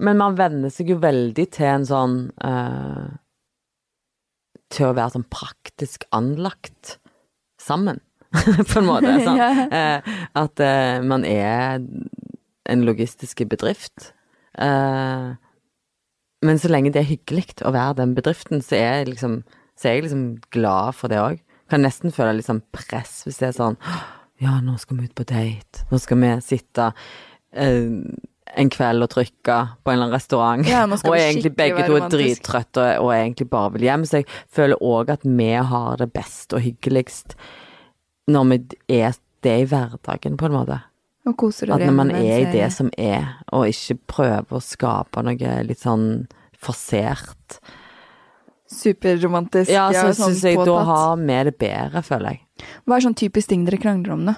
Men 0.00 0.20
man 0.20 0.36
venner 0.38 0.72
seg 0.72 0.92
jo 0.92 1.00
veldig 1.02 1.46
til 1.52 1.66
en 1.68 1.84
sånn 1.88 2.14
eh, 2.46 3.08
Til 4.70 4.86
å 4.86 4.94
være 4.96 5.16
sånn 5.16 5.26
praktisk 5.28 6.06
anlagt 6.14 6.94
sammen, 7.60 7.98
på 8.70 8.78
en 8.80 8.88
måte. 8.88 9.12
Sånn. 9.26 9.40
Eh, 9.40 10.16
at 10.38 10.64
eh, 10.64 11.02
man 11.04 11.26
er 11.26 11.80
en 12.70 12.84
logistisk 12.86 13.42
bedrift. 13.50 14.12
Eh, 14.58 15.30
men 16.40 16.60
så 16.60 16.70
lenge 16.72 16.92
det 16.94 17.02
er 17.02 17.10
hyggelig 17.10 17.60
å 17.66 17.74
være 17.74 17.98
den 18.00 18.14
bedriften, 18.16 18.62
så 18.64 18.78
er 18.78 19.02
jeg 19.02 19.12
liksom, 19.14 19.40
så 19.76 19.90
er 19.90 19.98
jeg 19.98 20.08
liksom 20.08 20.24
glad 20.54 20.96
for 20.96 21.12
det 21.12 21.20
òg. 21.20 21.44
Kan 21.70 21.84
nesten 21.84 22.14
føle 22.14 22.38
litt 22.38 22.48
sånn 22.48 22.64
press 22.74 23.20
hvis 23.26 23.38
det 23.38 23.52
er 23.52 23.54
sånn 23.54 23.76
Ja, 24.42 24.56
nå 24.64 24.74
skal 24.80 24.98
vi 24.98 25.06
ut 25.06 25.14
på 25.14 25.26
date. 25.28 25.84
Nå 25.92 26.00
skal 26.02 26.18
vi 26.22 26.32
sitte 26.42 26.88
eh, 27.52 27.92
en 28.58 28.70
kveld 28.72 29.04
og 29.04 29.12
trykke 29.12 29.58
på 29.78 29.92
en 29.92 29.94
eller 29.94 30.08
annen 30.08 30.16
restaurant. 30.16 30.66
Ja, 30.66 30.86
og 31.10 31.16
egentlig 31.16 31.52
begge 31.58 31.84
to 31.86 31.98
er 31.98 32.08
drittrøtte 32.10 32.86
og, 32.96 33.10
og 33.10 33.14
egentlig 33.14 33.50
bare 33.52 33.74
vil 33.76 33.86
hjem. 33.86 34.06
Så 34.08 34.22
jeg 34.22 34.30
føler 34.50 34.82
òg 34.82 35.12
at 35.14 35.26
vi 35.28 35.52
har 35.54 36.00
det 36.00 36.10
best 36.16 36.56
og 36.56 36.64
hyggeligst 36.64 37.36
når 38.28 38.48
vi 38.50 38.61
er 39.00 39.16
det 39.44 39.56
i 39.62 39.66
hverdagen, 39.68 40.37
på 40.37 40.48
en 40.48 40.56
måte. 40.59 40.80
Og 41.28 41.37
koser 41.37 41.70
At 41.74 41.83
når 41.85 41.96
man 41.96 42.11
er 42.16 42.42
i 42.42 42.48
det 42.52 42.70
som 42.72 42.88
er, 42.98 43.37
og 43.52 43.68
ikke 43.68 43.98
prøver 44.09 44.56
å 44.56 44.62
skape 44.64 45.22
noe 45.24 45.54
litt 45.66 45.83
sånn 45.83 46.26
forsert. 46.61 47.61
Superromantisk. 48.70 49.72
Ja, 49.72 49.88
så 49.92 50.12
sånn 50.14 50.35
syns 50.35 50.44
jeg 50.46 50.61
da 50.64 50.80
har 50.88 51.20
vi 51.20 51.38
det 51.48 51.56
bedre, 51.61 52.02
føler 52.06 52.37
jeg. 52.37 52.68
Hva 52.87 52.96
er 52.96 53.06
sånn 53.06 53.18
typisk 53.18 53.52
ting 53.52 53.64
dere 53.68 53.80
krangler 53.83 54.14
om, 54.16 54.26
da? 54.30 54.37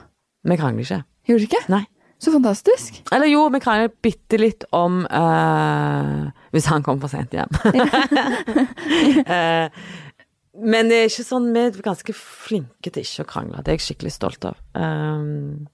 Vi 0.49 0.59
krangler 0.59 0.87
ikke. 0.87 1.03
Gjør 1.29 1.43
dere 1.43 1.51
ikke? 1.51 1.65
Nei. 1.75 1.85
Så 2.23 2.31
fantastisk. 2.31 3.01
Eller 3.11 3.27
jo, 3.33 3.49
vi 3.51 3.59
krangler 3.63 3.91
bitte 4.03 4.39
litt 4.39 4.63
om 4.79 5.01
uh, 5.11 6.29
Hvis 6.55 6.69
han 6.71 6.85
kommer 6.87 7.03
for 7.03 7.11
sent 7.11 7.35
hjem. 7.35 7.51
Eh, 9.33 9.83
men 10.55 10.89
det 10.91 10.97
er 10.99 11.07
ikke 11.09 11.25
sånn 11.25 11.47
Vi 11.55 11.61
er 11.65 11.77
ganske 11.85 12.13
flinke 12.17 12.91
til 12.93 13.03
ikke 13.07 13.25
å 13.25 13.29
krangle. 13.31 13.63
Det 13.65 13.73
er 13.73 13.79
jeg 13.79 13.87
skikkelig 13.87 14.13
stolt 14.13 14.45
av. 14.45 14.59
Um, 14.75 15.69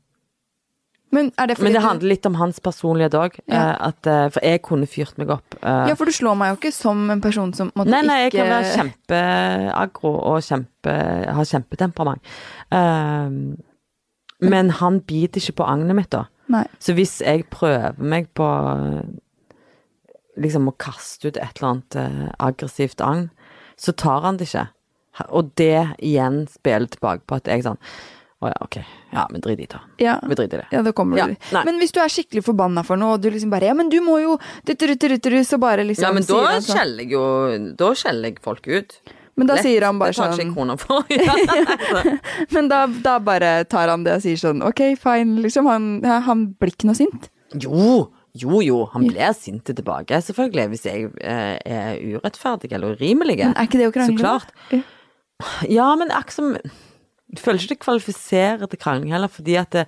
Men 1.11 1.31
det 1.35 1.57
men 1.59 1.73
det 1.73 1.81
handler 1.83 2.09
litt 2.13 2.27
om 2.29 2.35
hans 2.37 2.61
personlighet 2.61 3.15
òg. 3.17 3.39
Ja. 3.49 3.91
for 4.31 4.45
jeg 4.45 4.61
kunne 4.63 4.87
fyrt 4.87 5.17
meg 5.19 5.31
opp. 5.31 5.55
eh, 5.63 5.89
Ja, 5.89 5.95
for 5.95 6.05
du 6.05 6.13
slår 6.13 6.37
meg 6.37 6.51
jo 6.53 6.57
ikke 6.61 6.73
som 6.77 7.11
en 7.11 7.21
person 7.25 7.53
som 7.55 7.73
måtte 7.75 7.89
Nei, 7.91 8.03
nei, 8.03 8.19
jeg 8.23 8.33
ikke 8.33 8.45
kan 8.45 8.53
være 8.53 8.75
kjempeaggro 8.77 10.13
og 10.35 10.43
kjempe, 10.45 10.97
ha 11.33 11.43
kjempetemperament. 11.43 12.21
Ehm, 12.71 13.57
Men 14.41 14.71
han 14.71 15.01
biter 15.01 15.41
ikke 15.41 15.57
på 15.63 15.67
agnet 15.67 15.97
mitt, 15.97 16.11
da. 16.11 16.27
Nei. 16.49 16.67
Så 16.79 16.93
hvis 16.95 17.19
jeg 17.25 17.49
prøver 17.51 17.99
meg 17.99 18.29
på 18.35 18.45
liksom 20.39 20.69
å 20.71 20.77
kaste 20.79 21.29
ut 21.29 21.37
et 21.37 21.59
eller 21.59 21.71
annet 21.73 21.97
eh, 21.97 22.29
aggressivt 22.39 23.01
agn, 23.01 23.31
så 23.79 23.93
tar 23.97 24.21
han 24.27 24.37
det 24.39 24.49
ikke. 24.49 24.69
Og 25.29 25.51
det 25.59 25.97
igjen 25.99 26.47
spiller 26.53 26.89
tilbake 26.89 27.27
på 27.27 27.37
at 27.41 27.51
jeg 27.51 27.65
sånn 27.67 27.79
Å 28.39 28.47
ja, 28.53 28.55
ok. 28.63 28.77
Ja, 29.11 29.25
men 29.33 29.43
drit 29.43 29.59
i 29.59 29.67
det. 29.67 29.81
Ja. 29.99 30.13
Vi 30.23 30.37
driter 30.39 30.61
i 30.61 30.63
det. 30.63 30.69
Ja, 30.71 30.83
det 30.87 30.93
kommer 30.95 31.19
Ja, 31.19 31.27
du. 31.27 31.35
nei. 31.53 31.65
Men 31.67 31.81
hvis 31.81 31.91
du 31.91 31.99
er 31.99 32.09
skikkelig 32.13 32.45
forbanna 32.47 32.85
for 32.87 32.97
noe, 32.97 33.17
og 33.17 33.23
du 33.23 33.31
liksom 33.35 33.51
bare 33.51 33.67
Ja, 33.67 33.75
men 33.75 33.89
du 33.91 33.99
må 34.01 34.21
jo 34.23 34.37
Så 35.45 35.59
bare 35.59 35.83
liksom 35.85 36.03
Ja, 36.07 36.13
men 36.13 36.23
da 36.23 36.61
sånn. 36.61 36.77
skjeller 36.77 37.03
jeg 37.03 37.11
jo 37.11 37.25
Da 37.75 37.95
skjeller 37.95 38.31
jeg 38.31 38.39
folk 38.45 38.67
ut. 38.69 39.01
Men 39.39 39.47
da 39.47 39.55
Lett. 39.55 39.65
sier 39.65 39.85
han 39.87 39.99
bare 39.99 40.13
sånn 40.13 40.31
Det 40.31 40.39
tar 40.39 40.39
ikke 40.39 40.43
sånn 40.43 40.47
jeg 40.47 40.55
kroner 40.55 40.79
for. 40.79 41.05
Ja. 42.09 42.19
Men 42.55 42.69
da, 42.69 42.87
da 42.87 43.19
bare 43.23 43.65
tar 43.71 43.89
han 43.89 44.05
det 44.07 44.17
og 44.19 44.23
sier 44.23 44.37
sånn 44.41 44.63
Ok, 44.67 44.83
fine, 44.99 45.39
liksom. 45.45 45.67
Han, 45.71 46.03
han 46.05 46.47
blir 46.59 46.75
ikke 46.75 46.89
noe 46.91 46.99
sint. 46.99 47.29
Jo, 47.55 48.09
jo, 48.35 48.61
jo. 48.63 48.85
Han 48.93 49.07
blir 49.09 49.33
sint 49.39 49.65
tilbake, 49.71 50.19
selvfølgelig, 50.27 50.69
hvis 50.75 50.85
jeg 50.87 51.09
eh, 51.23 51.57
er 51.65 52.03
urettferdig 52.19 52.73
eller 52.77 52.99
urimelig. 52.99 53.39
Men 53.45 53.55
er 53.57 53.71
ikke 53.71 53.79
det 53.81 53.89
å 53.89 53.95
krangle? 53.95 54.19
Så 54.19 54.23
klart. 54.23 54.55
Ja. 54.75 54.83
Ja, 55.69 55.93
men 55.97 56.11
akkurat 56.11 56.35
som 56.35 56.55
Jeg 56.57 57.43
føler 57.43 57.61
ikke 57.61 57.75
det 57.75 57.83
kvalifiserer 57.85 58.71
til 58.71 58.81
krangling 58.81 59.13
heller, 59.13 59.29
fordi 59.29 59.59
at 59.61 59.75
det, 59.75 59.85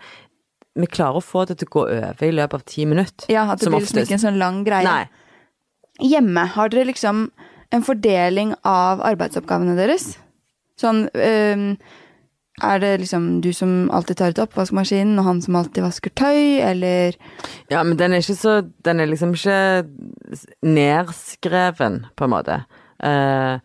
vi 0.76 0.86
klarer 0.86 1.18
å 1.18 1.24
få 1.24 1.46
det 1.48 1.56
til 1.58 1.70
å 1.70 1.72
gå 1.72 1.84
over 1.86 2.26
i 2.26 2.34
løpet 2.36 2.58
av 2.58 2.66
ti 2.68 2.84
minutter. 2.86 3.30
Ja, 3.32 3.46
at 3.48 3.62
det 3.62 3.70
blir 3.70 3.80
liksom 3.80 4.02
ikke 4.04 4.18
en 4.18 4.26
sånn 4.26 4.40
lang 4.40 4.60
greie. 4.66 4.84
Nei. 4.84 6.04
Hjemme, 6.04 6.44
har 6.54 6.70
dere 6.72 6.90
liksom 6.90 7.30
en 7.72 7.86
fordeling 7.86 8.52
av 8.66 9.00
arbeidsoppgavene 9.08 9.76
deres? 9.78 10.12
Sånn 10.80 11.06
øh, 11.12 11.64
Er 12.60 12.80
det 12.82 12.92
liksom 13.00 13.26
du 13.44 13.50
som 13.56 13.90
alltid 13.94 14.20
tar 14.20 14.34
ut 14.34 14.42
oppvaskmaskinen, 14.44 15.18
og 15.20 15.26
han 15.26 15.42
som 15.44 15.56
alltid 15.56 15.84
vasker 15.86 16.12
tøy, 16.12 16.60
eller 16.60 17.16
Ja, 17.72 17.82
men 17.82 17.96
den 17.96 18.12
er 18.12 18.24
ikke 18.24 18.36
så 18.36 18.60
Den 18.84 19.00
er 19.00 19.08
liksom 19.08 19.32
ikke 19.32 19.88
nedskreven, 20.60 22.04
på 22.16 22.26
en 22.26 22.34
måte. 22.36 22.62
Uh, 23.00 23.56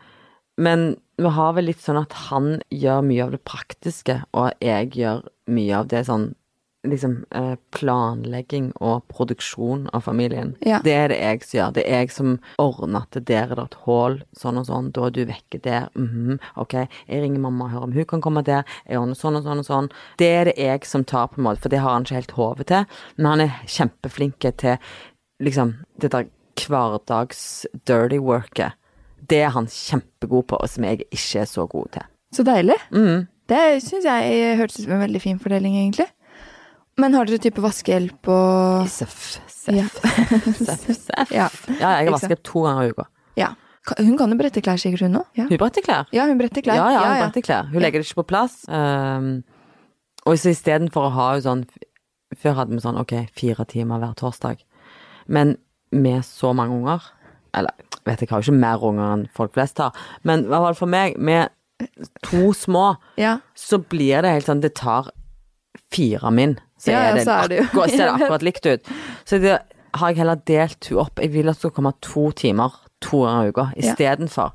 men 0.55 0.93
vi 1.17 1.35
har 1.37 1.53
vel 1.55 1.69
litt 1.69 1.83
sånn 1.83 2.01
at 2.01 2.15
han 2.29 2.57
gjør 2.73 3.05
mye 3.07 3.27
av 3.27 3.35
det 3.35 3.43
praktiske, 3.47 4.21
og 4.35 4.51
jeg 4.63 4.91
gjør 4.99 5.23
mye 5.51 5.77
av 5.77 5.91
det 5.91 6.05
sånn 6.09 6.33
liksom 6.85 7.15
eh, 7.33 7.55
planlegging 7.73 8.67
og 8.83 9.07
produksjon 9.09 9.87
av 9.93 10.05
familien. 10.05 10.53
Ja. 10.65 10.79
Det 10.85 10.93
er 10.93 11.09
det 11.09 11.17
jeg 11.17 11.41
som 11.45 11.57
gjør. 11.57 11.73
Det 11.77 11.85
er 11.85 12.03
jeg 12.03 12.11
som 12.13 12.35
ordner 12.61 13.07
at 13.07 13.17
der 13.29 13.49
er 13.49 13.55
det 13.57 13.65
et 13.65 13.77
hull, 13.85 14.19
sånn 14.37 14.61
og 14.61 14.67
sånn, 14.69 14.91
da 14.95 15.07
er 15.07 15.15
du 15.15 15.23
vekke 15.29 15.61
der, 15.65 15.89
mhm, 15.97 16.39
ok, 16.61 16.77
jeg 16.83 17.23
ringer 17.23 17.41
mamma 17.47 17.67
og 17.67 17.73
hører 17.73 17.89
om 17.89 17.97
hun 17.97 18.09
kan 18.11 18.23
komme 18.25 18.45
der, 18.45 18.63
jeg 18.85 19.01
ordner 19.01 19.19
sånn 19.19 19.39
og 19.39 19.47
sånn 19.47 19.63
og 19.63 19.69
sånn. 19.69 19.91
Det 20.21 20.29
er 20.29 20.51
det 20.51 20.55
jeg 20.61 20.87
som 20.89 21.05
tar, 21.07 21.31
på 21.33 21.41
en 21.41 21.49
måte, 21.49 21.63
for 21.65 21.73
det 21.73 21.81
har 21.83 21.97
han 21.97 22.07
ikke 22.07 22.21
helt 22.21 22.37
hodet 22.37 22.69
til, 22.71 22.87
men 23.17 23.31
han 23.31 23.45
er 23.47 23.59
kjempeflink 23.77 24.49
til 24.61 24.77
liksom 25.43 25.77
det 26.01 26.13
der 26.13 26.31
hverdags-dirty 26.55 28.21
worket. 28.23 28.77
Det 29.29 29.39
er 29.45 29.53
han 29.55 29.67
kjempegod 29.71 30.45
på, 30.51 30.59
og 30.61 30.69
som 30.69 30.83
jeg 30.87 31.05
ikke 31.07 31.41
er 31.41 31.49
så 31.49 31.65
god 31.71 31.89
til. 31.95 32.05
Så 32.35 32.43
deilig. 32.47 32.75
Mm. 32.91 33.25
Det 33.49 33.61
syns 33.85 34.05
jeg 34.07 34.55
hørtes 34.59 34.79
ut 34.81 34.85
som 34.87 34.95
en 34.97 35.03
veldig 35.05 35.21
fin 35.23 35.39
fordeling, 35.39 35.75
egentlig. 35.79 36.07
Men 36.97 37.13
har 37.17 37.27
dere 37.27 37.41
type 37.43 37.59
vaskehjelp 37.63 38.29
og 38.31 38.87
Seff, 38.91 39.39
Ja. 39.67 39.83
seff, 39.89 40.85
seff, 40.85 41.01
seff. 41.09 41.31
Ja. 41.33 41.47
Ja, 41.79 41.89
jeg 41.99 42.07
har 42.09 42.15
vasket 42.15 42.43
to 42.47 42.63
ganger 42.65 42.87
i 42.87 42.93
uka. 42.95 43.07
Ja. 43.39 43.51
Hun 43.99 44.15
kan 44.17 44.31
jo 44.33 44.37
brette 44.39 44.61
klær, 44.65 44.79
sikkert 44.81 45.03
hun 45.05 45.19
òg? 45.19 45.27
Ja. 45.37 45.45
Hun 45.49 45.59
bretter 45.61 45.83
klær. 45.85 46.07
ja, 46.15 46.23
hun 46.29 46.39
bretter 46.41 46.63
klær. 46.65 46.79
Ja, 46.79 46.87
ja, 46.95 47.01
hun 47.11 47.19
bretter 47.25 47.43
klær. 47.45 47.67
Hun 47.69 47.83
legger 47.83 48.01
det 48.01 48.07
ikke 48.07 48.21
på 48.23 48.27
plass. 48.31 48.55
Um, 48.65 49.43
og 50.25 50.39
så 50.41 50.49
istedenfor 50.55 51.09
å 51.09 51.13
ha 51.13 51.27
sånn 51.45 51.67
Før 52.41 52.55
hadde 52.57 52.73
vi 52.73 52.81
sånn 52.81 52.97
ok, 52.97 53.13
fire 53.37 53.63
timer 53.69 54.01
hver 54.01 54.15
torsdag. 54.17 54.63
Men 55.29 55.53
med 55.93 56.25
så 56.25 56.49
mange 56.57 56.73
unger 56.79 57.05
Eller 57.55 57.71
vet 58.05 58.21
jeg, 58.21 58.29
har 58.31 58.41
jo 58.41 58.51
ikke 58.51 58.63
mer 58.63 58.85
unger 58.85 59.13
enn 59.17 59.27
folk 59.35 59.55
flest 59.57 59.81
har, 59.81 59.95
men 60.23 60.45
i 60.45 60.51
hvert 60.51 60.69
fall 60.69 60.79
for 60.83 60.91
meg, 60.91 61.17
med 61.17 61.51
to 62.23 62.53
små, 62.55 62.95
ja. 63.19 63.37
så 63.57 63.81
blir 63.83 64.23
det 64.23 64.31
helt 64.31 64.47
sånn 64.47 64.61
Det 64.63 64.71
tar 64.79 65.09
fire 65.91 66.31
min, 66.31 66.55
så, 66.79 66.93
Ja, 66.93 67.01
er, 67.09 67.17
det 67.19 67.25
så 67.25 67.39
er 67.39 67.51
det 67.51 67.63
akkurat, 67.65 67.91
så 67.91 67.97
er 67.99 68.05
det 68.05 68.13
akkurat 68.19 68.45
likt 68.47 68.69
ut. 68.69 68.93
Så 69.27 69.39
det 69.43 69.57
har 69.95 70.11
jeg 70.11 70.21
heller 70.21 70.39
delt 70.47 70.87
henne 70.89 71.03
opp. 71.03 71.19
Jeg 71.23 71.31
vil 71.33 71.49
at 71.51 71.57
det 71.57 71.63
skal 71.63 71.75
komme 71.75 71.91
to 72.03 72.29
timer 72.35 72.79
to 73.03 73.25
ganger 73.25 73.49
i 73.49 73.53
uka 73.53 73.67
Ja. 73.81 74.47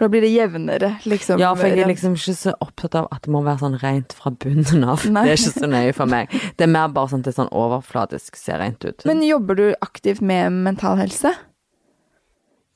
For 0.00 0.06
da 0.06 0.14
blir 0.14 0.22
det 0.24 0.30
jevnere, 0.32 0.88
liksom. 1.04 1.36
Ja, 1.42 1.50
for 1.52 1.68
jeg 1.68 1.82
er 1.84 1.90
liksom 1.90 2.14
ikke 2.16 2.32
så 2.32 2.54
opptatt 2.64 2.94
av 2.96 3.10
at 3.12 3.26
det 3.26 3.34
må 3.34 3.42
være 3.44 3.60
sånn 3.60 3.74
rent 3.82 4.14
fra 4.16 4.30
bunnen 4.32 4.86
av. 4.88 5.02
Nei. 5.04 5.26
Det 5.26 5.34
er 5.34 5.42
ikke 5.42 5.60
så 5.60 5.68
nøye 5.68 5.92
for 5.92 6.08
meg. 6.08 6.32
Det 6.56 6.64
er 6.64 6.70
mer 6.72 6.88
bare 6.94 7.12
sånn 7.12 7.20
at 7.20 7.28
det 7.28 7.34
er 7.34 7.36
sånn 7.42 7.50
overfladisk 7.52 8.38
ser 8.40 8.62
rent 8.62 8.86
ut. 8.86 9.04
Men 9.04 9.20
jobber 9.26 9.58
du 9.58 9.66
aktivt 9.84 10.22
med 10.24 10.56
mental 10.64 10.96
helse? 11.02 11.34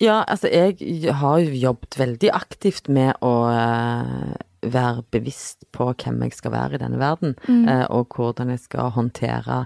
Ja, 0.02 0.22
altså 0.26 0.50
jeg 0.50 1.14
har 1.20 1.38
jo 1.44 1.60
jobbet 1.68 1.98
veldig 1.98 2.30
aktivt 2.34 2.88
med 2.92 3.14
å 3.22 3.34
eh, 3.52 4.34
være 4.64 5.04
bevisst 5.14 5.66
på 5.74 5.90
hvem 5.92 6.22
jeg 6.26 6.36
skal 6.38 6.54
være 6.54 6.78
i 6.78 6.82
denne 6.82 7.00
verden, 7.00 7.36
mm. 7.46 7.68
og 7.94 8.16
hvordan 8.16 8.52
jeg 8.54 8.64
skal 8.64 8.92
håndtere 8.96 9.64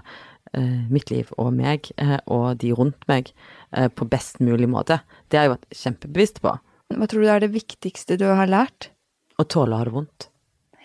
eh, 0.53 0.85
mitt 0.91 1.11
liv 1.13 1.29
og 1.37 1.53
meg 1.57 1.91
eh, 1.97 2.17
og 2.27 2.59
de 2.61 2.73
rundt 2.75 3.07
meg 3.09 3.31
eh, 3.71 3.89
på 3.89 4.07
best 4.09 4.41
mulig 4.43 4.69
måte. 4.69 5.01
Det 5.29 5.39
har 5.39 5.47
jeg 5.47 5.55
vært 5.55 5.79
kjempebevisst 5.83 6.41
på. 6.45 6.55
Hva 6.95 7.09
tror 7.09 7.23
du 7.23 7.29
er 7.29 7.43
det 7.43 7.51
viktigste 7.53 8.17
du 8.19 8.27
har 8.27 8.49
lært? 8.49 8.91
Å 9.39 9.45
tåle 9.47 9.75
å 9.75 9.81
ha 9.81 9.87
det 9.87 9.95
vondt. 9.95 10.29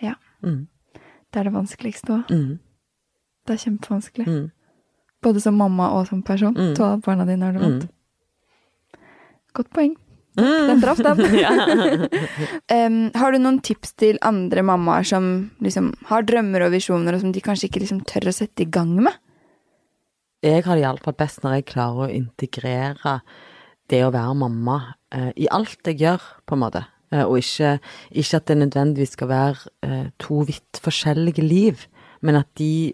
Ja. 0.03 0.15
Mm. 0.45 0.67
Det 0.95 1.41
er 1.41 1.49
det 1.49 1.55
vanskeligste 1.55 2.19
òg. 2.19 2.31
Mm. 2.31 2.59
Det 3.45 3.55
er 3.55 3.63
kjempevanskelig. 3.65 4.27
Mm. 4.29 4.45
Både 5.25 5.41
som 5.41 5.57
mamma 5.57 5.89
og 5.97 6.05
som 6.09 6.21
person. 6.25 6.53
Mm. 6.55 6.75
Tåle 6.77 6.99
at 6.99 7.05
barna 7.05 7.25
dine 7.27 7.49
har 7.49 7.57
det 7.57 7.63
vondt. 7.65 7.89
Godt 9.55 9.71
poeng. 9.75 9.93
Mm. 10.35 10.67
Den 10.67 10.81
traff, 10.83 10.99
den. 10.99 11.21
um, 12.75 12.97
har 13.15 13.31
du 13.31 13.39
noen 13.39 13.61
tips 13.63 13.93
til 13.95 14.19
andre 14.25 14.65
mammaer 14.67 15.07
som 15.07 15.29
liksom 15.63 15.93
har 16.09 16.27
drømmer 16.27 16.65
og 16.65 16.73
visjoner, 16.75 17.15
og 17.15 17.23
som 17.23 17.31
de 17.31 17.43
kanskje 17.43 17.69
ikke 17.69 17.85
liksom 17.85 18.03
tør 18.09 18.31
å 18.31 18.35
sette 18.35 18.65
i 18.65 18.69
gang 18.69 18.91
med? 18.99 19.15
Jeg 20.43 20.65
har 20.65 20.75
det 20.75 20.83
iallfall 20.83 21.15
best 21.17 21.39
når 21.41 21.59
jeg 21.59 21.69
klarer 21.71 22.09
å 22.09 22.11
integrere 22.11 23.19
det 23.89 24.01
å 24.03 24.11
være 24.11 24.35
mamma 24.43 24.81
uh, 25.15 25.31
i 25.39 25.47
alt 25.55 25.87
jeg 25.87 26.03
gjør, 26.03 26.27
på 26.43 26.57
en 26.57 26.63
måte. 26.65 26.83
Eh, 27.13 27.23
og 27.23 27.37
ikke, 27.37 27.79
ikke 28.11 28.37
at 28.37 28.47
det 28.47 28.57
nødvendigvis 28.57 29.15
skal 29.15 29.29
være 29.29 29.73
eh, 29.83 30.07
to 30.19 30.43
vidt 30.47 30.79
forskjellige 30.81 31.41
liv, 31.41 31.85
men 32.21 32.35
at 32.35 32.47
de 32.57 32.93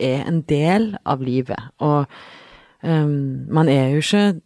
er 0.00 0.24
en 0.28 0.42
del 0.42 0.96
av 1.06 1.22
livet. 1.22 1.60
Og 1.78 2.06
um, 2.82 3.46
man 3.48 3.68
er 3.68 3.94
jo 3.94 4.02
ikke 4.02 4.40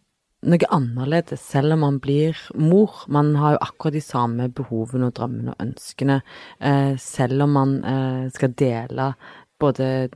noe 0.47 0.69
annerledes 0.71 1.41
selv 1.43 1.75
om 1.75 1.83
man 1.83 1.99
blir 1.99 2.37
mor. 2.55 3.03
Man 3.11 3.33
har 3.39 3.55
jo 3.55 3.61
akkurat 3.65 3.97
de 3.97 4.03
samme 4.03 4.47
behovene 4.55 5.09
og 5.09 5.15
drømmene 5.17 5.55
og 5.55 5.63
ønskene, 5.65 6.21
eh, 6.59 6.95
selv 6.95 7.43
om 7.43 7.55
man 7.57 7.75
eh, 7.83 8.25
skal 8.33 8.55
dele 8.55 9.13
både 9.59 10.09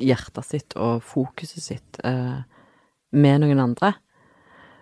hjertet 0.00 0.46
sitt 0.46 0.76
og 0.80 1.04
fokuset 1.06 1.62
sitt 1.62 2.00
eh, 2.04 2.40
med 3.12 3.44
noen 3.44 3.62
andre. 3.62 3.94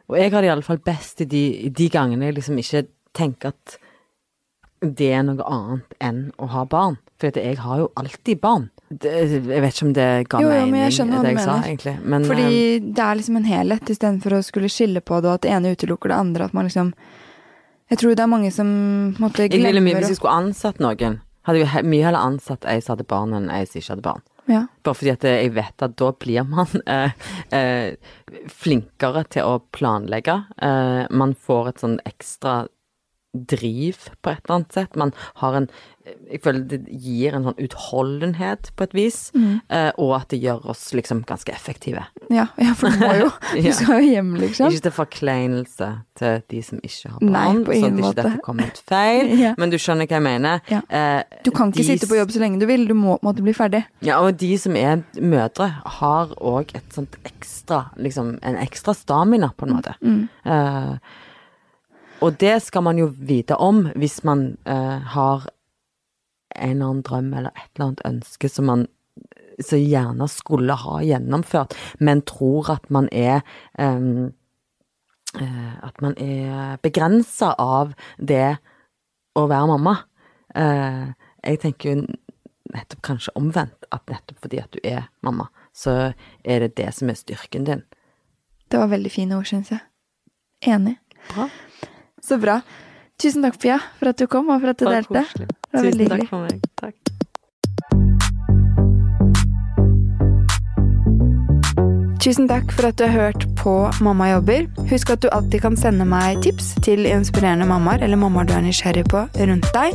Og 0.08 0.16
jeg 0.16 0.32
har 0.32 0.44
det 0.44 0.48
iallfall 0.48 0.80
best 0.80 1.20
i 1.24 1.28
de, 1.28 1.44
de 1.68 1.90
gangene 1.92 2.30
jeg 2.30 2.38
liksom 2.38 2.60
ikke 2.62 2.86
tenker 3.16 3.52
at 3.52 3.76
det 4.80 5.12
er 5.12 5.22
noe 5.26 5.44
annet 5.44 5.94
enn 6.04 6.24
å 6.38 6.48
ha 6.52 6.64
barn. 6.70 6.98
For 7.18 7.34
jeg 7.34 7.58
har 7.58 7.80
jo 7.80 7.88
alltid 7.98 8.40
barn. 8.40 8.68
Det, 8.88 9.10
jeg 9.10 9.60
vet 9.60 9.74
ikke 9.74 9.84
om 9.84 9.94
det 9.96 10.08
ga 10.30 10.40
Jo, 10.40 10.50
jo, 10.54 10.66
men 10.70 10.84
jeg 10.86 10.94
skjønner 10.96 11.18
hva 11.18 11.24
det 11.26 11.32
jeg 11.34 11.42
sa, 11.42 11.54
mener. 11.56 11.66
egentlig. 11.68 11.94
Men, 12.14 12.26
Fordi 12.30 12.44
eh, 12.48 12.84
det 12.86 13.04
er 13.04 13.18
liksom 13.18 13.40
en 13.40 13.48
helhet, 13.48 13.90
istedenfor 13.92 14.36
å 14.38 14.42
skulle 14.46 14.70
skille 14.72 15.02
på 15.04 15.18
det, 15.20 15.28
og 15.28 15.34
at 15.40 15.44
det 15.44 15.52
ene 15.56 15.74
utelukker 15.74 16.12
det 16.12 16.20
andre. 16.22 16.46
At 16.48 16.54
man 16.56 16.68
liksom 16.70 16.94
Jeg 17.88 17.98
tror 17.98 18.14
det 18.14 18.22
er 18.22 18.30
mange 18.30 18.50
som 18.52 18.66
på 19.16 19.20
en 19.22 19.26
måte, 19.26 19.44
jeg 19.48 19.62
ville 19.64 19.80
mye, 19.80 19.98
Hvis 19.98 20.14
jeg 20.14 20.20
skulle 20.20 20.38
ansatt 20.44 20.80
noen, 20.80 21.20
hadde 21.48 21.62
jeg 21.64 21.84
mye 21.88 22.04
heller 22.04 22.20
ansatt 22.20 22.66
ei 22.68 22.80
som 22.84 22.94
hadde 22.96 23.08
barn, 23.08 23.32
enn 23.36 23.50
ei 23.50 23.64
som 23.66 23.80
ikke 23.80 23.94
hadde 23.96 24.06
barn. 24.06 24.24
ja. 24.48 24.62
Bare 24.84 24.96
fordi 24.96 25.12
at 25.12 25.24
jeg 25.28 25.52
vet 25.56 25.84
at 25.84 25.96
da 26.00 26.10
blir 26.12 26.44
man 26.48 26.82
eh, 26.86 27.12
eh, 27.52 27.96
flinkere 28.48 29.24
til 29.28 29.48
å 29.48 29.58
planlegge. 29.72 30.38
Eh, 30.62 31.04
man 31.10 31.34
får 31.34 31.68
et 31.74 31.84
sånn 31.84 31.98
ekstra 32.08 32.66
driv 33.34 33.96
på 34.24 34.30
et 34.32 34.40
eller 34.44 34.54
annet 34.60 34.72
sett. 34.72 34.96
Man 34.96 35.12
har 35.42 35.54
en 35.62 35.68
Jeg 36.30 36.40
føler 36.40 36.62
det 36.64 36.78
gir 36.88 37.34
en 37.36 37.44
sånn 37.44 37.58
utholdenhet 37.60 38.70
på 38.80 38.86
et 38.86 38.94
vis, 38.96 39.16
mm. 39.36 39.58
og 40.00 40.14
at 40.16 40.30
det 40.32 40.38
gjør 40.40 40.64
oss 40.72 40.86
liksom 40.96 41.18
ganske 41.28 41.52
effektive. 41.52 42.00
Ja, 42.32 42.46
ja, 42.56 42.70
for 42.72 42.88
du 42.88 43.02
må 43.02 43.10
jo 43.18 43.26
Du 43.66 43.68
skal 43.76 44.00
jo 44.00 44.14
hjem, 44.14 44.30
liksom. 44.40 44.72
Ikke 44.72 44.86
til 44.86 44.94
forkleinelse 44.96 45.88
til 46.16 46.40
de 46.48 46.62
som 46.64 46.80
ikke 46.80 47.12
har 47.12 47.20
barn, 47.20 47.34
Nei, 47.34 47.66
på 47.68 47.76
sånn 47.76 47.84
at 47.84 47.92
ikke 47.92 48.06
måte. 48.06 48.24
dette 48.24 48.42
kommer 48.48 48.70
ut 48.72 48.80
feil, 48.88 49.34
Ja. 49.44 49.52
men 49.60 49.74
du 49.74 49.76
skjønner 49.76 50.08
hva 50.08 50.16
jeg 50.16 50.26
mener. 50.30 50.64
Ja. 50.72 50.80
Eh, 50.88 51.38
Du 51.44 51.52
kan 51.52 51.68
ikke 51.74 51.82
de 51.84 51.88
sitte 51.92 52.08
på 52.08 52.16
jobb 52.22 52.32
så 52.32 52.40
lenge 52.46 52.62
du 52.64 52.66
vil, 52.72 52.88
du 52.88 52.96
må 52.96 53.18
måtte 53.20 53.44
bli 53.44 53.52
ferdig. 53.52 53.84
Ja, 54.00 54.22
og 54.24 54.40
de 54.40 54.54
som 54.56 54.80
er 54.80 55.04
mødre, 55.20 55.68
har 56.00 56.32
òg 56.40 56.72
et 56.78 56.88
sånt 56.96 57.20
ekstra 57.28 57.90
Liksom 58.00 58.38
en 58.42 58.56
ekstra 58.64 58.94
stamina, 58.96 59.52
på 59.60 59.68
en 59.68 59.76
måte. 59.76 59.92
Eh, 60.48 60.94
og 62.20 62.38
det 62.40 62.56
skal 62.64 62.82
man 62.86 62.98
jo 62.98 63.08
vite 63.12 63.56
om 63.56 63.86
hvis 63.98 64.22
man 64.26 64.56
eh, 64.66 64.98
har 65.14 65.48
en 66.58 66.70
eller 66.70 66.86
annen 66.90 67.02
drøm 67.06 67.34
eller 67.34 67.54
et 67.54 67.68
eller 67.74 67.86
annet 67.90 68.06
ønske 68.08 68.50
som 68.50 68.66
man 68.70 68.86
så 69.64 69.78
gjerne 69.78 70.28
skulle 70.30 70.74
ha 70.78 71.00
gjennomført, 71.02 71.74
men 71.98 72.22
tror 72.22 72.70
at 72.76 72.90
man 72.94 73.08
er 73.12 73.40
um, 73.78 74.34
At 75.82 76.00
man 76.00 76.14
er 76.16 76.78
begrensa 76.82 77.50
av 77.58 77.90
det 78.16 78.56
å 79.36 79.42
være 79.46 79.66
mamma. 79.68 79.92
Uh, 80.56 81.12
jeg 81.44 81.60
tenker 81.60 81.90
jo 81.90 82.06
nettopp 82.72 83.02
kanskje 83.04 83.34
omvendt, 83.36 83.84
at 83.92 84.08
nettopp 84.08 84.40
fordi 84.40 84.62
at 84.62 84.72
du 84.72 84.80
er 84.82 85.10
mamma, 85.20 85.50
så 85.76 86.14
er 86.44 86.64
det 86.64 86.76
det 86.80 86.88
som 86.96 87.12
er 87.12 87.20
styrken 87.20 87.68
din. 87.68 87.84
Det 88.72 88.80
var 88.80 88.88
veldig 88.88 89.12
fine 89.12 89.36
ord, 89.36 89.46
syns 89.52 89.70
jeg. 89.74 89.84
Enig. 90.64 90.96
Bra. 91.34 91.50
Så 92.24 92.38
bra. 92.40 92.60
Tusen 93.18 93.42
takk, 93.42 93.58
Pia, 93.58 93.78
for 93.98 94.12
at 94.12 94.18
du 94.20 94.26
kom, 94.30 94.48
og 94.50 94.60
for 94.62 94.70
at 94.70 94.78
du 94.78 94.84
Bare 94.86 95.02
delte. 95.02 95.24
koselig. 95.26 95.48
Det 95.48 95.72
var 95.72 95.82
veldig 95.88 96.06
Tusen 96.06 96.18
takk 96.18 96.28
for 96.30 96.38
meg. 96.46 96.60
Takk. 96.78 96.94
Tusen 102.18 102.48
takk 102.50 102.72
for 102.74 102.88
at 102.90 102.98
du 102.98 103.04
har 103.06 103.14
hørt 103.14 103.44
på 103.56 103.72
Mamma 104.04 104.26
jobber. 104.32 104.66
Husk 104.90 105.10
at 105.14 105.22
du 105.22 105.28
alltid 105.32 105.62
kan 105.64 105.76
sende 105.78 106.04
meg 106.08 106.42
tips 106.44 106.74
til 106.84 107.06
inspirerende 107.08 107.66
mammaer 107.70 108.02
eller 108.04 108.18
mammaer 108.20 108.48
du 108.48 108.52
er 108.56 108.64
nysgjerrig 108.66 109.06
på 109.08 109.22
rundt 109.38 109.68
deg, 109.74 109.94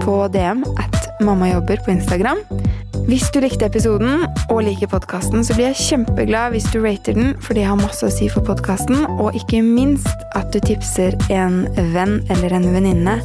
på 0.00 0.16
DM 0.34 0.64
at 0.80 0.96
mammajobber 1.20 1.82
på 1.84 1.92
Instagram. 1.94 2.40
Hvis 3.10 3.26
du 3.34 3.40
likte 3.42 3.66
episoden 3.66 4.20
og 4.52 4.60
liker 4.62 4.86
podkasten, 4.92 5.42
så 5.42 5.56
blir 5.56 5.72
jeg 5.72 5.80
kjempeglad 5.80 6.52
hvis 6.54 6.68
du 6.70 6.76
rater 6.84 7.16
den, 7.16 7.32
for 7.42 7.58
det 7.58 7.64
har 7.66 7.80
masse 7.80 8.06
å 8.06 8.12
si 8.12 8.28
for 8.30 8.46
podkasten, 8.46 9.02
og 9.18 9.34
ikke 9.34 9.64
minst 9.66 10.22
at 10.38 10.52
du 10.54 10.60
tipser 10.62 11.16
en 11.34 11.64
venn 11.90 12.20
eller 12.30 12.54
en 12.54 12.68
venninne 12.70 13.16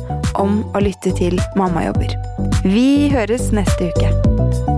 om 0.41 0.63
å 0.73 0.81
lytte 0.81 1.13
til 1.19 1.37
Mammajobber. 1.59 2.17
Vi 2.65 3.11
høres 3.13 3.51
neste 3.53 3.91
uke. 3.93 4.74